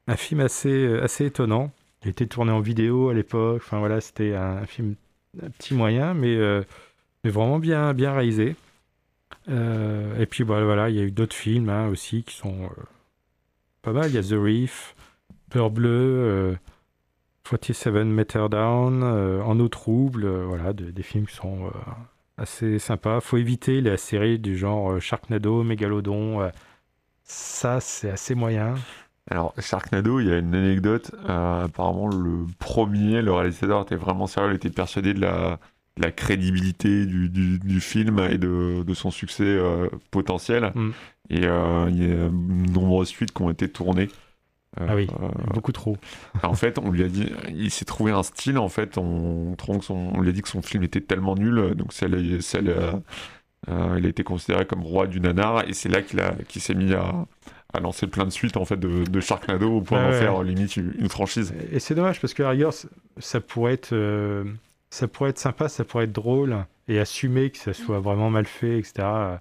un 0.10 0.16
film 0.16 0.40
assez, 0.42 0.70
euh, 0.70 1.04
assez 1.04 1.26
étonnant. 1.26 1.72
Il 2.04 2.10
été 2.10 2.28
tourné 2.28 2.52
en 2.52 2.60
vidéo 2.62 3.10
à 3.10 3.14
l'époque. 3.14 3.62
Enfin 3.64 3.80
voilà, 3.80 4.02
c'était 4.02 4.34
un, 4.36 4.66
film, 4.66 4.96
un 5.42 5.50
petit 5.50 5.74
moyen, 5.74 6.14
mais, 6.14 6.36
euh, 6.36 6.64
mais 7.24 7.30
vraiment 7.30 7.60
bien, 7.60 7.94
bien 7.94 8.14
réalisé. 8.14 8.56
Euh, 9.50 10.20
et 10.20 10.26
puis 10.26 10.44
bah, 10.44 10.64
voilà, 10.64 10.90
il 10.90 10.96
y 10.96 11.00
a 11.00 11.04
eu 11.04 11.12
d'autres 11.12 11.36
films 11.36 11.70
hein, 11.70 11.88
aussi 11.90 12.24
qui 12.24 12.36
sont 12.36 12.70
pas 13.82 13.92
mal. 13.94 14.10
Il 14.10 14.16
y 14.16 14.18
a 14.18 14.24
The 14.24 14.40
Reef, 14.40 14.96
Peur 15.50 15.70
Bleu, 15.72 15.90
euh, 15.92 16.56
47 17.44 17.94
Meter 18.06 18.48
Down, 18.50 19.04
En 19.04 19.60
eau 19.60 19.68
trouble, 19.70 20.28
voilà, 20.44 20.74
de- 20.74 20.92
des 20.92 21.04
films 21.04 21.26
qui 21.26 21.36
sont 21.36 21.72
assez 22.38 22.80
sympas. 22.80 23.22
Faut 23.22 23.38
éviter 23.38 23.82
les 23.82 23.98
séries 23.98 24.40
du 24.40 24.58
genre 24.58 25.00
Sharknado, 25.02 25.64
Megalodon. 25.64 26.42
euh, 26.42 26.50
ça, 27.24 27.80
c'est 27.80 28.10
assez 28.10 28.36
moyen. 28.36 28.76
Alors, 29.30 29.54
Sharknado, 29.60 30.20
il 30.20 30.28
y 30.28 30.32
a 30.32 30.38
une 30.40 30.56
anecdote. 30.56 31.12
euh, 31.30 31.66
apparemment, 31.66 32.08
le 32.08 32.46
premier, 32.58 33.22
le 33.22 33.32
réalisateur 33.32 33.82
était 33.84 33.96
vraiment 33.96 34.26
sérieux. 34.28 34.52
Il 34.52 34.56
était 34.56 34.70
persuadé 34.72 35.14
de 35.14 35.22
la, 35.22 35.60
de 35.98 36.02
la 36.02 36.12
crédibilité 36.12 37.06
du, 37.06 37.30
du- 37.30 37.60
du 37.60 37.80
film 37.80 38.20
et 38.20 38.38
de, 38.40 38.84
de 38.84 38.94
son 38.94 39.12
succès 39.12 39.44
euh, 39.46 39.88
potentiel. 40.12 40.72
Mm. 40.74 40.90
Et 41.30 41.46
euh, 41.46 41.86
il 41.90 42.00
y 42.02 42.12
a 42.12 42.16
de 42.30 42.72
nombreuses 42.74 43.10
suites 43.10 43.32
qui 43.32 43.42
ont 43.44 43.52
été 43.52 43.70
tournées. 43.70 44.08
Ah 44.80 44.96
oui, 44.96 45.08
beaucoup 45.54 45.72
trop. 45.72 45.98
en 46.44 46.54
fait, 46.54 46.78
on 46.80 46.92
lui 46.92 47.04
a 47.04 47.08
dit, 47.08 47.28
il 47.50 47.72
s'est 47.72 47.86
trouvé 47.86 48.12
un 48.12 48.24
style. 48.24 48.58
En 48.60 48.70
fait, 48.70 48.98
on, 48.98 49.56
son- 49.82 50.12
on 50.16 50.22
lui 50.22 50.30
a 50.30 50.32
dit 50.32 50.42
que 50.42 50.48
son 50.50 50.62
film 50.62 50.84
était 50.84 51.02
tellement 51.02 51.36
nul, 51.36 51.74
donc 51.76 51.92
ça, 51.94 52.08
l'a- 52.08 52.18
euh, 53.68 53.96
il 53.98 54.06
a 54.06 54.10
été 54.10 54.24
considéré 54.24 54.66
comme 54.66 54.84
roi 54.84 55.08
du 55.08 55.20
nanar, 55.20 55.68
et 55.68 55.74
c'est 55.74 55.90
là 55.90 56.02
qu'il 56.02 56.22
qu'il 56.48 56.62
s'est 56.62 56.76
mis 56.76 56.94
à, 56.94 57.26
à 57.74 57.80
lancer 57.80 58.08
plein 58.08 58.26
de 58.26 58.32
suites 58.32 58.58
en 58.58 58.66
fait 58.66 58.78
de, 58.78 59.04
de 59.04 59.20
Sharknado 59.20 59.72
au 59.78 59.82
point 59.82 60.02
d'en 60.02 60.10
ouais. 60.10 60.20
faire 60.20 60.42
limite 60.44 60.76
une, 60.78 61.10
franchise. 61.10 61.54
Et 61.72 61.80
c'est 61.80 61.96
dommage 61.96 62.20
parce 62.20 62.34
que 62.34 62.44
à 62.44 62.50
rigueur, 62.50 62.74
ça 63.18 63.42
pourrait 63.42 63.74
être, 63.74 63.94
euh, 63.94 64.44
ça 64.90 65.08
pourrait 65.08 65.30
être 65.32 65.40
sympa, 65.40 65.70
ça 65.70 65.84
pourrait 65.84 66.06
être 66.06 66.12
drôle 66.12 66.66
et 66.88 67.00
assumer 67.00 67.52
que 67.52 67.58
ça 67.60 67.74
soit 67.74 68.00
vraiment 68.00 68.30
mal 68.32 68.46
fait, 68.46 68.80
etc. 68.80 69.38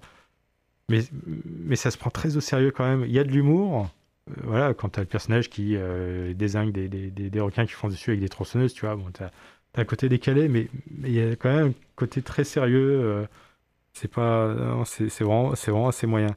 Mais, 0.89 1.01
mais 1.45 1.75
ça 1.75 1.91
se 1.91 1.97
prend 1.97 2.09
très 2.09 2.35
au 2.37 2.41
sérieux 2.41 2.71
quand 2.71 2.85
même. 2.85 3.03
Il 3.05 3.11
y 3.11 3.19
a 3.19 3.23
de 3.23 3.29
l'humour. 3.31 3.89
euh, 4.29 4.33
voilà, 4.43 4.73
quand 4.73 4.89
t'as 4.89 5.01
le 5.01 5.07
personnage 5.07 5.49
qui 5.49 5.75
euh, 5.75 6.33
désingue 6.33 6.71
des, 6.71 6.87
des, 6.89 7.09
des, 7.11 7.29
des 7.29 7.39
requins 7.39 7.65
qui 7.65 7.73
font 7.73 7.89
dessus 7.89 8.11
avec 8.11 8.21
des 8.21 8.29
tronçonneuses, 8.29 8.73
tu 8.73 8.85
vois, 8.85 8.95
bon, 8.95 9.05
t'as 9.13 9.29
as 9.75 9.81
un 9.81 9.85
côté 9.85 10.09
décalé, 10.09 10.47
mais 10.49 10.67
il 11.03 11.11
y 11.13 11.21
a 11.21 11.35
quand 11.35 11.53
même 11.53 11.67
un 11.69 11.73
côté 11.95 12.21
très 12.21 12.43
sérieux. 12.43 13.01
euh, 13.03 13.25
c'est 13.93 14.07
pas, 14.11 14.55
c'est 14.85 15.23
vraiment, 15.23 15.55
c'est 15.55 15.71
vraiment 15.71 15.89
assez 15.89 16.07
moyen. 16.07 16.35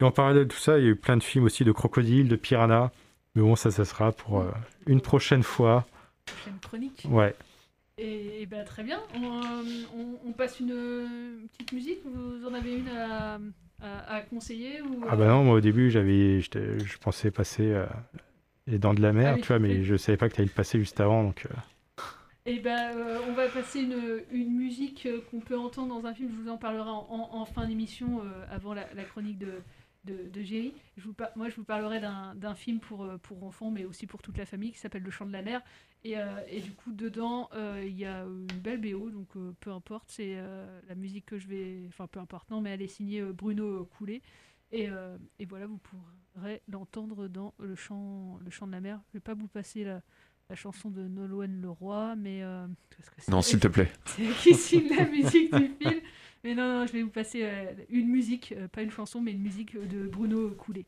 Et 0.00 0.04
en 0.04 0.10
parallèle 0.12 0.44
de 0.44 0.48
tout 0.52 0.58
ça, 0.58 0.78
il 0.78 0.84
y 0.84 0.86
a 0.86 0.90
eu 0.90 0.96
plein 0.96 1.16
de 1.16 1.22
films 1.22 1.44
aussi 1.44 1.64
de 1.64 1.72
crocodiles, 1.72 2.28
de 2.28 2.36
piranhas. 2.36 2.90
Mais 3.34 3.42
bon, 3.42 3.56
ça, 3.56 3.70
ça 3.70 3.84
sera 3.84 4.12
pour 4.12 4.40
euh, 4.40 4.50
une 4.86 5.00
prochaine 5.00 5.42
fois. 5.42 5.86
Prochaine 6.26 6.58
chronique. 6.60 7.04
Ouais. 7.10 7.34
Et, 7.98 8.42
et 8.42 8.46
ben, 8.46 8.64
très 8.64 8.84
bien. 8.84 9.00
On, 9.14 9.24
euh, 9.24 9.62
on- 9.96 10.28
on 10.28 10.32
passe 10.32 10.60
une, 10.60 10.70
euh, 10.72 11.06
petite 11.52 11.72
musique. 11.72 11.98
Vous 12.04 12.46
en 12.46 12.54
avez 12.54 12.76
une 12.76 12.88
à, 12.88 13.40
à- 13.82 14.14
à 14.16 14.20
conseiller 14.20 14.80
ou, 14.82 15.04
Ah 15.08 15.16
bah 15.16 15.24
euh, 15.24 15.28
non, 15.28 15.44
moi 15.44 15.54
au 15.56 15.60
début, 15.60 15.90
j'avais, 15.90 16.40
je 16.40 16.98
pensais 16.98 17.30
passer 17.32 17.66
euh, 17.72 17.86
les 18.68 18.78
dents 18.78 18.94
de 18.94 19.02
la 19.02 19.12
mer, 19.12 19.34
Ah 19.36 19.40
tu 19.40 19.48
vois, 19.48 19.58
mais 19.58 19.82
je 19.82 19.96
savais 19.96 20.16
pas 20.16 20.28
que 20.28 20.34
tu 20.34 20.40
allais 20.40 20.48
le 20.50 20.54
passer 20.54 20.78
juste 20.78 21.00
avant, 21.00 21.24
donc. 21.24 21.44
euh, 21.46 22.02
Eh 22.46 22.60
ben, 22.60 22.92
euh, 22.96 23.18
on 23.28 23.32
va 23.32 23.48
passer 23.48 23.80
une, 23.80 24.22
une 24.30 24.54
musique 24.56 25.08
qu'on 25.30 25.40
peut 25.40 25.58
entendre 25.58 26.00
dans 26.00 26.06
un 26.06 26.14
film. 26.14 26.30
Je 26.30 26.40
vous 26.42 26.48
en 26.50 26.56
parlerai 26.56 26.88
en, 26.88 27.06
en- 27.10 27.30
en 27.32 27.44
fin 27.44 27.66
d'émission, 27.66 28.22
avant 28.50 28.74
la, 28.74 28.84
la 28.94 29.02
chronique 29.04 29.38
de, 29.38 29.54
de, 30.08 30.28
de 30.28 30.42
Géry. 30.42 30.72
Je 30.96 31.04
vous 31.04 31.12
par- 31.12 31.30
moi, 31.36 31.48
je 31.48 31.56
vous 31.56 31.64
parlerai 31.64 32.00
d'un 32.00 32.54
film 32.54 32.80
pour, 32.80 33.04
euh, 33.04 33.18
pour 33.18 33.42
enfants, 33.44 33.70
mais 33.70 33.84
aussi 33.84 34.06
pour 34.06 34.22
toute 34.22 34.36
la 34.38 34.46
famille, 34.46 34.72
qui 34.72 34.78
s'appelle 34.78 35.02
Le 35.02 35.10
Chant 35.10 35.26
de 35.26 35.32
la 35.32 35.42
Mer. 35.42 35.60
Et, 36.04 36.18
euh, 36.18 36.26
et 36.48 36.60
du 36.60 36.72
coup, 36.72 36.92
dedans, 36.92 37.48
euh, 37.54 37.82
il 37.86 37.96
y 37.96 38.04
a 38.04 38.22
une 38.22 38.46
belle 38.60 38.80
BO, 38.80 39.10
donc 39.10 39.28
peu 39.60 39.70
importe, 39.72 40.10
c'est 40.10 40.36
la 40.88 40.94
musique 40.94 41.26
que 41.26 41.38
je 41.38 41.46
vais... 41.48 41.82
Enfin, 41.88 42.06
peu 42.06 42.20
importe, 42.20 42.50
non, 42.50 42.60
mais 42.60 42.70
elle 42.70 42.82
est 42.82 42.88
signée 42.88 43.22
Bruno 43.22 43.84
Coulet. 43.84 44.22
Et, 44.70 44.88
et 45.38 45.46
voilà, 45.46 45.66
vous 45.66 45.78
pourrez 45.78 46.62
l'entendre 46.68 47.28
dans 47.28 47.54
le 47.58 47.74
chant, 47.74 48.38
le 48.44 48.50
chant 48.50 48.66
de 48.66 48.72
la 48.72 48.80
mer. 48.80 49.00
Je 49.08 49.14
vais 49.18 49.22
pas 49.22 49.34
vous 49.34 49.48
passer 49.48 49.82
la, 49.84 50.02
la 50.50 50.56
chanson 50.56 50.90
de 50.90 51.06
Nolwenn 51.08 51.60
Leroy, 51.60 52.14
mais 52.16 52.42
euh, 52.42 52.66
parce 52.96 53.10
que 53.10 53.16
c'est 53.20 53.30
Non, 53.32 53.42
s'il 53.42 53.60
te 53.60 53.68
plaît. 53.76 53.90
C'est 54.06 54.28
qui 54.42 54.54
signe 54.54 54.88
la 54.94 55.06
musique 55.06 55.54
du 55.54 55.68
film. 55.80 56.00
Mais 56.44 56.54
non, 56.54 56.86
je 56.86 56.92
vais 56.92 57.02
vous 57.02 57.10
passer 57.10 57.42
euh, 57.44 57.72
une 57.90 58.08
musique, 58.08 58.52
euh, 58.56 58.68
pas 58.68 58.82
une 58.82 58.90
chanson, 58.90 59.20
mais 59.20 59.32
une 59.32 59.42
musique 59.42 59.74
euh, 59.76 59.86
de 59.86 60.06
Bruno 60.08 60.50
Coulet. 60.50 60.86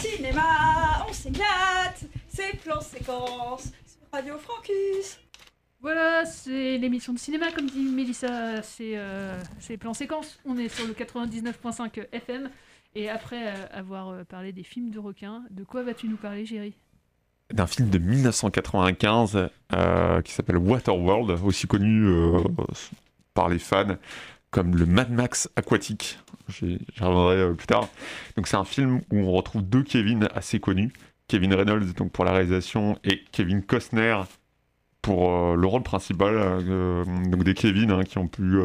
Cinéma, 0.00 1.06
on 1.08 1.12
s'éclate, 1.12 2.04
c'est 2.28 2.56
plan 2.62 2.80
séquence 2.80 3.64
sur 3.64 4.00
Radio 4.12 4.38
Francus. 4.38 5.18
Voilà, 5.80 6.24
c'est 6.24 6.78
l'émission 6.78 7.12
de 7.12 7.18
cinéma, 7.18 7.52
comme 7.52 7.66
dit 7.68 7.82
Mélissa, 7.82 8.62
c'est 8.62 8.96
euh, 8.96 9.40
c'est 9.58 9.76
plan 9.76 9.94
séquence. 9.94 10.38
On 10.44 10.56
est 10.56 10.68
sur 10.68 10.86
le 10.86 10.92
99.5 10.92 12.06
FM. 12.12 12.50
Et 12.94 13.08
après 13.08 13.48
euh, 13.48 13.66
avoir 13.72 14.08
euh, 14.08 14.24
parlé 14.24 14.52
des 14.52 14.62
films 14.62 14.90
de 14.90 14.98
requins, 14.98 15.42
de 15.50 15.64
quoi 15.64 15.82
vas-tu 15.82 16.08
nous 16.08 16.16
parler, 16.16 16.44
Géry? 16.44 16.74
D'un 17.52 17.66
film 17.66 17.88
de 17.88 17.98
1995 17.98 19.48
euh, 19.72 20.22
qui 20.22 20.32
s'appelle 20.32 20.58
Waterworld, 20.58 21.30
aussi 21.44 21.66
connu 21.66 22.06
euh, 22.06 22.40
par 23.34 23.48
les 23.48 23.58
fans 23.58 23.96
comme 24.50 24.76
le 24.76 24.86
Mad 24.86 25.10
Max 25.10 25.48
aquatique. 25.56 26.18
J'y 26.48 26.78
reviendrai 27.00 27.36
euh, 27.36 27.52
plus 27.52 27.66
tard. 27.66 27.88
Donc 28.36 28.48
c'est 28.48 28.56
un 28.56 28.64
film 28.64 29.00
où 29.10 29.18
on 29.18 29.32
retrouve 29.32 29.62
deux 29.62 29.82
Kevin 29.82 30.28
assez 30.34 30.60
connus. 30.60 30.92
Kevin 31.28 31.54
Reynolds 31.54 31.92
donc 31.94 32.10
pour 32.10 32.24
la 32.24 32.32
réalisation 32.32 32.98
et 33.04 33.22
Kevin 33.30 33.62
Costner 33.62 34.16
pour 35.00 35.30
euh, 35.30 35.54
le 35.54 35.66
rôle 35.66 35.82
principal. 35.82 36.34
euh, 36.36 37.04
donc 37.28 37.44
des 37.44 37.54
Kevin 37.54 37.92
hein, 37.92 38.02
qui 38.02 38.18
ont 38.18 38.26
pu 38.26 38.58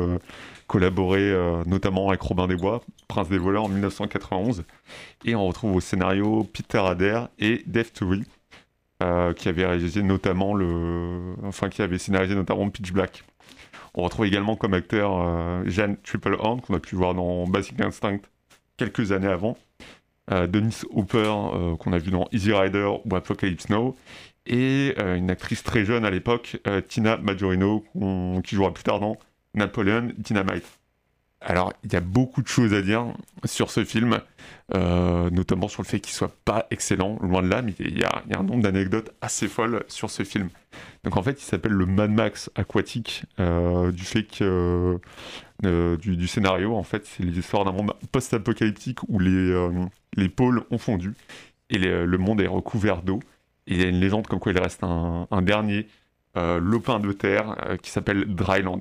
collaborer 0.68 1.32
notamment 1.68 2.10
avec 2.10 2.22
Robin 2.22 2.48
des 2.48 2.56
Bois, 2.56 2.82
Prince 3.08 3.30
des 3.30 3.38
voleurs 3.38 3.66
en 3.66 3.70
1991. 3.70 4.64
Et 5.24 5.36
on 5.36 5.46
retrouve 5.46 5.76
au 5.76 5.80
scénario 5.80 6.44
Peter 6.44 6.80
Adair 6.80 7.30
et 7.38 7.62
Dave 7.68 7.92
Toury 7.92 8.24
qui 9.36 9.50
avait 9.50 9.66
réalisé 9.66 10.02
notamment 10.02 10.56
le, 10.56 11.36
enfin 11.44 11.70
qui 11.70 11.84
avait 11.84 12.00
scénarisé 12.00 12.34
notamment 12.34 12.68
Pitch 12.72 12.92
Black. 12.92 13.24
On 13.96 14.04
retrouve 14.04 14.26
également 14.26 14.56
comme 14.56 14.74
acteur 14.74 15.18
euh, 15.18 15.64
Jeanne 15.66 15.96
Triplehorn 16.04 16.62
qu'on 16.62 16.74
a 16.74 16.80
pu 16.80 16.96
voir 16.96 17.14
dans 17.14 17.48
Basic 17.48 17.80
Instinct 17.80 18.20
quelques 18.78 19.14
années 19.14 19.28
avant, 19.28 19.58
euh, 20.32 20.48
Dennis 20.48 20.82
Hopper 20.92 21.20
euh, 21.20 21.76
qu'on 21.78 21.94
a 21.94 21.98
vu 21.98 22.12
dans 22.12 22.28
Easy 22.32 22.52
Rider 22.52 22.92
ou 23.06 23.16
Apocalypse 23.16 23.70
Now, 23.70 23.96
et 24.46 24.94
euh, 25.00 25.16
une 25.16 25.32
actrice 25.32 25.64
très 25.64 25.86
jeune 25.86 26.04
à 26.04 26.12
l'époque, 26.12 26.58
euh, 26.68 26.82
Tina 26.82 27.18
Majorino, 27.18 27.84
qui 28.44 28.56
jouera 28.56 28.74
plus 28.74 28.84
tard 28.84 29.00
dans 29.00 29.18
Napoleon 29.54 30.12
Dynamite. 30.18 30.66
Alors, 31.48 31.74
il 31.84 31.94
y 31.94 31.96
a 31.96 32.02
beaucoup 32.02 32.42
de 32.42 32.48
choses 32.48 32.74
à 32.74 32.82
dire 32.82 33.06
sur 33.44 33.70
ce 33.70 33.86
film, 33.86 34.20
euh, 34.74 35.30
notamment 35.30 35.68
sur 35.68 35.84
le 35.84 35.88
fait 35.88 36.00
qu'il 36.00 36.14
soit 36.14 36.36
pas 36.44 36.66
excellent, 36.72 37.20
loin 37.22 37.44
de 37.44 37.48
là, 37.48 37.62
mais 37.62 37.76
il 37.78 38.00
y 38.00 38.04
a, 38.04 38.24
un 38.36 38.42
nombre 38.42 38.64
d'anecdotes 38.64 39.12
assez 39.22 39.48
folles 39.48 39.84
sur 39.88 40.10
ce 40.10 40.24
film. 40.24 40.50
Donc 41.04 41.18
en 41.18 41.22
fait, 41.22 41.40
il 41.40 41.46
s'appelle 41.46 41.74
le 41.74 41.86
Mad 41.86 42.10
Max 42.10 42.50
aquatique, 42.56 43.26
euh, 43.40 43.92
du 43.92 44.04
fait 44.04 44.24
que 44.24 45.00
euh, 45.66 45.98
du, 45.98 46.28
scénario, 46.28 46.76
en 46.76 46.82
fait, 46.82 47.06
c'est 47.06 47.22
l'histoire 47.22 47.64
d'un 47.64 47.74
monde 47.74 47.94
post-apocalyptique 48.12 49.08
où 49.08 49.20
les, 49.20 49.70
les 50.18 50.30
pôles 50.30 50.64
ont 50.72 50.80
fondu 50.80 51.14
et 51.70 51.78
le 51.78 52.18
monde 52.18 52.42
est 52.42 52.48
recouvert 52.48 53.04
d'eau. 53.04 53.20
Et 53.68 53.76
il 53.76 53.82
y 53.82 53.86
a 53.86 53.88
une 53.88 54.00
légende 54.00 54.26
comme 54.26 54.40
quoi 54.40 54.52
il 54.52 54.60
reste 54.60 54.84
un, 54.84 55.28
un 55.30 55.42
dernier 55.44 55.88
lopin 56.36 57.00
de 57.00 57.12
terre 57.12 57.56
qui 57.84 57.92
s'appelle 57.92 58.34
Dryland. 58.34 58.80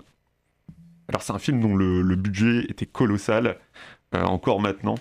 Alors 1.08 1.22
c'est 1.22 1.32
un 1.32 1.38
film 1.38 1.60
dont 1.60 1.76
le, 1.76 2.16
budget 2.16 2.64
était 2.68 2.86
colossal, 2.86 3.58
euh, 4.14 4.22
encore 4.22 4.60
maintenant. 4.60 4.96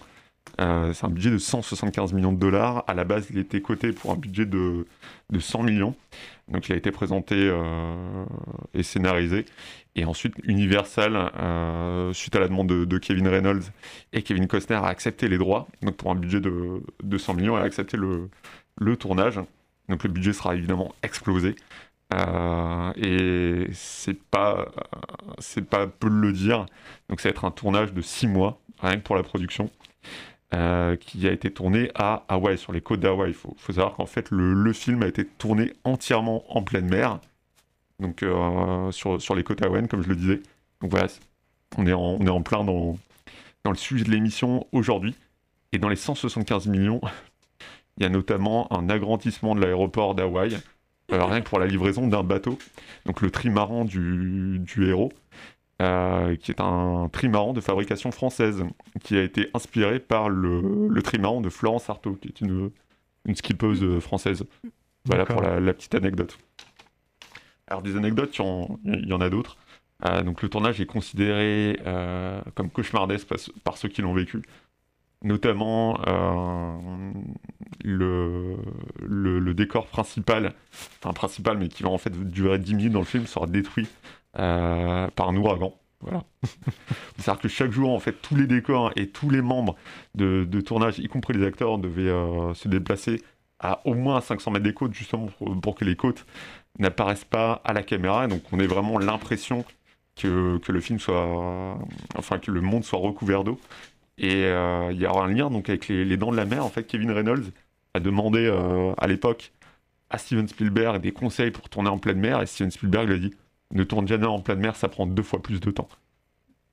Euh, 0.61 0.93
c'est 0.93 1.05
un 1.05 1.09
budget 1.09 1.31
de 1.31 1.37
175 1.37 2.13
millions 2.13 2.33
de 2.33 2.37
dollars. 2.37 2.83
À 2.87 2.93
la 2.93 3.05
base, 3.05 3.27
il 3.29 3.39
était 3.39 3.61
coté 3.61 3.91
pour 3.91 4.11
un 4.11 4.15
budget 4.15 4.45
de, 4.45 4.85
de 5.29 5.39
100 5.39 5.63
millions. 5.63 5.95
Donc 6.49 6.67
il 6.67 6.73
a 6.73 6.75
été 6.75 6.91
présenté 6.91 7.35
euh, 7.37 8.25
et 8.73 8.83
scénarisé. 8.83 9.45
Et 9.95 10.05
ensuite, 10.05 10.35
Universal, 10.43 11.13
suite 12.13 12.35
à 12.35 12.39
la 12.39 12.47
demande 12.47 12.67
de, 12.67 12.97
Kevin 12.97 13.27
Reynolds 13.27 13.63
et 14.11 14.23
Kevin 14.23 14.47
Costner, 14.47 14.75
a 14.75 14.87
accepté 14.87 15.27
les 15.27 15.37
droits. 15.37 15.67
Donc 15.81 15.95
pour 15.95 16.11
un 16.11 16.15
budget 16.15 16.41
de, 16.41 16.83
de 17.03 17.17
100 17.17 17.35
millions, 17.35 17.55
elle 17.55 17.63
a 17.63 17.65
accepté 17.65 17.97
le 17.97 18.97
tournage. 18.97 19.39
Donc 19.89 20.03
le 20.03 20.09
budget 20.09 20.33
sera 20.33 20.55
évidemment 20.55 20.93
explosé. 21.03 21.55
Euh, 22.13 22.93
et 22.95 23.67
c'est 23.73 24.19
pas, 24.21 24.67
c'est 25.39 25.67
pas 25.67 25.87
peu 25.87 26.09
de 26.09 26.15
le 26.15 26.31
dire. 26.31 26.65
Donc 27.09 27.21
ça 27.21 27.29
va 27.29 27.31
être 27.31 27.45
un 27.45 27.51
tournage 27.51 27.93
de 27.93 28.01
6 28.01 28.27
mois, 28.27 28.59
rien 28.79 28.97
que 28.97 29.03
pour 29.03 29.15
la 29.15 29.23
production, 29.23 29.69
euh, 30.53 30.95
qui 30.95 31.27
a 31.27 31.31
été 31.31 31.51
tourné 31.51 31.91
à 31.95 32.23
Hawaï, 32.27 32.57
sur 32.57 32.71
les 32.71 32.81
côtes 32.81 32.99
d'Hawaï. 32.99 33.31
Il 33.31 33.33
faut, 33.33 33.55
savoir 33.67 33.95
qu'en 33.95 34.05
fait, 34.05 34.29
le, 34.31 34.73
film 34.73 35.03
a 35.03 35.07
été 35.07 35.25
tourné 35.25 35.73
entièrement 35.83 36.43
en 36.55 36.61
pleine 36.61 36.87
mer, 36.87 37.19
donc 37.99 38.23
euh, 38.23 38.91
sur, 38.91 39.21
sur 39.21 39.35
les 39.35 39.43
côtes 39.43 39.63
hawaïennes, 39.63 39.87
comme 39.87 40.03
je 40.03 40.09
le 40.09 40.15
disais. 40.15 40.41
Donc 40.81 40.91
voilà, 40.91 41.07
on 41.77 41.87
est 41.87 41.93
en, 41.93 42.17
on 42.19 42.25
est 42.25 42.29
en 42.29 42.41
plein 42.41 42.63
dans, 42.63 42.97
dans 43.63 43.71
le 43.71 43.77
sujet 43.77 44.03
de 44.03 44.11
l'émission 44.11 44.67
aujourd'hui. 44.71 45.15
Et 45.71 45.79
dans 45.79 45.89
les 45.89 45.95
175 45.95 46.67
millions, 46.67 47.01
il 47.97 48.03
y 48.03 48.05
a 48.05 48.09
notamment 48.09 48.71
un 48.71 48.89
agrandissement 48.89 49.55
de 49.55 49.61
l'aéroport 49.61 50.13
d'Hawaï, 50.13 50.59
euh, 51.13 51.23
rien 51.25 51.41
que 51.41 51.47
pour 51.47 51.59
la 51.59 51.67
livraison 51.67 52.07
d'un 52.07 52.23
bateau, 52.23 52.57
donc 53.05 53.21
le 53.21 53.31
trimaran 53.31 53.85
du, 53.85 54.59
du 54.59 54.87
héros, 54.87 55.11
euh, 55.81 56.35
qui 56.35 56.51
est 56.51 56.59
un 56.59 57.09
trimaran 57.11 57.53
de 57.53 57.61
fabrication 57.61 58.11
française, 58.11 58.63
qui 59.03 59.17
a 59.17 59.23
été 59.23 59.49
inspiré 59.53 59.99
par 59.99 60.29
le, 60.29 60.87
le 60.89 61.01
trimaran 61.01 61.41
de 61.41 61.49
Florence 61.49 61.89
Artaud, 61.89 62.15
qui 62.21 62.27
est 62.27 62.41
une, 62.41 62.71
une 63.25 63.35
skippeuse 63.35 63.99
française. 63.99 64.43
Voilà 65.05 65.25
pour 65.25 65.41
la, 65.41 65.59
la 65.59 65.73
petite 65.73 65.95
anecdote. 65.95 66.37
Alors 67.67 67.81
des 67.81 67.95
anecdotes, 67.95 68.37
il 68.37 68.41
y 68.41 68.45
en, 68.45 68.79
il 68.85 69.07
y 69.07 69.13
en 69.13 69.21
a 69.21 69.29
d'autres. 69.29 69.57
Euh, 70.05 70.21
donc 70.21 70.41
le 70.41 70.49
tournage 70.49 70.81
est 70.81 70.85
considéré 70.85 71.79
euh, 71.85 72.41
comme 72.55 72.69
cauchemardesque 72.69 73.27
par, 73.27 73.37
par 73.63 73.77
ceux 73.77 73.87
qui 73.87 74.01
l'ont 74.01 74.13
vécu. 74.13 74.41
Notamment 75.23 75.97
euh, 76.05 77.13
le, 77.83 79.53
décor 79.53 79.87
principal, 79.87 80.53
enfin 80.99 81.13
principal 81.13 81.57
mais 81.57 81.69
qui 81.69 81.83
va 81.83 81.89
en 81.89 81.97
fait 81.97 82.11
durer 82.29 82.59
10 82.59 82.75
minutes 82.75 82.93
dans 82.93 82.99
le 82.99 83.05
film, 83.05 83.25
sera 83.25 83.47
détruit 83.47 83.87
euh, 84.37 85.07
par 85.15 85.29
un 85.29 85.35
ouragan. 85.37 85.73
Voilà. 86.01 86.23
C'est-à-dire 87.17 87.41
que 87.41 87.47
chaque 87.47 87.71
jour, 87.71 87.91
en 87.91 87.99
fait, 87.99 88.21
tous 88.21 88.35
les 88.35 88.47
décors 88.47 88.91
et 88.97 89.07
tous 89.07 89.29
les 89.29 89.41
membres 89.41 89.77
de, 90.15 90.45
tournage, 90.59 90.99
y 90.99 91.07
compris 91.07 91.33
les 91.33 91.45
acteurs, 91.45 91.77
devaient 91.77 92.09
euh, 92.09 92.53
se 92.53 92.67
déplacer 92.67 93.21
à 93.59 93.79
au 93.87 93.93
moins 93.93 94.19
500 94.19 94.51
mètres 94.51 94.65
des 94.65 94.73
côtes, 94.73 94.93
justement 94.93 95.27
pour, 95.61 95.75
que 95.75 95.85
les 95.85 95.95
côtes 95.95 96.25
n'apparaissent 96.79 97.23
pas 97.23 97.61
à 97.63 97.71
la 97.71 97.83
caméra. 97.83 98.27
Donc, 98.27 98.41
on 98.51 98.59
ait 98.59 98.67
vraiment 98.67 98.97
l'impression 98.97 99.63
que, 100.17 100.57
que 100.57 100.71
le 100.73 100.81
film 100.81 100.99
soit, 100.99 101.77
enfin, 102.17 102.39
que 102.39 102.51
le 102.51 102.59
monde 102.59 102.83
soit 102.83 102.99
recouvert 102.99 103.45
d'eau. 103.45 103.57
Et 104.17 104.45
euh, 104.45 104.91
il 104.91 105.01
y 105.01 105.07
aura 105.07 105.25
un 105.25 105.33
lien 105.33 105.49
donc 105.49 105.69
avec 105.69 105.87
les, 105.87 106.17
Dents 106.17 106.31
de 106.31 106.37
la 106.37 106.45
Mer. 106.45 106.65
En 106.65 106.69
fait, 106.69 106.83
Kevin 106.83 107.11
Reynolds 107.11 107.51
a 107.93 107.99
demandé 107.99 108.45
euh, 108.45 108.93
à 108.97 109.07
l'époque 109.07 109.51
à 110.09 110.17
Steven 110.17 110.47
Spielberg 110.47 111.01
des 111.01 111.11
conseils 111.11 111.51
pour 111.51 111.69
tourner 111.69 111.89
en 111.89 111.97
pleine 111.97 112.19
mer. 112.19 112.41
Et 112.41 112.45
Steven 112.45 112.71
Spielberg 112.71 113.07
lui 113.07 113.15
a 113.15 113.17
dit 113.17 113.33
ne 113.71 113.83
tourne 113.83 114.07
jamais 114.07 114.27
en 114.27 114.39
pleine 114.39 114.59
mer, 114.59 114.75
ça 114.75 114.87
prend 114.87 115.07
deux 115.07 115.23
fois 115.23 115.41
plus 115.41 115.59
de 115.59 115.71
temps. 115.71 115.87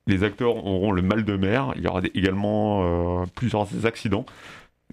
Les 0.05 0.23
acteurs 0.23 0.55
auront 0.65 0.91
le 0.91 1.01
mal 1.01 1.25
de 1.25 1.35
mer. 1.35 1.73
Il 1.75 1.83
y 1.83 1.87
aura 1.87 2.01
également 2.13 3.21
euh, 3.21 3.25
plusieurs 3.35 3.85
accidents. 3.85 4.25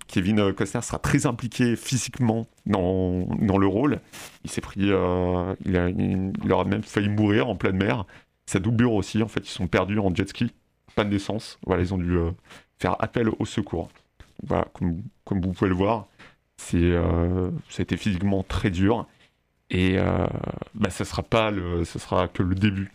Kevin 0.06 0.52
Costner 0.52 0.80
sera 0.80 0.98
très 0.98 1.26
impliqué 1.26 1.76
physiquement 1.76 2.46
dans, 2.64 3.26
dans 3.40 3.58
le 3.58 3.66
rôle. 3.66 4.00
Il 4.44 4.50
s'est 4.50 4.60
pris, 4.60 4.80
il, 4.80 4.92
a, 4.92 5.90
aura 6.50 6.64
même 6.64 6.82
failli 6.82 7.08
mourir 7.08 7.48
en 7.48 7.56
pleine 7.56 7.76
mer. 7.76 8.06
Sa 8.46 8.60
doublure 8.60 8.94
aussi, 8.94 9.22
en 9.22 9.28
fait, 9.28 9.40
ils 9.40 9.52
sont 9.52 9.66
perdus 9.66 9.98
en 9.98 10.14
jet 10.14 10.28
ski, 10.28 10.52
panne 10.98 11.10
d'essence. 11.10 11.60
Voilà, 11.64 11.82
ils 11.82 11.94
ont 11.94 11.98
dû 11.98 12.16
euh, 12.16 12.32
faire 12.80 12.96
appel 12.98 13.28
au 13.38 13.44
secours. 13.44 13.88
Comme, 14.48 15.02
vous 15.30 15.52
pouvez 15.52 15.68
le 15.68 15.76
voir, 15.76 16.06
c'est, 16.56 16.76
euh, 16.76 17.50
ça 17.68 17.80
a 17.80 17.82
été 17.82 17.96
physiquement 17.96 18.42
très 18.42 18.70
dur. 18.70 19.06
Et 19.70 19.96
euh, 19.96 20.26
bah, 20.74 20.90
ça 20.90 21.04
sera 21.04 21.22
pas 21.22 21.52
le, 21.52 21.84
sera 21.84 22.26
que 22.26 22.42
le 22.42 22.56
début 22.56 22.90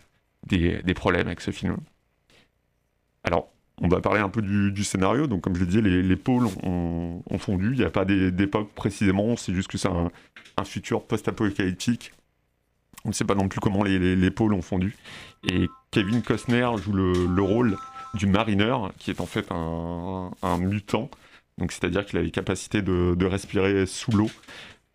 des, 0.46 0.82
problèmes 0.94 1.28
avec 1.28 1.40
ce 1.40 1.50
film. 1.50 1.78
Alors, 3.22 3.48
on 3.80 3.88
va 3.88 4.02
parler 4.02 4.20
un 4.20 4.28
peu 4.28 4.42
du, 4.42 4.84
scénario. 4.84 5.26
Donc, 5.26 5.40
comme 5.40 5.54
je 5.56 5.64
l'ai 5.64 5.70
dit, 5.70 5.80
les, 5.80 6.02
les 6.02 6.16
pôles 6.16 6.46
ont, 6.62 7.22
fondu. 7.38 7.72
Il 7.72 7.78
n'y 7.78 7.84
a 7.84 7.90
pas 7.90 8.04
d'époque 8.04 8.70
précisément. 8.74 9.36
C'est 9.36 9.54
juste 9.54 9.68
que 9.68 9.78
c'est 9.78 9.88
un, 9.88 10.10
futur 10.64 11.04
post-apocalyptique. 11.06 12.12
On 13.06 13.08
ne 13.08 13.14
sait 13.14 13.24
pas 13.24 13.34
non 13.34 13.48
plus 13.48 13.60
comment 13.60 13.82
les, 13.82 13.98
les- 13.98 14.16
les 14.16 14.30
pôles 14.30 14.52
ont 14.52 14.62
fondu. 14.62 14.94
Et 15.48 15.68
Kevin 15.90 16.22
Costner 16.22 16.68
joue 16.82 16.92
le, 16.92 17.12
le 17.26 17.42
rôle 17.42 17.76
du 18.14 18.26
marineur, 18.26 18.92
qui 18.98 19.10
est 19.10 19.20
en 19.20 19.26
fait 19.26 19.46
un, 19.50 20.58
mutant. 20.58 21.10
Donc, 21.58 21.72
c'est-à-dire 21.72 22.04
qu'il 22.04 22.18
a 22.18 22.22
les 22.22 22.30
capacités 22.30 22.82
de, 22.82 23.24
respirer 23.26 23.86
sous 23.86 24.12
l'eau, 24.12 24.30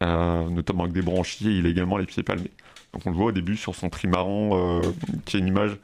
euh, 0.03 0.49
notamment 0.49 0.83
avec 0.83 0.93
des 0.93 1.01
branchies. 1.01 1.59
Il 1.59 1.65
a 1.65 1.69
également 1.69 1.97
les 1.97 2.05
pieds 2.05 2.23
palmés. 2.23 2.51
Donc, 2.93 3.05
on 3.05 3.11
le 3.11 3.15
voit 3.15 3.27
au 3.27 3.31
début 3.31 3.57
sur 3.57 3.75
son 3.75 3.89
trimaran, 3.89 4.51
euh, 4.53 4.81
qui 5.25 5.37
est 5.37 5.39
une 5.39 5.47
image 5.47 5.77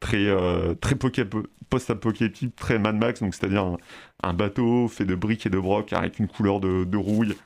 très, 0.00 0.26
euh, 0.26 0.74
très 0.74 0.94
poca- 0.94 1.24
post-apocalyptique, 1.70 2.56
très 2.56 2.78
Mad 2.78 2.96
Max, 2.96 3.20
donc 3.20 3.34
c'est-à-dire 3.34 3.64
un, 3.64 3.76
un 4.22 4.32
bateau 4.32 4.88
fait 4.88 5.04
de 5.04 5.14
briques 5.14 5.46
et 5.46 5.50
de 5.50 5.58
broc 5.58 5.92
avec 5.92 6.18
une 6.18 6.28
couleur 6.28 6.60
de, 6.60 6.96
rouille, 6.96 7.36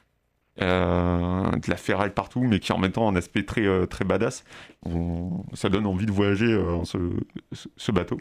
euh, 0.61 1.51
de 1.51 1.70
la 1.70 1.76
ferraille 1.76 2.12
partout, 2.14 2.43
mais 2.43 2.61
qui 2.61 2.72
en 2.72 2.78
même 2.78 2.93
temps 2.93 3.09
un 3.09 3.16
aspect 3.16 3.45
très, 3.45 3.86
très 3.86 4.05
badass. 4.05 4.45
Ça 5.55 5.68
donne 5.68 5.86
envie 5.86 6.07
de 6.07 6.12
voyager 6.12 6.59
ce 6.84 7.93
bateau. 7.93 8.18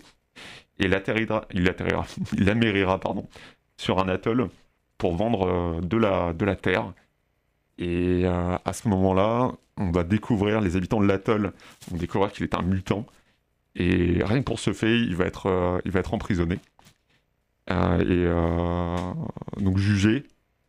Et 0.81 0.85
il 0.85 0.95
atterrira, 0.95 1.45
il 1.53 1.63
pardon, 3.01 3.27
sur 3.77 3.99
un 3.99 4.09
atoll 4.09 4.49
pour 4.97 5.15
vendre 5.15 5.47
euh, 5.47 5.81
de, 5.81 5.95
la, 5.95 6.33
de 6.33 6.43
la 6.43 6.55
terre. 6.55 6.91
Et 7.77 8.23
euh, 8.25 8.57
à 8.65 8.73
ce 8.73 8.87
moment-là, 8.89 9.51
on 9.77 9.91
va 9.91 10.03
découvrir, 10.03 10.59
les 10.59 10.75
habitants 10.75 10.99
de 10.99 11.05
l'atoll 11.05 11.53
vont 11.87 11.97
découvrir 11.97 12.31
qu'il 12.31 12.43
est 12.45 12.55
un 12.55 12.63
mutant. 12.63 13.05
Et 13.75 14.23
rien 14.23 14.39
que 14.39 14.43
pour 14.43 14.59
ce 14.59 14.73
fait, 14.73 14.99
il 14.99 15.15
va 15.15 15.25
être, 15.25 15.45
euh, 15.45 15.79
il 15.85 15.91
va 15.91 15.99
être 15.99 16.13
emprisonné. 16.13 16.59
Et 17.69 18.25
donc 19.57 19.77
jugé 19.77 20.25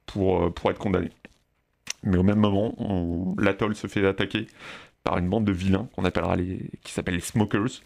pour, 0.06 0.54
pour 0.54 0.70
être 0.70 0.78
condamné. 0.78 1.10
Mais 2.04 2.16
au 2.16 2.22
même 2.22 2.38
moment, 2.38 3.34
l'atoll 3.38 3.74
se 3.74 3.88
fait 3.88 4.06
attaquer 4.06 4.46
par 5.02 5.18
une 5.18 5.28
bande 5.28 5.44
de 5.44 5.50
vilains 5.50 5.88
qu'on 5.96 6.04
appellera 6.04 6.36
les, 6.36 6.70
qui 6.84 6.92
s'appellent 6.92 7.16
les 7.16 7.20
smokers, 7.20 7.80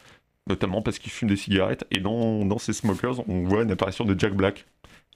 notamment 0.48 0.82
parce 0.82 0.98
qu'ils 0.98 1.12
fument 1.12 1.28
des 1.30 1.36
cigarettes. 1.36 1.84
Et 1.90 2.00
dans, 2.00 2.44
dans 2.44 2.58
ces 2.58 2.72
smokers, 2.72 3.28
on 3.28 3.44
voit 3.44 3.62
une 3.62 3.70
apparition 3.72 4.04
de 4.04 4.18
Jack 4.18 4.34
Black. 4.34 4.66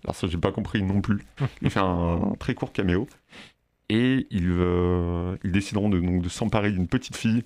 Alors 0.05 0.14
ça, 0.14 0.26
j'ai 0.28 0.39
pas 0.39 0.53
compris 0.53 0.83
non 0.83 1.01
plus. 1.01 1.24
Il 1.62 1.70
fait 1.70 1.81
un, 1.81 1.85
un 2.33 2.35
très 2.39 2.55
court 2.55 2.72
caméo. 2.72 3.07
Et 3.89 4.28
ils, 4.31 4.47
euh, 4.51 5.37
ils 5.43 5.51
décideront 5.53 5.89
de, 5.89 5.99
donc, 5.99 6.22
de 6.22 6.28
s'emparer 6.28 6.70
d'une 6.70 6.87
petite 6.87 7.16
fille 7.16 7.45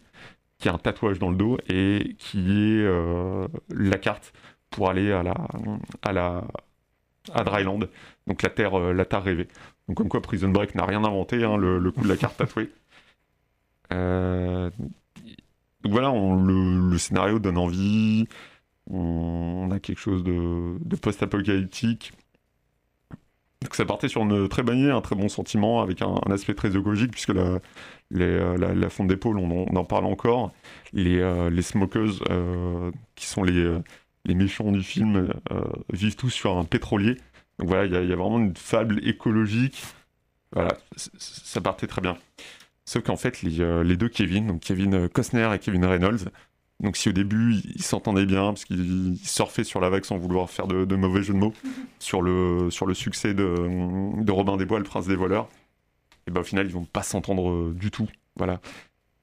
qui 0.59 0.69
a 0.69 0.75
un 0.75 0.79
tatouage 0.79 1.19
dans 1.19 1.31
le 1.31 1.37
dos 1.37 1.59
et 1.69 2.17
qui 2.19 2.39
est 2.51 2.83
euh, 2.85 3.49
la 3.71 3.97
carte 3.99 4.33
pour 4.71 4.91
aller 4.91 5.11
à 5.13 5.23
la, 5.23 5.35
à 6.03 6.13
la 6.13 6.45
à 7.33 7.45
Dryland, 7.45 7.81
donc 8.27 8.43
la 8.43 8.51
terre, 8.51 8.79
euh, 8.79 8.93
la 8.93 9.05
terre 9.05 9.23
rêvée. 9.23 9.49
Donc 9.89 9.97
comme 9.97 10.09
quoi 10.09 10.21
Prison 10.23 10.49
Break 10.51 10.75
n'a 10.75 10.85
rien 10.85 11.05
inventé, 11.05 11.43
hein, 11.45 11.57
le, 11.57 11.79
le 11.79 11.91
coup 11.93 12.03
de 12.03 12.09
la 12.09 12.17
carte 12.17 12.37
tatouée. 12.37 12.71
Euh, 13.93 14.71
donc 15.85 15.93
voilà, 15.93 16.11
le, 16.11 16.97
scénario 16.99 17.39
donne 17.39 17.59
envie. 17.59 18.27
On, 18.91 19.71
a 19.71 19.79
quelque 19.81 19.99
chose 19.99 20.25
de, 20.25 20.97
post-apocalyptique. 20.97 22.13
Donc 23.63 23.75
ça 23.75 23.85
partait 23.85 24.09
sur 24.09 24.23
une 24.23 24.49
très 24.49 24.63
bonne 24.63 24.79
idée, 24.79 24.91
un 24.91 25.01
très 25.03 25.17
bon 25.17 25.29
sentiment, 25.29 25.83
avec 25.83 26.01
un, 26.01 26.15
aspect 26.31 26.55
très 26.55 26.75
écologique, 26.77 27.11
puisque 27.13 27.33
la, 27.35 27.61
euh, 28.15 28.89
fonte 28.89 29.09
d'épaule, 29.09 29.39
on, 29.39 29.67
on 29.71 29.77
en 29.77 29.85
parle 29.85 30.07
encore. 30.07 30.53
Les, 30.95 31.19
euh, 31.19 31.51
euh, 31.51 32.91
qui 33.15 33.27
sont 33.27 33.43
les, 33.43 33.59
euh, 33.59 33.79
les 34.25 34.35
méchants 34.35 34.73
du 34.73 34.83
film, 34.83 35.29
vivent 35.93 36.17
tous 36.17 36.31
sur 36.31 36.57
un 36.57 36.65
pétrolier. 36.65 37.17
Donc 37.59 37.69
voilà, 37.69 37.85
il 37.85 37.91
y, 37.91 38.09
y 38.09 38.13
a 38.13 38.17
vraiment 38.17 38.39
une 38.39 38.57
fable 38.57 39.07
écologique. 39.07 39.83
Voilà, 40.53 40.79
ça 40.97 41.61
partait 41.61 41.87
très 41.87 42.01
bien. 42.01 42.17
Sauf 42.87 43.03
qu'en 43.03 43.17
fait, 43.17 43.43
les, 43.43 43.61
euh, 43.61 43.83
les 43.83 43.97
deux 43.97 44.09
Kevin, 44.09 44.47
donc 44.47 44.61
Kevin 44.61 45.09
Costner 45.09 45.51
et 45.55 45.59
Kevin 45.59 45.85
Reynolds, 45.85 46.31
donc 46.81 46.97
si 46.97 47.09
au 47.09 47.13
début 47.13 47.55
ils 47.75 47.83
s'entendaient 47.83 48.27
bien, 48.27 48.49
parce 48.53 48.65
qu'ils 48.65 49.17
surfaient 49.23 49.65
sur 49.65 49.81
la 49.81 49.89
vague 49.89 50.05
sans 50.05 50.19
vouloir 50.19 50.51
faire 50.51 50.67
de, 50.67 50.85
de 50.85 50.97
mauvais 50.97 51.23
jeux 51.23 51.35
de 51.35 51.39
mots, 51.39 51.55
sur 51.99 52.21
le, 52.21 52.71
sur 52.71 52.87
le 52.87 52.95
succès 52.95 53.33
de, 53.33 54.23
de 54.23 54.33
Robin 54.33 54.57
des 54.57 54.67
Bois, 54.67 54.79
le 54.79 54.85
prince 54.85 55.07
des 55.07 55.17
voleurs, 55.17 55.49
et 56.27 56.31
ben 56.31 56.41
au 56.41 56.45
final 56.45 56.67
ils 56.67 56.73
vont 56.73 56.85
pas 56.85 57.03
s'entendre 57.03 57.51
euh, 57.51 57.75
du 57.75 57.91
tout. 57.91 58.09
Voilà. 58.37 58.61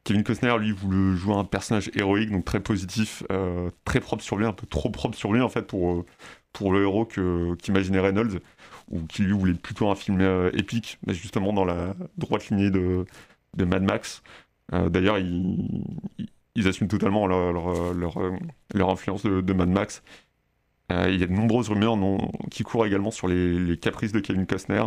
Kevin 0.03 0.23
Costner, 0.23 0.57
lui, 0.57 0.71
voulait 0.71 1.15
jouer 1.15 1.35
un 1.35 1.43
personnage 1.43 1.91
héroïque, 1.93 2.31
donc 2.31 2.43
très 2.43 2.59
positif, 2.59 3.23
euh, 3.31 3.69
très 3.85 3.99
propre 3.99 4.23
sur 4.23 4.35
lui, 4.35 4.45
un 4.45 4.53
peu 4.53 4.65
trop 4.65 4.89
propre 4.89 5.15
sur 5.15 5.31
lui 5.31 5.41
en 5.41 5.49
fait 5.49 5.61
pour, 5.63 5.91
euh, 5.91 6.05
pour 6.53 6.73
le 6.73 6.81
héros 6.81 7.05
qu'imaginait 7.05 7.99
Reynolds, 7.99 8.39
ou 8.89 9.01
qui 9.03 9.21
lui 9.23 9.33
voulait 9.33 9.53
plutôt 9.53 9.89
un 9.89 9.95
film 9.95 10.19
euh, 10.21 10.49
épique, 10.53 10.97
mais 11.05 11.13
justement 11.13 11.53
dans 11.53 11.65
la 11.65 11.95
droite 12.17 12.49
lignée 12.49 12.71
de, 12.71 13.05
de 13.55 13.65
Mad 13.65 13.83
Max. 13.83 14.23
Euh, 14.73 14.89
D'ailleurs, 14.89 15.17
ils, 15.19 16.67
assument 16.67 16.87
totalement 16.87 17.27
leur, 17.27 17.53
leur, 17.53 17.93
leur, 17.93 18.15
leur 18.73 18.89
influence 18.89 19.23
de, 19.23 19.41
de 19.41 19.53
Mad 19.53 19.69
Max. 19.69 20.03
Euh, 20.91 21.09
il 21.09 21.19
y 21.19 21.23
a 21.23 21.27
de 21.27 21.31
nombreuses 21.31 21.69
rumeurs 21.69 21.97
non, 21.97 22.17
qui 22.49 22.63
courent 22.63 22.85
également 22.85 23.11
sur 23.11 23.27
les, 23.27 23.57
les 23.57 23.77
caprices 23.77 24.11
de 24.11 24.19
Kevin 24.19 24.45
Costner. 24.45 24.83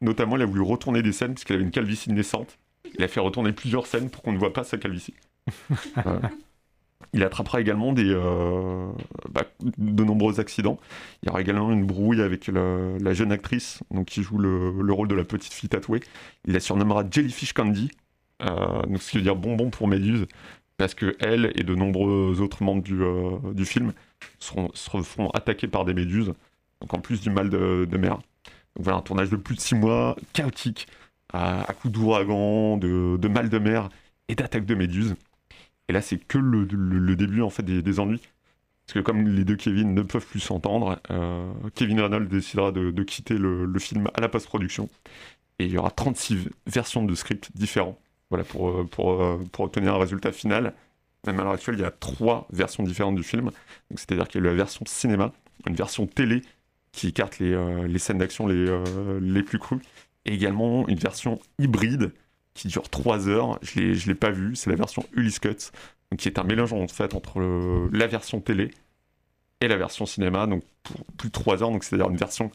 Notamment, 0.00 0.36
il 0.36 0.42
a 0.42 0.46
voulu 0.46 0.62
retourner 0.62 1.02
des 1.02 1.12
scènes 1.12 1.34
puisqu'il 1.34 1.54
avait 1.54 1.64
une 1.64 1.70
calvitie 1.70 2.12
naissante. 2.12 2.58
Il 2.98 3.04
a 3.04 3.08
fait 3.08 3.20
retourner 3.20 3.52
plusieurs 3.52 3.86
scènes 3.86 4.10
pour 4.10 4.22
qu'on 4.22 4.32
ne 4.32 4.38
voit 4.38 4.52
pas 4.52 4.64
sa 4.64 4.78
calvitie. 4.78 5.14
Il 7.12 7.22
attrapera 7.22 7.60
également 7.60 7.92
des, 7.92 8.10
euh, 8.10 8.90
bah, 9.30 9.44
de 9.78 10.04
nombreux 10.04 10.40
accidents. 10.40 10.78
Il 11.22 11.26
y 11.26 11.30
aura 11.30 11.40
également 11.40 11.72
une 11.72 11.86
brouille 11.86 12.20
avec 12.20 12.48
la, 12.48 13.14
jeune 13.14 13.32
actrice 13.32 13.80
donc, 13.90 14.06
qui 14.06 14.22
joue 14.22 14.38
le, 14.38 14.82
le 14.82 14.92
rôle 14.92 15.08
de 15.08 15.14
la 15.14 15.24
petite 15.24 15.52
fille 15.52 15.68
tatouée. 15.68 16.00
Il 16.46 16.52
la 16.52 16.60
surnommera 16.60 17.04
Jellyfish 17.10 17.52
Candy, 17.52 17.90
euh, 18.42 18.82
donc 18.82 19.02
ce 19.02 19.10
qui 19.10 19.16
veut 19.18 19.22
dire 19.22 19.36
bonbon 19.36 19.70
pour 19.70 19.88
Méduse, 19.88 20.26
parce 20.76 20.94
que 20.94 21.16
elle 21.20 21.52
et 21.54 21.62
de 21.62 21.74
nombreux 21.74 22.40
autres 22.40 22.62
membres 22.62 22.82
du, 22.82 23.02
euh, 23.02 23.38
du 23.52 23.64
film 23.64 23.92
seront, 24.38 24.70
se 24.74 24.90
feront 25.02 25.30
attaquer 25.30 25.68
par 25.68 25.84
des 25.84 25.94
méduses, 25.94 26.32
donc 26.80 26.92
en 26.92 26.98
plus 26.98 27.20
du 27.20 27.30
mal 27.30 27.48
de, 27.48 27.86
mer. 27.96 28.16
Donc 28.74 28.84
voilà, 28.84 28.98
un 28.98 29.02
tournage 29.02 29.30
de 29.30 29.36
plus 29.36 29.54
de 29.54 29.60
six 29.60 29.74
mois, 29.74 30.16
chaotique, 30.32 30.86
à, 31.32 31.66
coups 31.80 31.92
d'ouragan, 31.92 32.76
de, 32.76 33.16
de 33.16 33.28
mal 33.28 33.48
de 33.48 33.58
mer 33.58 33.88
et 34.28 34.34
d'attaques 34.34 34.66
de 34.66 34.74
méduses. 34.74 35.14
Et 35.88 35.92
là, 35.92 36.02
c'est 36.02 36.18
que 36.18 36.38
le, 36.38 37.16
début 37.16 37.42
en 37.42 37.50
fait 37.50 37.62
des, 37.62 38.00
ennuis. 38.00 38.20
Parce 38.86 38.94
que 38.94 38.98
comme 39.00 39.28
les 39.28 39.44
deux 39.44 39.56
Kevin 39.56 39.94
ne 39.94 40.02
peuvent 40.02 40.26
plus 40.26 40.40
s'entendre, 40.40 41.00
euh, 41.10 41.52
Kevin 41.74 42.00
Reynolds 42.00 42.28
décidera 42.28 42.72
de, 42.72 43.02
quitter 43.02 43.36
le, 43.38 43.78
film 43.78 44.08
à 44.14 44.20
la 44.20 44.28
post-production. 44.28 44.88
Et 45.58 45.66
il 45.66 45.72
y 45.72 45.78
aura 45.78 45.90
36 45.90 46.48
versions 46.66 47.04
de 47.04 47.14
scripts 47.14 47.50
différents 47.54 47.98
voilà, 48.30 48.44
pour, 48.44 48.68
euh, 48.68 48.84
pour, 48.84 49.22
euh, 49.22 49.42
pour 49.52 49.64
obtenir 49.64 49.94
un 49.94 49.98
résultat 49.98 50.32
final. 50.32 50.74
Même 51.26 51.40
à 51.40 51.44
l'heure 51.44 51.52
actuelle, 51.52 51.76
il 51.76 51.80
y 51.80 51.84
a 51.84 51.90
trois 51.90 52.46
versions 52.50 52.84
différentes 52.84 53.16
du 53.16 53.22
film. 53.22 53.50
C'est-à-dire 53.90 54.28
qu'il 54.28 54.42
y 54.42 54.46
a 54.46 54.50
la 54.50 54.54
version 54.54 54.84
cinéma, 54.86 55.32
une 55.66 55.74
version 55.74 56.06
télé 56.06 56.42
qui 56.92 57.08
écarte 57.08 57.38
les, 57.38 57.86
les 57.88 57.98
scènes 57.98 58.18
d'action 58.18 58.46
les, 58.46 58.66
les 59.20 59.42
plus 59.42 59.58
crues, 59.58 59.80
et 60.24 60.32
également 60.32 60.88
une 60.88 60.98
version 60.98 61.40
hybride 61.58 62.12
qui 62.56 62.68
dure 62.68 62.88
3 62.88 63.28
heures. 63.28 63.58
Je 63.62 63.80
ne 63.80 64.06
l'ai 64.06 64.14
pas 64.14 64.30
vue, 64.30 64.56
c'est 64.56 64.70
la 64.70 64.76
version 64.76 65.04
Ulysse 65.12 65.38
Cut, 65.38 65.70
qui 66.18 66.28
est 66.28 66.38
un 66.38 66.44
mélange 66.44 66.72
en 66.72 66.88
fait 66.88 67.14
entre 67.14 67.40
la 67.92 68.06
version 68.06 68.40
télé 68.40 68.70
et 69.60 69.68
la 69.68 69.76
version 69.76 70.06
cinéma, 70.06 70.46
donc 70.46 70.62
pour 70.82 71.04
plus 71.16 71.28
de 71.28 71.32
3 71.32 71.62
heures, 71.62 71.70
donc 71.70 71.84
c'est-à-dire 71.84 72.10
une 72.10 72.16
version 72.16 72.50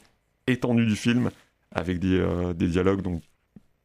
étendue 0.46 0.86
du 0.86 0.96
film 0.96 1.30
avec 1.72 1.98
des, 1.98 2.18
euh, 2.18 2.52
des 2.52 2.68
dialogues 2.68 3.02
donc, 3.02 3.22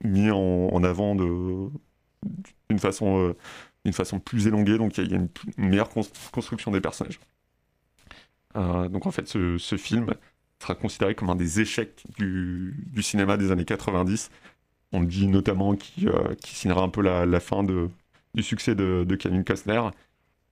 mis 0.03 0.29
en, 0.29 0.37
en 0.37 0.83
avant 0.83 1.15
d'une 1.15 2.79
façon, 2.79 3.29
euh, 3.29 3.91
façon 3.91 4.19
plus 4.19 4.47
élongée, 4.47 4.77
donc 4.77 4.97
il 4.97 5.09
y, 5.09 5.13
a- 5.13 5.17
une, 5.17 5.29
meilleure 5.57 5.89
cons- 5.89 6.01
construction 6.31 6.71
des 6.71 6.81
personnages. 6.81 7.19
Euh, 8.55 8.89
donc 8.89 9.05
en 9.05 9.11
fait, 9.11 9.27
ce, 9.27 9.57
film 9.77 10.07
sera 10.61 10.75
considéré 10.75 11.15
comme 11.15 11.29
un 11.29 11.35
des 11.35 11.61
échecs 11.61 12.03
du 12.17 13.01
cinéma 13.01 13.37
des 13.37 13.51
années 13.51 13.65
90. 13.65 14.29
On 14.93 15.01
dit 15.03 15.27
notamment 15.27 15.75
qu'il 15.75 16.09
euh, 16.09 16.35
qu'il 16.35 16.55
signera 16.57 16.81
un 16.81 16.89
peu 16.89 17.01
la, 17.01 17.25
la 17.25 17.39
fin 17.39 17.63
de, 17.63 17.89
du 18.33 18.43
succès 18.43 18.75
de, 18.75 19.05
Kevin 19.19 19.43
Costner. 19.43 19.81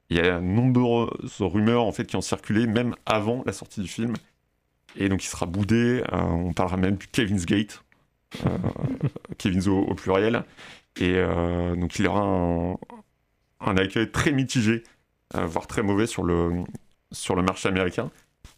Il 0.10 0.18
y 0.18 0.20
a 0.22 0.40
nombreuses 0.42 1.42
rumeurs 1.42 1.84
en 1.86 1.92
fait 1.92 2.06
qui 2.06 2.16
ont 2.16 2.22
circulé 2.22 2.68
même 2.68 2.96
avant 3.06 3.44
la 3.46 3.54
sortie 3.54 3.82
du 3.82 3.88
film. 3.88 4.14
Et 4.98 5.10
donc 5.10 5.24
il 5.24 5.28
sera 5.28 5.46
boudé. 5.46 6.04
euh, 6.14 6.18
on 6.22 6.54
parlera 6.54 6.78
même 6.78 6.96
du 6.98 7.08
Kevin's 7.08 7.46
Gate. 7.46 7.84
Euh, 8.46 8.58
Kevin's 9.38 9.68
au, 9.68 9.80
au 9.80 9.96
pluriel. 9.96 10.44
Et 11.00 11.14
euh, 11.16 11.76
donc 11.76 11.98
il 12.00 12.08
aura 12.08 12.22
un, 12.22 12.78
un 13.60 13.78
accueil 13.78 14.12
très 14.12 14.32
mitigé, 14.32 14.84
euh, 15.36 15.46
voire 15.46 15.68
très 15.68 15.84
mauvais 15.84 16.08
sur 16.08 16.24
le, 16.24 16.64
sur 17.12 17.36
le 17.36 17.42
marché 17.44 17.68
américain. 17.70 18.12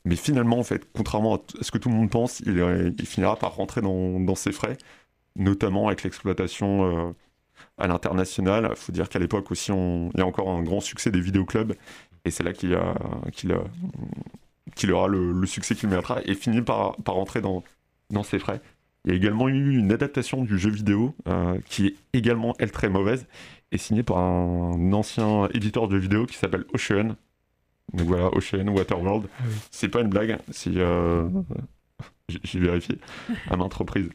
Mais 0.05 0.15
finalement, 0.15 0.59
en 0.59 0.63
fait, 0.63 0.87
contrairement 0.93 1.35
à 1.37 1.41
ce 1.63 1.71
que 1.71 1.77
tout 1.77 1.89
le 1.89 1.95
monde 1.95 2.09
pense, 2.11 2.39
il, 2.41 2.59
euh, 2.59 2.91
finira 3.05 3.35
par 3.37 3.55
rentrer 3.55 3.81
dans 3.81 4.35
ses 4.35 4.51
frais, 4.51 4.77
notamment 5.37 5.87
avec 5.87 6.03
l'exploitation 6.03 7.07
euh, 7.09 7.11
à 7.77 7.87
l'international. 7.87 8.67
Il 8.71 8.75
faut 8.75 8.91
dire 8.91 9.07
qu'à 9.09 9.19
l'époque 9.19 9.49
aussi, 9.51 9.71
on- 9.71 10.09
il 10.13 10.19
y 10.19 10.21
a 10.23 10.25
encore 10.25 10.49
un 10.49 10.61
grand 10.63 10.79
succès 10.81 11.11
des 11.11 11.21
vidéoclubs, 11.21 11.73
et 12.25 12.31
c'est 12.31 12.43
là 12.43 12.53
qu'il 12.53 12.73
a- 12.75 12.95
qu'il 13.31 13.51
a- 13.53 13.63
qu'il 14.75 14.91
aura 14.91 15.07
le, 15.07 15.31
le 15.31 15.47
succès 15.47 15.75
qu'il 15.75 15.89
méritera, 15.89 16.19
et 16.25 16.35
finit 16.35 16.61
par, 16.61 16.95
par 16.97 17.15
rentrer 17.15 17.41
dans, 17.41 17.63
dans 18.09 18.23
ses 18.23 18.39
frais. 18.39 18.61
Il 19.05 19.11
y 19.11 19.13
a 19.13 19.17
également 19.17 19.47
eu 19.47 19.77
une 19.77 19.91
adaptation 19.93 20.43
du 20.43 20.59
jeu 20.59 20.69
vidéo 20.69 21.15
euh, 21.27 21.57
qui 21.69 21.87
est 21.87 21.95
également, 22.13 22.53
elle, 22.59 22.71
très 22.71 22.89
mauvaise, 22.89 23.25
et 23.71 23.77
signée 23.77 24.03
par 24.03 24.17
un 24.17 24.91
ancien 24.93 25.47
éditeur 25.53 25.87
de 25.87 25.95
jeux 25.95 26.01
vidéo 26.01 26.25
qui 26.25 26.35
s'appelle 26.37 26.65
Ocean. 26.73 27.15
Donc 27.93 28.07
voilà, 28.07 28.27
Ocean, 28.35 28.67
Waterworld. 28.67 29.27
C'est 29.71 29.87
pas 29.89 30.01
une 30.01 30.09
blague, 30.09 30.37
c'est. 30.51 30.71
euh, 30.75 31.27
j'ai- 32.27 32.39
J'ai 32.43 32.59
vérifié 32.59 32.97
à 33.49 33.55
maintes 33.55 33.73
reprises. 33.73 34.09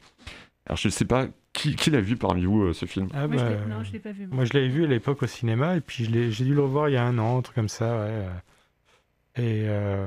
Alors 0.67 0.77
je 0.77 0.89
sais 0.89 1.05
pas 1.05 1.27
qui, 1.53 1.77
qui 1.77 1.91
l'a 1.91 2.01
vu 2.01 2.17
parmi 2.17 2.45
vous 2.45 2.63
euh, 2.63 2.73
ce 2.73 2.87
film 2.87 3.09
Ah 3.15 3.27
Moi, 3.27 3.37
je 3.37 3.43
bah, 3.43 3.51
l'ai- 3.51 3.67
non, 3.71 3.83
je 3.85 3.93
l'ai 3.93 3.99
pas 3.99 4.13
vu, 4.13 4.27
moi. 4.27 4.37
Moi, 4.37 4.45
je 4.47 4.53
l'avais 4.55 4.69
vu 4.69 4.85
à 4.85 4.87
l'époque 4.87 5.23
au 5.23 5.27
cinéma, 5.27 5.77
et 5.77 5.81
puis 5.81 6.05
j'ai 6.05 6.45
dû 6.45 6.55
le 6.55 6.63
revoir 6.63 6.89
il 6.89 6.93
y 6.93 6.97
a 6.97 7.05
un 7.05 7.19
an, 7.19 7.39
un 7.39 7.43
truc 7.43 7.55
comme 7.57 7.69
ça, 7.69 7.85
ouais. 7.97 8.07
euh. 8.09 8.31
Et 9.37 9.65
euh, 9.69 10.07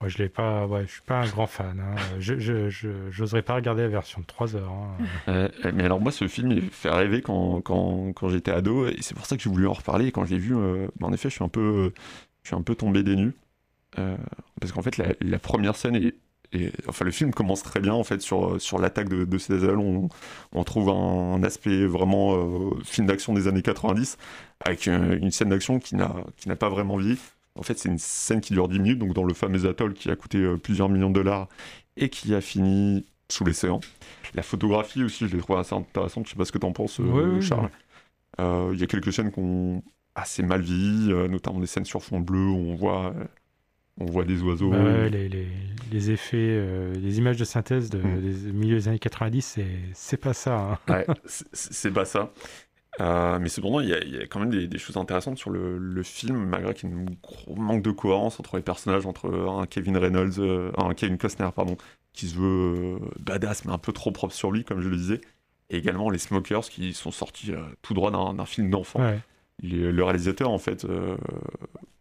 moi, 0.00 0.08
je 0.08 0.18
l'ai 0.18 0.28
pas, 0.28 0.66
ouais, 0.66 0.86
je 0.86 0.92
suis 0.92 1.02
pas 1.02 1.20
un 1.22 1.26
grand 1.28 1.46
fan. 1.46 1.80
hein. 1.80 1.94
Je, 2.18 2.68
j'oserais 3.10 3.42
pas 3.42 3.54
regarder 3.54 3.82
la 3.82 3.88
version 3.88 4.20
de 4.20 4.26
3 4.26 4.54
heures. 4.56 4.70
hein. 4.70 4.96
Euh, 5.28 5.48
mais 5.74 5.84
alors 5.84 6.00
moi 6.00 6.12
ce 6.12 6.26
film 6.28 6.50
il 6.52 6.62
me 6.64 6.70
fait 6.70 6.90
rêver 6.90 7.20
quand, 7.22 7.60
quand, 7.62 8.12
quand 8.14 8.28
j'étais 8.28 8.50
ado 8.50 8.86
et 8.86 8.96
c'est 9.00 9.14
pour 9.14 9.26
ça 9.26 9.36
que 9.36 9.42
j'ai 9.42 9.50
voulu 9.50 9.66
en 9.66 9.72
reparler 9.74 10.06
et 10.06 10.12
quand 10.12 10.24
je 10.24 10.30
l'ai 10.30 10.38
vu 10.38 10.56
euh, 10.56 10.88
bah, 10.98 11.06
en 11.06 11.12
effet 11.12 11.28
je 11.28 11.34
suis 11.34 11.44
un 11.44 11.48
peu 11.48 11.92
je 12.42 12.48
suis 12.48 12.56
un 12.56 12.62
peu 12.62 12.74
tombé 12.74 13.02
des 13.02 13.16
nues 13.16 13.34
Euh, 13.98 14.16
parce 14.60 14.72
qu'en 14.72 14.82
fait 14.82 14.96
la, 14.98 15.08
la 15.20 15.38
première 15.38 15.76
scène 15.76 15.96
est, 15.96 16.14
et 16.52 16.72
enfin 16.88 17.04
le 17.04 17.10
film 17.12 17.32
commence 17.32 17.62
très 17.62 17.80
bien 17.80 17.94
en 17.94 18.04
fait 18.04 18.20
sur, 18.20 18.60
sur 18.60 18.78
l'attaque 18.78 19.08
de, 19.08 19.24
de 19.24 19.38
ces 19.38 19.64
ailes. 19.64 19.78
On, 19.78 20.08
on 20.52 20.64
trouve 20.64 20.88
un, 20.90 21.34
un 21.34 21.42
aspect 21.44 21.86
vraiment 21.86 22.34
euh, 22.34 22.70
film 22.84 23.06
d'action 23.06 23.32
des 23.34 23.48
années 23.48 23.62
90 23.62 24.18
avec 24.64 24.86
une, 24.86 25.12
une 25.22 25.30
scène 25.30 25.50
d'action 25.50 25.78
qui 25.78 25.94
n'a 25.96 26.14
qui 26.36 26.48
n'a 26.48 26.56
pas 26.56 26.68
vraiment 26.68 26.96
vie. 26.96 27.18
En 27.56 27.62
fait, 27.62 27.78
c'est 27.78 27.88
une 27.88 27.98
scène 27.98 28.40
qui 28.40 28.52
dure 28.52 28.68
10 28.68 28.78
minutes, 28.80 28.98
donc 28.98 29.12
dans 29.12 29.24
le 29.24 29.34
fameux 29.34 29.66
atoll 29.66 29.94
qui 29.94 30.10
a 30.10 30.16
coûté 30.16 30.38
euh, 30.38 30.56
plusieurs 30.56 30.88
millions 30.88 31.10
de 31.10 31.14
dollars 31.14 31.48
et 31.96 32.08
qui 32.08 32.34
a 32.34 32.40
fini 32.40 33.04
sous 33.28 33.44
l'océan. 33.44 33.80
La 34.34 34.42
photographie 34.42 35.02
aussi, 35.02 35.28
je 35.28 35.34
l'ai 35.36 35.42
trouvé 35.42 35.58
assez 35.60 35.74
intéressante. 35.74 36.26
Je 36.26 36.30
sais 36.32 36.36
pas 36.36 36.44
ce 36.44 36.52
que 36.52 36.58
t'en 36.58 36.72
penses, 36.72 37.00
euh, 37.00 37.40
Charles. 37.40 37.70
Euh, 38.40 38.70
Il 38.74 38.80
y 38.80 38.84
a 38.84 38.86
quelques 38.86 39.12
scènes 39.12 39.30
qu'on 39.32 39.82
assez 40.14 40.42
mal 40.42 40.60
vieillies, 40.62 41.12
euh, 41.12 41.28
notamment 41.28 41.60
des 41.60 41.66
scènes 41.66 41.84
sur 41.84 42.02
fond 42.02 42.20
bleu 42.20 42.46
où 42.46 42.56
on 42.70 42.74
voit, 42.74 43.12
euh, 43.16 43.24
on 43.98 44.06
voit 44.06 44.24
des 44.24 44.42
oiseaux. 44.42 44.70
Bah 44.70 45.08
les, 45.08 45.28
les- 45.28 45.46
les 45.92 46.10
effets, 46.12 46.36
euh, 46.38 46.94
les 46.94 47.18
images 47.18 47.36
de 47.36 47.44
synthèse 47.44 47.90
de, 47.90 47.98
Mm. 47.98 48.20
des 48.20 48.52
milieux 48.52 48.76
des 48.76 48.88
années 48.88 48.98
90, 48.98 49.42
c'est- 49.44 49.66
c'est 49.94 50.16
pas 50.16 50.32
ça. 50.32 50.78
hein. 50.88 50.92
Ouais, 50.92 51.06
c'est- 51.52 51.90
pas 51.90 52.04
ça. 52.04 52.30
Euh, 53.00 53.38
mais 53.40 53.48
cependant, 53.48 53.80
il 53.80 53.88
y, 53.88 53.94
a- 53.94 54.02
il 54.02 54.14
y 54.14 54.18
a 54.18 54.26
quand 54.26 54.40
même 54.40 54.50
des, 54.50 54.66
des 54.66 54.78
choses 54.78 54.96
intéressantes 54.96 55.38
sur 55.38 55.50
le, 55.50 55.78
le 55.78 56.02
film, 56.02 56.36
malgré 56.46 56.74
qu'il 56.74 56.88
y 56.88 56.92
ait 56.92 56.96
un 56.96 57.04
gros 57.22 57.54
manque 57.56 57.82
de 57.82 57.90
cohérence 57.92 58.38
entre 58.40 58.56
les 58.56 58.62
personnages, 58.62 59.06
entre 59.06 59.30
un 59.32 59.66
Kevin 59.66 59.96
Reynolds, 59.96 60.38
euh, 60.38 60.70
un 60.76 60.92
Kevin 60.94 61.16
Costner, 61.16 61.48
pardon, 61.54 61.76
qui 62.12 62.26
se 62.28 62.36
veut 62.36 62.98
badass, 63.20 63.64
mais 63.64 63.72
un 63.72 63.78
peu 63.78 63.92
trop 63.92 64.10
propre 64.10 64.34
sur 64.34 64.50
lui, 64.50 64.64
comme 64.64 64.80
je 64.80 64.88
le 64.88 64.96
disais, 64.96 65.20
et 65.70 65.76
également 65.78 66.10
les 66.10 66.18
Smokers 66.18 66.62
qui 66.68 66.92
sont 66.92 67.12
sortis 67.12 67.52
euh, 67.52 67.60
tout 67.82 67.94
droit 67.94 68.10
d'un 68.10 68.44
film 68.46 68.70
d'enfant. 68.70 69.00
Ouais. 69.00 69.20
Le 69.62 70.02
réalisateur, 70.02 70.50
en 70.50 70.58
fait, 70.58 70.84
euh, 70.84 71.16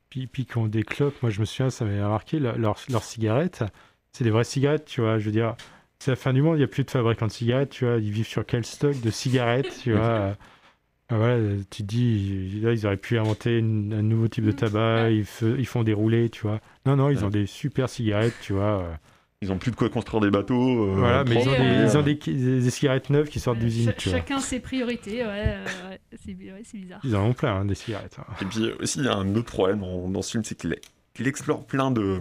Puis, 0.10 0.28
puis 0.28 0.45
qui 0.45 0.57
ont 0.57 0.68
des 0.68 0.84
clopes, 0.84 1.22
moi 1.22 1.30
je 1.30 1.39
me 1.39 1.45
souviens, 1.45 1.70
ça 1.70 1.86
m'avait 1.86 1.99
marqué, 2.01 2.39
leur- 2.39 2.57
leurs 2.89 3.03
cigarettes, 3.03 3.64
c'est 4.12 4.24
des 4.24 4.32
vraies 4.32 4.43
cigarettes, 4.43 4.86
tu 4.86 5.01
vois. 5.01 5.20
Je 5.20 5.26
veux 5.26 5.32
dire, 5.32 5.55
c'est 5.99 6.12
la 6.12 6.16
fin 6.16 6.34
du 6.34 6.41
monde, 6.41 6.55
il 6.55 6.60
n'y 6.60 6.64
a 6.64 6.68
plus 6.68 6.84
de 6.84 6.89
fabricants 6.91 7.28
de 7.28 7.32
cigarettes, 7.32 7.70
tu 7.70 7.86
vois. 7.86 7.97
Ils 7.97 8.12
vivent 8.12 8.26
sur 8.28 8.45
quel 8.45 8.66
stock 8.66 8.99
de 9.01 9.10
cigarettes, 9.12 9.80
tu 9.84 9.91
vois. 9.93 10.01
euh, 10.01 10.34
ah, 11.10 11.18
voilà, 11.18 11.38
tu 11.70 11.84
te 11.84 11.88
dis, 11.88 12.60
là, 12.62 12.72
ils 12.74 12.86
auraient 12.86 12.97
pu 12.97 13.18
inventer 13.20 13.57
une- 13.60 13.93
un 13.93 14.01
nouveau 14.01 14.28
type 14.28 14.45
de 14.45 14.51
tabac, 14.51 15.10
ils, 15.12 15.26
font 15.66 15.84
des 15.84 15.93
roulés, 15.93 16.30
tu 16.30 16.41
vois. 16.41 16.60
Non, 16.86 16.95
non, 16.95 17.10
ils 17.12 17.24
ont 17.26 17.30
des 17.30 17.45
super 17.45 17.88
cigarettes, 17.89 18.36
tu 18.41 18.53
vois. 18.53 18.99
Ils 19.42 19.52
ont 19.54 19.58
plus 19.58 19.72
de 19.72 19.76
quoi 19.78 19.90
construire 19.90 20.22
des 20.22 20.32
bateaux. 20.32 20.90
euh, 20.90 20.96
Voilà, 20.98 21.24
mais 21.24 21.36
ils 21.42 21.48
ont, 21.48 21.52
des, 21.54 21.58
euh, 21.60 21.86
ils 21.90 21.98
ont 21.98 22.02
des, 22.02 22.16
des- 22.16 22.60
des 22.62 22.70
cigarettes 22.70 23.10
neuves 23.10 23.30
qui 23.30 23.40
sortent 23.40 23.60
d'usine, 23.60 23.94
tu 23.98 24.10
vois. 24.10 24.18
chacun 24.20 24.40
ses 24.40 24.60
priorités, 24.60 25.26
ouais, 25.26 25.44
euh, 25.58 25.66
ouais, 25.90 26.00
c'est 26.26 26.36
ouais, 26.36 26.62
bizarre. 26.74 27.00
Ils 27.04 27.16
en 27.16 27.24
ont 27.26 27.34
plein, 27.34 27.56
hein, 27.56 27.66
des 27.66 27.76
cigarettes. 27.76 28.18
hein. 28.20 28.26
Et 28.42 28.46
puis 28.46 28.72
aussi, 28.82 29.00
il 29.00 29.06
y 29.06 29.08
a 29.08 29.16
un 29.16 29.36
autre 29.36 29.50
problème 29.52 29.80
dans, 29.80 30.10
dans 30.10 30.22
ce 30.22 30.32
film, 30.32 30.44
c'est 30.44 30.56
qu'il 30.58 31.28
explore 31.28 31.66
plein 31.66 31.90
de, 31.90 32.20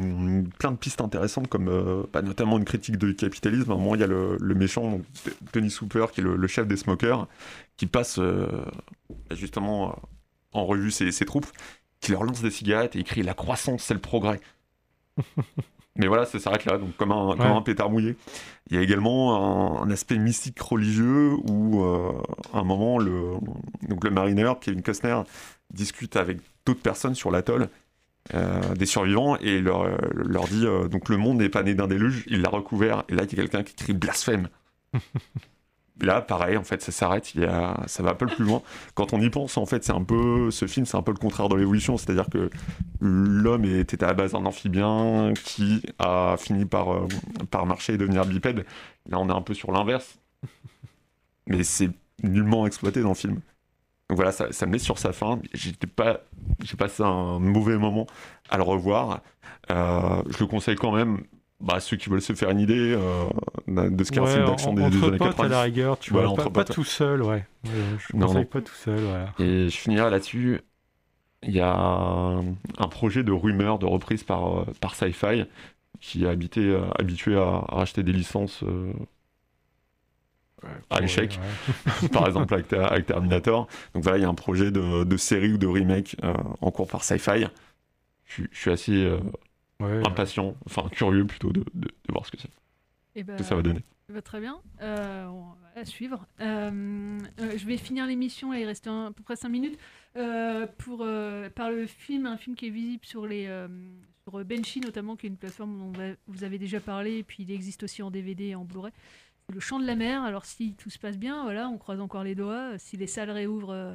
plein 0.60 0.70
de 0.70 0.76
pistes 0.76 1.00
intéressantes, 1.00 1.48
comme 1.48 1.68
euh, 1.68 2.04
bah, 2.12 2.22
notamment 2.22 2.56
une 2.56 2.64
critique 2.64 2.96
du 2.98 3.16
capitalisme. 3.16 3.70
À 3.72 3.74
un 3.74 3.78
moment, 3.78 3.96
il 3.96 4.00
y 4.00 4.04
a 4.04 4.08
le, 4.08 4.36
le 4.40 4.54
méchant, 4.54 4.88
donc, 4.88 5.02
Tony 5.50 5.70
Super, 5.72 6.12
qui 6.12 6.20
est 6.20 6.24
le, 6.24 6.36
le 6.36 6.46
chef 6.46 6.68
des 6.68 6.76
smokers, 6.76 7.26
qui 7.76 7.86
passe 7.86 8.20
euh, 8.20 8.46
bah, 9.28 9.34
justement 9.34 9.98
en 10.52 10.64
revue 10.66 10.92
ses, 10.92 11.10
ses 11.10 11.24
troupes, 11.24 11.46
qui 12.00 12.12
leur 12.12 12.22
lance 12.22 12.42
des 12.42 12.50
cigarettes 12.52 12.94
et 12.94 13.00
il 13.00 13.04
crie 13.04 13.24
La 13.24 13.34
croissance, 13.34 13.82
c'est 13.82 13.94
le 13.94 14.00
progrès. 14.00 14.38
Mais 15.98 16.06
voilà, 16.06 16.24
ça 16.24 16.38
s'arrête 16.38 16.64
là, 16.64 16.78
donc 16.78 16.96
comme 16.96 17.12
un, 17.12 17.36
comme 17.36 17.52
un 17.52 17.62
pétard 17.62 17.90
mouillé. 17.90 18.16
Il 18.70 18.76
y 18.76 18.78
a 18.78 18.82
également 18.82 19.82
un, 19.82 19.82
un 19.82 19.90
aspect 19.90 20.16
mystique 20.16 20.60
religieux 20.60 21.32
où, 21.48 21.82
euh, 21.82 22.12
à 22.52 22.60
un 22.60 22.64
moment, 22.64 22.98
le, 22.98 23.34
donc 23.88 24.04
le 24.04 24.10
marineur, 24.10 24.60
Kevin 24.60 24.82
Costner, 24.82 25.20
discute 25.72 26.16
avec 26.16 26.38
d'autres 26.64 26.80
personnes 26.80 27.14
sur 27.14 27.30
l'atoll, 27.30 27.68
euh, 28.34 28.74
des 28.74 28.86
survivants, 28.86 29.36
et 29.38 29.60
leur, 29.60 29.82
euh, 29.82 29.96
leur 30.12 30.46
dit 30.46 30.66
euh, 30.66 30.86
donc 30.88 31.08
le 31.08 31.16
monde 31.16 31.38
n'est 31.38 31.48
pas 31.48 31.62
né 31.62 31.74
d'un 31.74 31.86
déluge, 31.86 32.24
il 32.26 32.42
l'a 32.42 32.50
recouvert. 32.50 33.04
Et 33.08 33.14
là, 33.14 33.24
il 33.24 33.30
y 33.30 33.40
a 33.40 33.42
quelqu'un 33.42 33.62
qui 33.62 33.74
crie 33.74 33.94
blasphème. 33.94 34.48
Là, 36.00 36.20
pareil, 36.20 36.56
en 36.56 36.62
fait, 36.62 36.80
ça 36.80 36.92
s'arrête, 36.92 37.32
a... 37.42 37.82
ça 37.86 38.02
va 38.02 38.10
un 38.10 38.14
peu 38.14 38.26
plus 38.26 38.44
loin. 38.44 38.62
Quand 38.94 39.12
on 39.12 39.20
y 39.20 39.30
pense, 39.30 39.56
en 39.56 39.66
fait, 39.66 39.82
c'est 39.82 39.92
un 39.92 40.04
peu, 40.04 40.50
ce 40.50 40.66
film, 40.66 40.86
c'est 40.86 40.96
un 40.96 41.02
peu 41.02 41.10
le 41.12 41.18
contraire 41.18 41.48
de 41.48 41.56
l'évolution, 41.56 41.96
c'est-à-dire 41.96 42.28
que 42.30 42.50
l'homme 43.00 43.64
était 43.64 44.02
à 44.04 44.08
la 44.08 44.14
base 44.14 44.34
un 44.34 44.46
amphibien 44.46 45.32
qui 45.44 45.82
a 45.98 46.36
fini 46.38 46.66
par, 46.66 46.92
euh, 46.92 47.08
par 47.50 47.66
marcher 47.66 47.94
et 47.94 47.96
devenir 47.96 48.24
bipède. 48.26 48.64
Là, 49.08 49.18
on 49.18 49.28
est 49.28 49.32
un 49.32 49.42
peu 49.42 49.54
sur 49.54 49.72
l'inverse, 49.72 50.18
mais 51.48 51.64
c'est 51.64 51.90
nullement 52.22 52.66
exploité 52.66 53.02
dans 53.02 53.10
le 53.10 53.14
film. 53.14 53.40
Donc 54.08 54.16
voilà, 54.16 54.32
ça, 54.32 54.52
ça 54.52 54.66
me 54.66 54.72
met 54.72 54.78
sur 54.78 54.98
sa 54.98 55.12
fin. 55.12 55.40
J'étais 55.52 55.86
pas, 55.86 56.20
j'ai 56.62 56.76
passé 56.76 57.02
un 57.02 57.38
mauvais 57.38 57.76
moment 57.76 58.06
à 58.48 58.56
le 58.56 58.62
revoir. 58.62 59.20
Euh, 59.70 60.22
je 60.28 60.38
le 60.38 60.46
conseille 60.46 60.76
quand 60.76 60.92
même 60.92 61.22
bah, 61.60 61.80
ceux 61.80 61.96
qui 61.96 62.08
veulent 62.08 62.22
se 62.22 62.32
faire 62.34 62.50
une 62.50 62.60
idée 62.60 62.94
euh, 62.96 63.28
de 63.90 64.04
ce 64.04 64.10
qu'est 64.12 64.20
un 64.20 64.24
Ouais, 64.24 64.32
film 64.32 64.44
d'action 64.44 64.70
en- 64.70 64.74
des, 64.74 64.90
des 64.90 65.08
années 65.08 65.18
potes, 65.18 65.18
90. 65.18 65.54
à 65.54 65.56
la 65.56 65.62
rigueur, 65.62 65.98
tu 65.98 66.12
Voilà, 66.12 66.28
vois, 66.28 66.36
pas, 66.36 66.50
pas 66.50 66.64
tout 66.64 66.84
seul, 66.84 67.22
ouais. 67.22 67.46
Ouais, 67.64 67.70
je 67.98 68.16
Non, 68.16 68.26
conseille 68.26 68.42
non. 68.42 68.44
pas 68.44 68.60
tout 68.62 68.74
seul, 68.74 69.00
voilà. 69.00 69.34
Et 69.38 69.68
je 69.68 69.76
finirai 69.76 70.10
là-dessus. 70.10 70.60
Il 71.44 71.52
y 71.52 71.60
a 71.60 71.74
un, 71.74 72.40
un 72.78 72.88
projet 72.90 73.22
de 73.24 73.32
rumeur 73.32 73.78
de 73.78 73.86
reprise 73.86 74.24
par, 74.24 74.60
euh, 74.60 74.66
par 74.80 74.94
Sci-Fi 74.96 75.44
qui 76.00 76.24
est 76.24 76.28
habité, 76.28 76.60
euh, 76.62 76.82
habitué 76.98 77.36
à, 77.36 77.42
à 77.68 77.76
racheter 77.76 78.02
des 78.04 78.12
licences 78.12 78.62
euh, 78.64 78.92
à 80.90 81.00
l'échec, 81.00 81.38
par 82.12 82.26
exemple 82.26 82.54
avec, 82.54 82.68
Ter- 82.68 82.90
avec 82.90 83.06
Terminator. 83.06 83.68
Donc 83.94 84.02
voilà, 84.02 84.18
il 84.18 84.22
y 84.22 84.24
a 84.24 84.28
un 84.28 84.34
projet 84.34 84.70
de, 84.70 85.04
de 85.04 85.16
série 85.16 85.52
ou 85.52 85.58
de 85.58 85.66
remake 85.66 86.16
euh, 86.24 86.34
en 86.60 86.70
cours 86.70 86.88
par 86.88 87.04
Sci-Fi. 87.04 87.46
Je, 88.26 88.32
suis- 88.34 88.48
je 88.52 88.58
suis 88.58 88.70
assez 88.72 88.92
Ouais, 89.80 90.00
impatient, 90.06 90.56
enfin 90.66 90.88
curieux 90.90 91.24
plutôt 91.24 91.52
de, 91.52 91.60
de- 91.74 91.86
de 91.88 92.12
voir 92.12 92.26
ce 92.26 92.32
que, 92.32 92.36
c'est, 92.38 92.50
Eh 93.14 93.22
ben, 93.22 93.36
que 93.36 93.44
ça 93.44 93.54
va 93.54 93.62
donner. 93.62 93.80
eh 94.08 94.12
ben, 94.12 94.22
très 94.22 94.40
bien. 94.40 94.60
Euh, 94.82 95.26
on 95.26 95.44
va 95.76 95.84
suivre. 95.84 96.26
Euh, 96.40 97.18
euh, 97.40 97.52
je 97.56 97.64
vais 97.64 97.76
finir 97.76 98.04
l'émission, 98.06 98.52
il 98.52 98.64
reste 98.64 98.88
un- 98.88 99.06
à 99.06 99.12
peu 99.12 99.22
près 99.22 99.36
5 99.36 99.48
minutes, 99.50 99.78
euh, 100.16 100.66
pour, 100.78 101.02
euh, 101.02 101.48
par 101.50 101.70
le 101.70 101.86
film, 101.86 102.26
un 102.26 102.36
film 102.36 102.56
qui 102.56 102.66
est 102.66 102.70
visible 102.70 103.06
sur, 103.06 103.24
les, 103.26 103.46
euh, 103.46 103.68
sur 104.28 104.44
Benchy 104.44 104.80
notamment, 104.80 105.14
qui 105.14 105.26
est 105.26 105.30
une 105.30 105.36
plateforme 105.36 105.78
dont 105.92 106.14
vous 106.26 106.42
avez 106.42 106.58
déjà 106.58 106.80
parlé, 106.80 107.18
et 107.18 107.22
puis 107.22 107.44
il 107.44 107.52
existe 107.52 107.84
aussi 107.84 108.02
en 108.02 108.10
DVD 108.10 108.46
et 108.46 108.54
en 108.56 108.64
Blu-ray. 108.64 108.92
Le 109.54 109.60
Chant 109.60 109.78
de 109.78 109.86
la 109.86 109.94
Mer. 109.94 110.24
Alors 110.24 110.44
si 110.44 110.74
tout 110.74 110.90
se 110.90 110.98
passe 110.98 111.16
bien, 111.16 111.44
voilà, 111.44 111.68
on 111.68 111.78
croise 111.78 112.00
encore 112.00 112.24
les 112.24 112.34
doigts. 112.34 112.76
Si 112.78 112.96
les 112.96 113.06
salles 113.06 113.30
réouvrent 113.30 113.70
euh, 113.72 113.94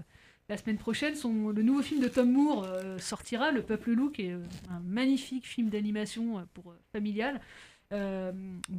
la 0.49 0.57
semaine 0.57 0.77
prochaine, 0.77 1.13
le 1.13 1.63
nouveau 1.63 1.81
film 1.81 2.01
de 2.01 2.07
Tom 2.07 2.31
Moore 2.31 2.65
euh, 2.65 2.97
sortira, 2.97 3.51
Le 3.51 3.61
Peuple 3.61 3.91
Loup, 3.91 4.09
qui 4.09 4.23
est 4.23 4.33
euh, 4.33 4.43
un 4.69 4.79
magnifique 4.79 5.47
film 5.47 5.69
d'animation 5.69 6.39
euh, 6.39 6.41
pour 6.53 6.73
familial. 6.91 7.39
Euh, 7.91 8.31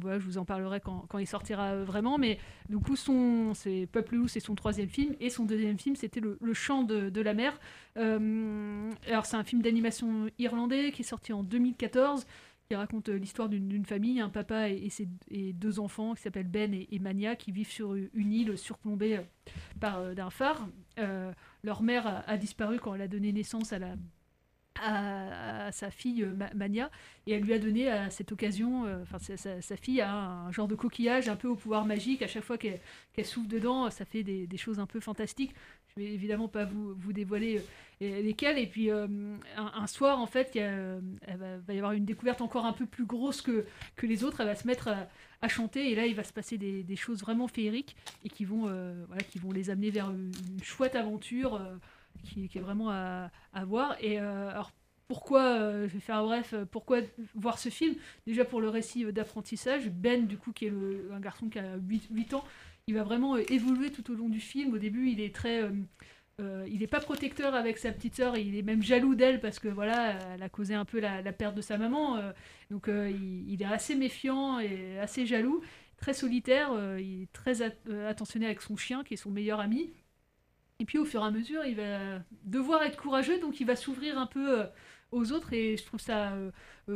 je 0.03 0.25
vous 0.25 0.37
en 0.37 0.45
parlerai 0.45 0.81
quand, 0.81 1.17
il 1.17 1.25
sortira 1.25 1.77
vraiment, 1.83 2.17
mais 2.17 2.37
du 2.67 2.77
coup, 2.77 2.95
Peuple 3.91 4.15
Loup, 4.15 4.27
c'est 4.27 4.41
son 4.41 4.55
troisième 4.55 4.89
film, 4.89 5.15
et 5.21 5.29
son 5.29 5.45
deuxième 5.45 5.79
film, 5.79 5.95
c'était 5.95 6.19
le, 6.19 6.37
Chant 6.53 6.83
de, 6.83 7.21
la 7.21 7.33
mer. 7.33 7.57
Alors, 7.95 9.25
c'est 9.25 9.37
un 9.37 9.43
film 9.45 9.61
d'animation 9.61 10.27
irlandais 10.37 10.91
qui 10.91 11.03
est 11.03 11.05
sorti 11.05 11.31
en 11.31 11.43
2014, 11.43 12.25
qui 12.67 12.75
raconte 12.75 13.09
euh, 13.09 13.17
l'histoire 13.17 13.49
d'une 13.49 13.85
famille, 13.85 14.19
un 14.19 14.29
papa 14.29 14.69
et, 14.69 14.89
ses, 14.89 15.07
deux 15.53 15.79
enfants 15.79 16.15
qui 16.15 16.21
s'appellent 16.21 16.47
Ben 16.47 16.73
et, 16.73 16.99
Mania, 16.99 17.35
qui 17.35 17.51
vivent 17.51 17.71
sur 17.71 17.93
une 17.95 18.33
île 18.33 18.57
surplombée 18.57 19.17
euh, 19.17 19.23
par 19.79 19.99
euh, 19.99 20.13
d'un 20.13 20.29
phare. 20.29 20.67
Leur 21.63 21.81
mère 21.81 22.23
a, 22.27 22.37
disparu 22.37 22.79
quand 22.79 22.95
elle 22.95 23.01
a 23.01 23.07
donné 23.07 23.31
naissance 23.31 23.73
à 23.73 25.71
sa 25.71 25.89
fille 25.89 26.25
Ma- 26.25 26.53
Mania 26.53 26.91
et 27.25 27.33
elle 27.33 27.43
lui 27.43 27.53
a 27.53 27.59
donné 27.59 27.89
à 27.89 28.09
cette 28.09 28.31
occasion, 28.31 28.85
enfin 29.01 29.17
sa, 29.19 29.77
fille 29.77 29.99
a 29.99 30.13
un, 30.13 30.51
genre 30.51 30.67
de 30.67 30.75
coquillage 30.75 31.27
un 31.27 31.35
peu 31.35 31.47
au 31.47 31.55
pouvoir 31.55 31.85
magique. 31.85 32.21
À 32.21 32.27
chaque 32.27 32.43
fois 32.43 32.57
qu'elle 32.57 32.79
souffle 33.23 33.47
dedans, 33.47 33.89
ça 33.89 34.05
fait 34.05 34.23
des 34.23 34.57
choses 34.57 34.79
un 34.79 34.85
peu 34.85 34.99
fantastiques. 34.99 35.53
Je 35.97 36.03
vais 36.03 36.13
évidemment 36.13 36.49
pas 36.49 36.65
vous, 36.65 36.93
vous 36.93 37.13
dévoiler 37.13 37.61
euh, 38.01 38.21
lesquelles. 38.21 38.59
Et 38.59 38.67
puis 38.67 38.91
euh, 38.91 39.07
un, 39.55 39.87
soir, 39.87 40.19
en 40.19 40.25
fait, 40.25 40.51
il 40.55 40.61
euh, 40.61 40.99
va, 41.65 41.73
y 41.73 41.77
avoir 41.77 41.93
une 41.93 42.03
découverte 42.03 42.41
encore 42.41 42.65
un 42.65 42.73
peu 42.73 42.85
plus 42.85 43.05
grosse 43.05 43.41
que, 43.41 43.65
que 43.95 44.05
les 44.05 44.25
autres. 44.25 44.41
Elle 44.41 44.47
va 44.47 44.55
se 44.55 44.67
mettre 44.67 44.89
à, 45.41 45.47
chanter 45.47 45.89
et 45.89 45.95
là, 45.95 46.05
il 46.05 46.13
va 46.13 46.25
se 46.25 46.33
passer 46.33 46.57
des, 46.57 46.95
choses 46.97 47.21
vraiment 47.21 47.47
féeriques 47.47 47.95
et 48.25 48.29
qui 48.29 48.43
vont, 48.43 48.63
voilà, 49.07 49.21
qui 49.23 49.39
vont 49.39 49.53
les 49.53 49.69
amener 49.69 49.89
vers 49.89 50.09
une, 50.09 50.33
chouette 50.61 50.95
aventure. 50.95 51.61
qui, 52.25 52.49
est 52.53 52.59
vraiment 52.59 52.89
à, 52.89 53.29
voir. 53.65 53.95
Et 54.01 54.17
alors, 54.17 54.71
pourquoi, 55.07 55.87
je 55.87 55.93
vais 55.93 55.99
faire 55.99 56.23
bref, 56.23 56.55
pourquoi 56.71 57.01
voir 57.35 57.57
ce 57.57 57.69
film? 57.69 57.95
Déjà 58.25 58.43
pour 58.43 58.59
le 58.59 58.67
récit 58.67 59.05
d'apprentissage. 59.13 59.89
Ben, 59.91 60.25
du 60.25 60.37
coup, 60.37 60.51
qui 60.51 60.65
est 60.65 60.73
un 61.13 61.19
garçon 61.21 61.47
qui 61.47 61.59
a 61.59 61.77
8, 61.77 62.07
8 62.11 62.33
ans, 62.33 62.43
il 62.87 62.95
va 62.95 63.03
vraiment 63.03 63.35
euh, 63.35 63.43
évoluer 63.49 63.91
tout 63.91 64.11
au 64.11 64.15
long 64.15 64.29
du 64.29 64.39
film. 64.39 64.73
Au 64.73 64.77
début, 64.77 65.09
il 65.09 65.19
est 65.21 65.33
très. 65.33 65.63
euh, 65.63 65.71
euh, 66.41 66.67
il 66.69 66.79
n'est 66.79 66.87
pas 66.87 66.99
protecteur 66.99 67.55
avec 67.55 67.77
sa 67.77 67.91
petite 67.93 68.15
sœur, 68.15 68.37
il 68.37 68.57
est 68.57 68.61
même 68.61 68.83
jaloux 68.83 69.15
d'elle 69.15 69.39
parce 69.39 69.57
que 69.57 69.69
voilà, 69.69 70.19
elle 70.33 70.43
a 70.43 70.49
causé 70.49 70.73
un 70.73 70.83
peu 70.83 70.99
la, 70.99 71.21
perte 71.31 71.55
de 71.55 71.61
sa 71.61 71.77
maman. 71.77 72.19
donc 72.69 72.89
il, 72.89 73.61
est 73.61 73.65
assez 73.65 73.95
méfiant 73.95 74.59
et 74.59 74.99
assez 74.99 75.25
jaloux, 75.25 75.61
très 75.95 76.13
solitaire. 76.13 76.71
il 76.99 77.23
est 77.23 77.31
très 77.31 77.61
at- 77.61 78.09
attentionné 78.09 78.47
avec 78.47 78.61
son 78.61 78.75
chien 78.75 79.05
qui 79.05 79.13
est 79.13 79.17
son 79.17 79.31
meilleur 79.31 79.61
ami. 79.61 79.93
Et 80.79 80.85
puis 80.85 80.97
au 80.97 81.05
fur 81.05 81.21
et 81.21 81.25
à 81.25 81.31
mesure, 81.31 81.63
il 81.63 81.77
va 81.77 82.19
devoir 82.43 82.83
être 82.83 82.97
courageux, 82.97 83.39
donc 83.39 83.61
il 83.61 83.65
va 83.65 83.77
s'ouvrir 83.77 84.17
un 84.19 84.27
peu 84.27 84.65
aux 85.13 85.31
autres 85.31 85.53
et 85.53 85.77
je 85.77 85.85
trouve 85.85 86.01
ça 86.01 86.33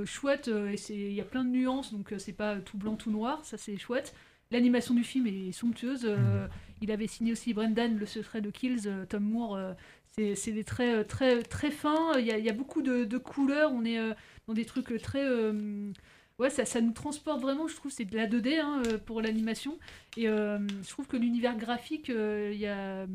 chouette 0.03 0.49
et 0.49 0.75
il 0.89 1.13
y 1.13 1.21
a 1.21 1.25
plein 1.25 1.45
de 1.45 1.49
nuances 1.49 1.93
donc 1.93 2.13
c'est 2.17 2.33
pas 2.33 2.57
tout 2.57 2.77
blanc 2.77 2.97
tout 2.97 3.11
noir 3.11 3.45
ça 3.45 3.57
c'est 3.57 3.77
chouette 3.77 4.13
l'animation 4.51 4.93
du 4.93 5.03
film 5.03 5.27
est 5.27 5.51
somptueuse 5.51 6.05
euh, 6.05 6.47
il 6.81 6.91
avait 6.91 7.07
signé 7.07 7.31
aussi 7.31 7.53
Brendan 7.53 7.97
le 7.97 8.05
secret 8.05 8.41
de 8.41 8.49
Kills 8.49 8.87
euh, 8.87 9.05
Tom 9.05 9.23
Moore 9.23 9.55
euh, 9.55 9.73
c'est 10.35 10.51
des 10.51 10.63
traits 10.63 11.07
très 11.07 11.43
très 11.43 11.71
fins 11.71 12.17
il 12.17 12.25
y 12.25 12.31
a, 12.31 12.37
il 12.37 12.43
y 12.43 12.49
a 12.49 12.53
beaucoup 12.53 12.81
de, 12.81 13.05
de 13.05 13.17
couleurs 13.17 13.71
on 13.71 13.85
est 13.85 13.97
dans 14.47 14.53
des 14.53 14.65
trucs 14.65 15.01
très 15.01 15.23
ouais 16.39 16.49
ça, 16.49 16.65
ça 16.65 16.81
nous 16.81 16.91
transporte 16.91 17.39
vraiment 17.39 17.69
je 17.69 17.75
trouve 17.75 17.89
c'est 17.89 18.03
de 18.03 18.17
la 18.17 18.27
2D 18.27 18.59
hein, 18.59 18.81
pour 19.05 19.21
l'animation 19.21 19.79
et 20.17 20.23
je 20.25 20.89
trouve 20.89 21.07
que 21.07 21.15
l'univers 21.15 21.55
graphique 21.55 22.09
il 22.09 22.57
y 22.57 22.65
a 22.67 23.03
alors, 23.03 23.07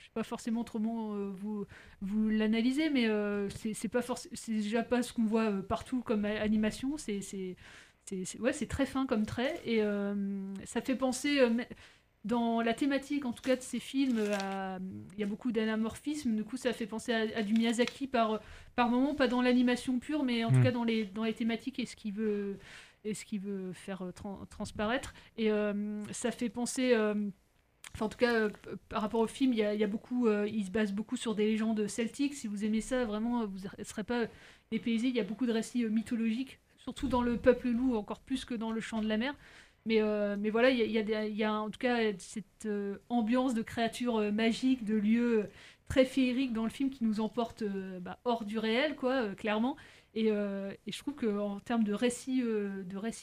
je 0.00 0.04
sais 0.04 0.10
pas 0.14 0.24
forcément 0.24 0.64
euh, 0.74 1.30
vous 1.32 1.64
vous 2.00 2.28
l'analysez 2.28 2.90
mais 2.90 3.08
c'est 3.50 3.88
pas 3.88 4.00
c'est 4.32 4.52
déjà 4.52 4.82
pas 4.82 5.02
ce 5.02 5.12
qu'on 5.12 5.26
voit 5.26 5.52
partout 5.62 6.00
comme 6.00 6.24
animation 6.24 6.96
c'est 6.96 7.20
c'est 8.24 8.40
ouais 8.40 8.52
très 8.52 8.86
fin 8.86 9.06
comme 9.06 9.26
trait 9.26 9.60
et 9.64 9.82
euh, 9.82 10.14
ça 10.64 10.80
fait 10.80 10.94
penser 10.96 11.40
euh, 11.40 11.50
dans 12.24 12.60
la 12.60 12.74
thématique 12.74 13.24
en 13.24 13.32
tout 13.32 13.42
cas 13.42 13.56
de 13.56 13.62
ces 13.62 13.78
films 13.80 14.18
à- 14.40 14.78
il 15.14 15.20
y 15.20 15.22
a 15.22 15.26
beaucoup 15.26 15.52
d'anamorphisme 15.52 16.34
du 16.34 16.44
coup 16.44 16.56
ça 16.56 16.72
fait 16.72 16.86
penser 16.86 17.12
à, 17.12 17.20
à 17.38 17.42
du 17.42 17.54
Miyazaki 17.54 18.06
par 18.06 18.40
par 18.74 18.88
moment 18.90 19.14
pas 19.14 19.28
dans 19.28 19.42
l'animation 19.42 19.98
pure 19.98 20.24
mais 20.24 20.44
en 20.44 20.50
tout 20.50 20.58
Mm. 20.58 20.62
cas 20.64 20.72
dans 20.72 20.84
les 20.84 21.04
dans 21.04 21.24
les 21.24 21.34
thématiques 21.34 21.78
et 21.78 21.86
ce 21.86 21.96
qu'il 21.96 22.12
veut 22.12 22.58
et 23.04 23.14
ce 23.14 23.24
qu'il 23.24 23.40
veut 23.40 23.72
faire 23.72 24.02
euh, 24.02 24.10
tran- 24.12 24.44
transparaître 24.50 25.14
et 25.36 25.50
euh, 25.52 26.02
ça 26.12 26.30
fait 26.30 26.48
penser 26.50 26.92
euh, 26.94 27.14
Enfin, 27.94 28.04
en 28.06 28.08
tout 28.10 28.18
cas, 28.18 28.34
euh, 28.34 28.50
par 28.90 29.00
rapport 29.00 29.20
au 29.20 29.26
film, 29.26 29.52
il 29.54 29.58
y 29.60 29.62
a, 29.64 29.72
il 29.72 29.80
y 29.80 29.84
a 29.84 29.86
beaucoup, 29.88 30.26
euh, 30.28 30.46
il 30.46 30.64
se 30.64 30.70
base 30.70 30.92
beaucoup 30.92 31.16
sur 31.16 31.34
des 31.34 31.46
légendes 31.46 31.86
celtiques. 31.88 32.34
Si 32.34 32.46
vous 32.46 32.64
aimez 32.64 32.82
ça, 32.82 33.06
vraiment, 33.06 33.46
vous 33.46 33.58
ne 33.78 33.82
serez 33.84 34.04
pas 34.04 34.26
dépaysé. 34.70 35.08
Il 35.08 35.16
y 35.16 35.20
a 35.20 35.24
beaucoup 35.24 35.46
de 35.46 35.52
récits 35.52 35.84
euh, 35.84 35.88
mythologiques, 35.88 36.60
surtout 36.88 37.08
dans 37.08 37.20
le 37.20 37.36
peuple 37.36 37.68
loup, 37.68 37.96
encore 37.96 38.20
plus 38.20 38.46
que 38.46 38.54
dans 38.54 38.72
le 38.72 38.80
chant 38.80 39.02
de 39.02 39.08
la 39.08 39.18
mer. 39.18 39.34
Mais, 39.84 40.00
euh, 40.00 40.36
mais 40.38 40.48
voilà, 40.48 40.70
il 40.70 40.90
y 40.90 41.44
a, 41.44 41.52
en 41.52 41.68
tout 41.68 41.78
cas 41.78 41.98
cette 42.16 42.64
euh, 42.64 42.96
ambiance 43.10 43.52
de 43.52 43.60
créatures 43.60 44.16
euh, 44.16 44.30
magiques, 44.32 44.86
de 44.86 44.94
lieux 44.94 45.50
très 45.88 46.06
féeriques 46.06 46.54
dans 46.54 46.64
le 46.64 46.70
film 46.70 46.88
qui 46.88 47.04
nous 47.04 47.20
emporte 47.20 47.62
bah, 48.00 48.18
hors 48.24 48.46
du 48.46 48.58
réel, 48.58 48.96
quoi, 48.96 49.34
clairement. 49.34 49.76
Et, 50.14 50.28
je 50.28 50.98
trouve 50.98 51.14
qu'en 51.14 51.60
termes 51.60 51.84
de 51.84 51.92
récits 51.92 52.42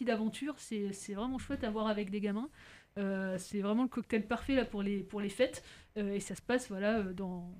d'aventure, 0.05 0.55
c'est 0.59 1.13
vraiment 1.13 1.39
chouette 1.39 1.63
à 1.63 1.71
voir 1.71 1.87
avec 1.87 2.11
des 2.11 2.21
gamins. 2.21 2.49
C'est 2.97 3.61
vraiment 3.61 3.83
le 3.83 3.89
cocktail 3.89 4.27
parfait 4.27 4.55
là 4.55 4.65
pour 4.65 4.83
les 4.83 5.03
pour 5.03 5.21
les 5.21 5.29
fêtes 5.29 5.63
et 5.97 6.19
ça 6.19 6.35
se 6.35 6.41
passe 6.41 6.69
voilà 6.69 7.01
dans 7.03 7.53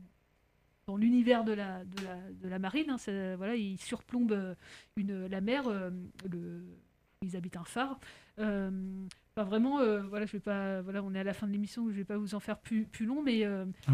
dans 0.88 0.97
l'univers 0.97 1.43
de 1.43 1.53
la, 1.53 1.83
de 1.83 2.03
la 2.03 2.15
de 2.43 2.47
la 2.47 2.59
marine 2.59 2.89
hein. 2.89 2.97
Ça- 2.97 3.36
voilà 3.38 3.55
ils 3.55 3.77
surplombent 3.79 4.31
euh, 4.33 4.55
une 4.97 5.25
la 5.27 5.41
mer 5.41 5.67
euh, 5.67 5.89
le 6.29 6.63
ils 7.21 7.36
habitent 7.36 7.57
un 7.57 7.63
phare 7.63 7.99
Euh, 8.38 8.69
vraiment 9.38 9.79
euh, 9.79 10.01
voilà 10.03 10.25
je 10.25 10.33
vais 10.33 10.39
pas 10.41 10.81
voilà 10.81 11.01
on 11.01 11.13
est 11.15 11.19
à 11.19 11.23
la 11.23 11.33
fin 11.33 11.47
de 11.47 11.51
l'émission 11.53 11.88
je 11.89 11.95
vais 11.95 12.03
pas 12.03 12.17
vous 12.17 12.36
en 12.36 12.39
faire 12.41 12.59
plus 12.59 12.83
plus 12.86 13.05
long 13.05 13.23
mais 13.23 13.47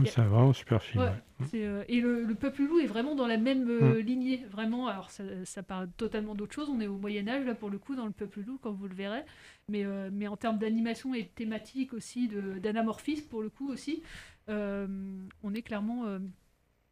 c'est 0.06 0.22
vraiment 0.22 0.52
super 0.52 0.82
film. 0.84 1.04
Ouais, 1.04 1.10
ouais. 1.10 1.46
c'est, 1.50 1.86
et 1.88 2.02
le, 2.02 2.24
le 2.26 2.36
peuple 2.36 2.64
loup 2.64 2.80
est 2.80 2.88
vraiment 2.88 3.16
dans 3.16 3.28
la 3.28 3.38
même 3.38 3.64
Mm. 3.64 3.98
lignée, 4.00 4.46
vraiment. 4.50 4.88
Alors 4.88 5.10
ça, 5.12 5.24
ça 5.46 5.64
parle 5.64 5.90
totalement 5.98 6.36
d'autre 6.36 6.54
chose. 6.54 6.70
On 6.70 6.80
est 6.82 6.88
au 6.88 6.98
Moyen 6.98 7.28
Âge 7.28 7.46
là 7.46 7.56
pour 7.56 7.70
le 7.70 7.78
coup 7.78 7.96
dans 7.96 8.06
le 8.06 8.12
peuple 8.12 8.42
loup, 8.42 8.58
comme 8.58 8.76
vous 8.76 8.88
le 8.88 8.96
verrez. 8.96 9.24
Mais, 9.70 9.86
mais 10.12 10.28
en 10.28 10.36
termes 10.38 10.58
d'animation 10.58 11.14
et 11.16 11.24
de 11.24 11.28
thématique 11.30 11.94
aussi, 11.94 12.28
de, 12.28 12.60
d'anamorphisme 12.60 13.28
pour 13.30 13.42
le 13.44 13.50
coup 13.50 13.70
aussi, 13.72 14.02
on 14.48 15.54
est 15.54 15.62
clairement 15.62 16.06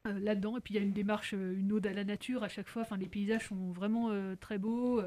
euh, 0.08 0.18
là-dedans. 0.20 0.56
Et 0.58 0.62
puis 0.62 0.76
il 0.76 0.78
y 0.78 0.80
a 0.80 0.84
une 0.84 0.93
démarche, 0.93 1.34
euh, 1.34 1.60
une 1.60 1.74
ode 1.74 1.86
à 1.86 1.91
la 1.91 2.06
nature 2.06 2.43
à 2.43 2.47
chaque 2.47 2.70
fois. 2.70 2.84
Enfin, 2.84 2.95
les 2.95 3.08
paysages 3.08 3.50
sont 3.50 3.72
vraiment 3.72 4.12
euh, 4.12 4.36
très 4.36 4.58
beaux. 4.58 5.02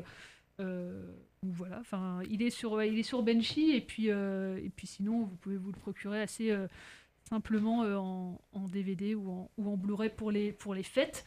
Voilà, 1.44 1.80
enfin, 1.80 2.20
il 2.30 2.40
est 2.40 2.50
sur, 2.50 2.80
il 2.84 2.98
est 2.98 3.02
sur 3.02 3.24
Benchy 3.24 3.72
et 3.72 3.80
puis 3.80 4.06
et 4.06 4.70
puis 4.76 4.86
sinon 4.86 5.24
vous 5.24 5.34
pouvez 5.34 5.56
vous 5.56 5.72
le 5.72 5.76
procurer 5.76 6.22
assez 6.22 6.56
simplement 7.28 7.80
en, 7.80 8.68
DVD 8.68 9.16
ou 9.16 9.48
en, 9.58 9.76
Blu-ray 9.76 10.10
pour 10.10 10.30
les 10.30 10.52
pour 10.52 10.72
les 10.74 10.84
fêtes. 10.84 11.24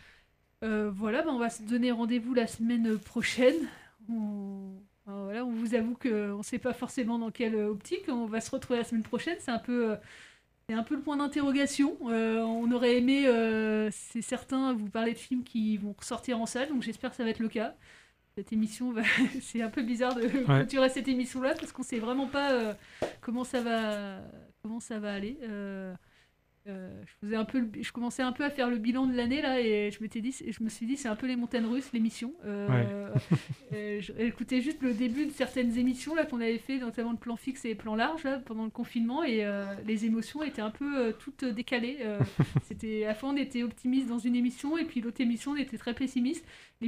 Voilà, 0.61 1.21
ben, 1.21 1.31
on 1.31 1.37
va 1.37 1.49
se 1.49 1.63
donner 1.63 1.91
rendez-vous 1.91 2.33
la 2.33 2.47
semaine 2.47 2.97
prochaine. 2.97 3.55
On, 4.07 4.79
ben, 5.05 5.23
voilà, 5.25 5.45
on 5.45 5.51
vous 5.51 5.75
avoue 5.75 5.95
qu'on 5.95 6.37
ne 6.37 6.43
sait 6.43 6.59
pas 6.59 6.73
forcément 6.73 7.19
dans 7.19 7.31
quelle 7.31 7.57
optique. 7.57 8.05
On 8.07 8.27
va 8.27 8.39
se 8.39 8.51
retrouver 8.51 8.79
la 8.79 8.85
semaine 8.85 9.03
prochaine. 9.03 9.35
C'est 9.39 9.51
un 9.51 9.59
peu 9.59 9.97
c'est 10.67 10.75
un 10.75 10.83
peu 10.83 10.95
le 10.95 11.01
point 11.01 11.17
d'interrogation. 11.17 11.97
Euh, 12.07 12.39
on 12.41 12.71
aurait 12.71 12.97
aimé, 12.97 13.27
euh, 13.27 13.89
c'est 13.91 14.21
certain, 14.21 14.73
vous 14.73 14.89
parler 14.89 15.13
de 15.13 15.17
films 15.17 15.43
qui 15.43 15.77
vont 15.77 15.93
ressortir 15.97 16.39
en 16.39 16.45
salle, 16.45 16.69
donc 16.69 16.81
j'espère 16.81 17.11
que 17.11 17.15
ça 17.15 17.23
va 17.23 17.29
être 17.29 17.39
le 17.39 17.49
cas. 17.49 17.75
Cette 18.35 18.51
émission, 18.51 18.91
va... 18.91 19.03
c'est 19.41 19.61
un 19.61 19.69
peu 19.69 19.83
bizarre 19.83 20.15
de 20.15 20.27
clôturer 20.27 20.89
cette 20.89 21.07
émission-là 21.07 21.53
parce 21.53 21.71
qu'on 21.71 21.83
sait 21.83 21.99
vraiment 21.99 22.27
pas 22.27 22.51
euh, 22.51 22.73
comment 23.21 23.43
ça 23.43 23.61
va, 23.61 24.21
comment 24.63 24.79
ça 24.79 24.99
va 24.99 25.13
aller. 25.13 25.37
Euh, 26.67 26.71
euh, 26.75 27.03
je 27.05 27.13
faisais 27.21 27.35
un 27.35 27.45
peu, 27.45 27.59
le- 27.59 27.69
je 27.81 27.91
commençais 27.91 28.23
un 28.23 28.31
peu 28.31 28.43
à 28.43 28.49
faire 28.49 28.69
le 28.69 28.77
bilan 28.77 29.05
de 29.05 29.15
l'année 29.15 29.41
là 29.41 29.59
et 29.61 29.91
je 29.91 30.01
m'étais 30.01 30.19
dit, 30.21 30.31
je 30.47 30.63
me 30.63 30.69
suis 30.69 30.85
dit 30.87 30.97
c'est 30.97 31.07
un 31.07 31.15
peu 31.15 31.27
les 31.27 31.35
montagnes 31.35 31.65
russes 31.65 31.91
l'émission. 31.93 32.33
Euh, 32.43 33.09
euh, 33.73 34.01
je- 34.01 34.13
J'écoutais 34.17 34.61
juste 34.61 34.81
le 34.81 34.93
début 34.93 35.25
de 35.27 35.31
certaines 35.31 35.77
émissions 35.77 36.15
là 36.15 36.25
qu'on 36.25 36.41
avait 36.41 36.57
fait, 36.57 36.77
notamment 36.79 37.11
le 37.11 37.17
plan 37.17 37.35
fixe 37.35 37.65
et 37.65 37.69
les 37.69 37.75
plans 37.75 37.95
larges 37.95 38.23
là 38.23 38.39
pendant 38.45 38.63
le 38.63 38.71
confinement 38.71 39.23
et 39.23 39.45
euh, 39.45 39.63
les 39.85 40.05
émotions 40.05 40.41
étaient 40.43 40.61
un 40.61 40.71
peu 40.71 40.97
euh, 40.99 41.11
toutes 41.11 41.45
décalées. 41.45 41.97
Euh, 42.01 42.19
C'était 42.63 43.03
à 43.05 43.09
la 43.09 43.15
fois 43.15 43.29
on 43.29 43.37
était 43.37 43.63
optimiste 43.63 44.07
dans 44.07 44.19
une 44.19 44.35
émission 44.35 44.77
et 44.77 44.85
puis 44.85 45.01
l'autre 45.01 45.21
émission 45.21 45.51
on 45.51 45.57
était 45.57 45.77
très 45.77 45.93
pessimiste. 45.93 46.45
Euh, 46.83 46.87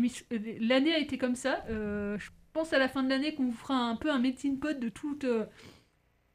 L'année 0.60 0.94
a 0.94 1.00
été 1.00 1.18
comme 1.18 1.36
ça. 1.36 1.64
Euh, 1.70 2.18
je 2.20 2.30
pense 2.54 2.74
à 2.74 2.80
la 2.80 2.88
fin 2.90 3.04
de 3.04 3.10
l'année 3.10 3.36
qu'on 3.36 3.46
vous 3.46 3.52
fera 3.54 3.76
un 3.76 3.96
peu 3.96 4.10
un 4.12 4.18
melting 4.20 4.60
pot 4.60 4.78
de 4.80 4.90
toute 4.90 5.24
euh, 5.24 5.46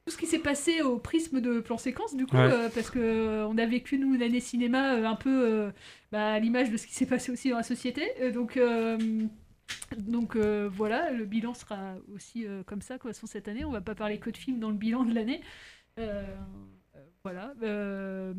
tout 0.04 0.10
ce 0.12 0.16
qui 0.18 0.26
s'est 0.26 0.38
passé 0.40 0.82
au 0.82 0.98
prisme 0.98 1.40
de 1.40 1.60
plan 1.60 1.78
séquence 1.78 2.16
du 2.16 2.26
coup 2.26 2.36
Ouais. 2.36 2.50
euh, 2.52 2.68
parce 2.74 2.90
que 2.90 2.98
euh, 2.98 3.46
on 3.46 3.56
a 3.58 3.66
vécu 3.66 3.98
nous 3.98 4.14
une 4.14 4.22
année 4.22 4.40
cinéma 4.40 4.94
euh, 4.94 5.04
un 5.04 5.14
peu 5.14 5.70
bah, 6.10 6.32
à 6.32 6.38
l'image 6.40 6.70
de 6.70 6.76
ce 6.76 6.86
qui 6.86 6.94
s'est 6.94 7.06
passé 7.06 7.30
aussi 7.30 7.50
dans 7.50 7.56
la 7.58 7.62
société 7.62 8.02
donc 8.32 8.58
donc 9.96 10.36
euh, 10.36 10.68
voilà 10.70 11.10
le 11.12 11.24
bilan 11.24 11.54
sera 11.54 11.94
aussi 12.14 12.46
euh, 12.46 12.62
comme 12.64 12.82
ça 12.82 12.98
quoi. 12.98 13.10
De 13.10 13.14
toute 13.14 13.20
façon, 13.20 13.26
cette 13.32 13.48
année 13.48 13.64
on 13.64 13.70
va 13.70 13.80
pas 13.80 13.94
parler 13.94 14.18
que 14.18 14.28
de 14.30 14.36
films 14.36 14.58
dans 14.58 14.68
le 14.70 14.76
bilan 14.76 15.04
de 15.04 15.14
l'année 15.14 15.40
euh, 15.98 16.22
voilà 17.24 17.52
euh, 17.62 18.34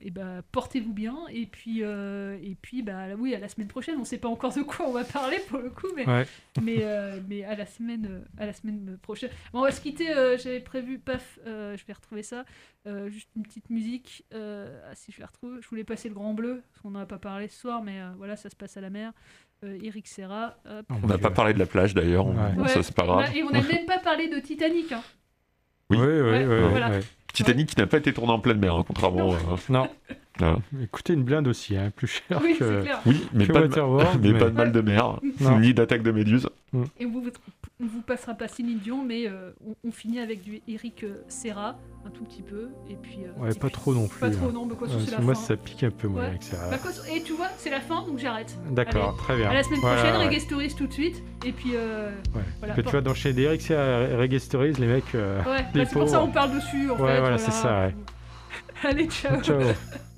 et 0.00 0.10
bah 0.10 0.40
portez-vous 0.52 0.94
bien 0.94 1.16
et 1.30 1.44
puis 1.44 1.82
euh, 1.82 2.38
et 2.42 2.54
puis 2.60 2.82
bah 2.82 3.08
oui 3.18 3.34
à 3.34 3.38
la 3.38 3.48
semaine 3.48 3.68
prochaine 3.68 3.96
on 4.00 4.04
sait 4.04 4.16
pas 4.16 4.28
encore 4.28 4.54
de 4.54 4.62
quoi 4.62 4.86
on 4.88 4.92
va 4.92 5.04
parler 5.04 5.36
pour 5.50 5.58
le 5.58 5.68
coup 5.68 5.88
mais 5.94 6.08
Ouais. 6.08 6.26
mais 6.62 6.78
euh, 6.80 7.20
mais 7.28 7.44
à 7.44 7.54
la 7.54 7.66
semaine 7.66 8.24
à 8.38 8.46
la 8.46 8.54
semaine 8.54 8.98
prochaine 9.02 9.28
bon, 9.52 9.58
on 9.60 9.62
va 9.64 9.70
se 9.70 9.82
quitter 9.82 10.10
euh, 10.16 10.38
j'avais 10.38 10.60
prévu 10.60 10.98
paf 10.98 11.38
euh, 11.46 11.76
je 11.76 11.84
vais 11.84 11.92
retrouver 11.92 12.22
ça 12.22 12.44
Euh, 12.88 13.10
juste 13.10 13.28
une 13.36 13.42
petite 13.44 13.70
musique 13.70 14.24
euh, 14.34 14.80
ah, 14.90 14.94
si 14.96 15.12
je 15.12 15.20
la 15.20 15.26
retrouve 15.26 15.60
je 15.62 15.68
voulais 15.68 15.84
passer 15.84 16.08
le 16.08 16.14
grand 16.14 16.32
bleu 16.34 16.62
parce 16.72 16.80
qu'on 16.82 16.90
n'en 16.90 17.00
a 17.00 17.06
pas 17.06 17.18
parlé 17.18 17.46
ce 17.48 17.60
soir 17.60 17.82
mais 17.82 18.00
euh, 18.00 18.08
voilà 18.16 18.34
ça 18.36 18.48
se 18.50 18.56
passe 18.56 18.76
à 18.76 18.80
la 18.80 18.90
mer 18.90 19.12
Euh, 19.64 19.78
Eric 19.80 20.08
Serra 20.08 20.56
hop. 20.66 20.86
On 21.04 21.06
n'a 21.06 21.18
pas 21.18 21.30
parlé 21.30 21.52
de 21.54 21.58
la 21.60 21.66
plage 21.66 21.94
d'ailleurs, 21.94 22.26
Ouais. 22.26 22.66
ça 22.68 22.82
c'est 22.82 22.96
pas 22.96 23.04
Et 23.04 23.08
on 23.08 23.12
a- 23.18 23.22
grave. 23.22 23.36
et 23.36 23.42
on 23.44 23.50
n'a 23.50 23.62
même 23.62 23.86
pas 23.86 23.98
parlé 24.00 24.26
de 24.28 24.40
Titanic 24.40 24.90
hein. 24.90 25.02
Oui, 25.98 26.06
oui, 26.06 26.20
oui, 26.20 26.44
oui, 26.46 26.68
voilà. 26.70 26.90
ouais. 26.90 27.00
Titanic 27.32 27.68
qui 27.70 27.78
n'a 27.78 27.86
pas 27.86 27.96
été 27.98 28.12
tourné 28.12 28.32
en 28.32 28.38
pleine 28.38 28.58
mer, 28.58 28.74
hein, 28.74 28.84
contrairement. 28.86 29.32
euh, 29.34 29.36
Non. 29.68 29.88
voilà. 30.38 30.56
Écoutez, 30.82 31.12
une 31.12 31.24
blinde 31.24 31.46
aussi, 31.48 31.76
hein, 31.76 31.90
plus 31.94 32.06
cher 32.06 32.40
Oui, 32.42 32.56
que. 32.58 32.64
c'est 32.64 32.82
clair. 32.82 33.00
Oui, 33.06 33.26
mais, 33.32 33.46
que 33.46 33.52
pas 33.52 33.60
de, 33.60 33.66
mais 34.18 34.38
pas 34.38 34.50
de 34.50 34.56
mal 34.56 34.72
de 34.72 34.80
mer, 34.80 35.20
Non. 35.40 35.58
ni 35.58 35.74
d'attaque 35.74 36.02
de 36.02 36.10
méduse. 36.10 36.48
Et 36.98 37.04
on 37.04 37.10
vous, 37.10 37.22
on 37.82 37.86
vous 37.86 38.00
passera 38.00 38.32
pas 38.32 38.48
Céline 38.48 38.78
Dion, 38.78 39.04
mais 39.04 39.26
euh, 39.28 39.50
on, 39.66 39.74
on 39.88 39.92
finit 39.92 40.20
avec 40.20 40.42
du 40.42 40.62
Eric 40.66 41.04
euh, 41.04 41.22
Serra, 41.28 41.76
un 42.06 42.10
tout 42.10 42.24
petit 42.24 42.40
peu. 42.40 42.70
Et 42.88 42.94
puis, 42.94 43.18
euh, 43.26 43.42
Ouais, 43.42 43.50
et 43.52 43.58
pas 43.58 43.66
puis- 43.66 43.74
trop 43.74 43.92
non 43.92 44.08
plus. 44.08 44.20
Pas 44.20 44.30
trop, 44.30 44.46
hein. 44.48 44.52
non, 44.54 44.64
mais 44.64 44.74
quoi, 44.74 44.88
Ouais, 44.88 44.94
la 45.10 45.18
moi, 45.20 45.34
fin. 45.34 45.40
ça 45.42 45.56
pique 45.58 45.84
un 45.84 45.90
peu, 45.90 46.08
moi, 46.08 46.22
Ouais. 46.22 46.28
avec 46.28 46.42
ça. 46.42 46.56
Bah, 46.70 46.78
quoi, 46.78 46.90
et 47.14 47.22
tu 47.22 47.34
vois, 47.34 47.48
c'est 47.58 47.68
la 47.68 47.80
fin, 47.80 47.96
donc 48.06 48.18
j'arrête. 48.18 48.56
D'accord, 48.70 49.16
très 49.18 49.36
bien. 49.36 49.50
À 49.50 49.54
la 49.54 49.62
semaine 49.62 49.80
Voilà, 49.80 50.00
prochaine, 50.02 50.16
ouais. 50.20 50.26
Reggae 50.28 50.40
Stories 50.40 50.74
tout 50.74 50.86
de 50.86 50.92
suite. 50.94 51.22
Et 51.44 51.52
puis, 51.52 51.72
euh, 51.74 52.10
Ouais. 52.34 52.40
voilà. 52.60 52.74
que 52.74 52.80
tu 52.80 52.88
vois, 52.88 53.02
d'enchaîner 53.02 53.34
d'Eric, 53.34 53.60
c'est 53.60 53.76
à 53.76 54.16
Reggae 54.16 54.38
Stories, 54.38 54.72
les 54.78 54.86
mecs. 54.86 55.14
euh, 55.14 55.42
Ouais, 55.44 55.58
bah, 55.74 55.84
c'est 55.84 55.92
pour 55.92 56.08
ça 56.08 56.20
qu'on 56.20 56.28
parle 56.28 56.54
dessus, 56.54 56.90
en 56.90 56.96
Ouais, 56.98 57.12
fait. 57.16 57.20
voilà, 57.20 57.36
c'est 57.36 57.50
ça, 57.50 57.80
ouais. 57.86 57.94
Allez, 58.84 59.08
ciao. 59.08 59.40
Ciao. 59.42 59.60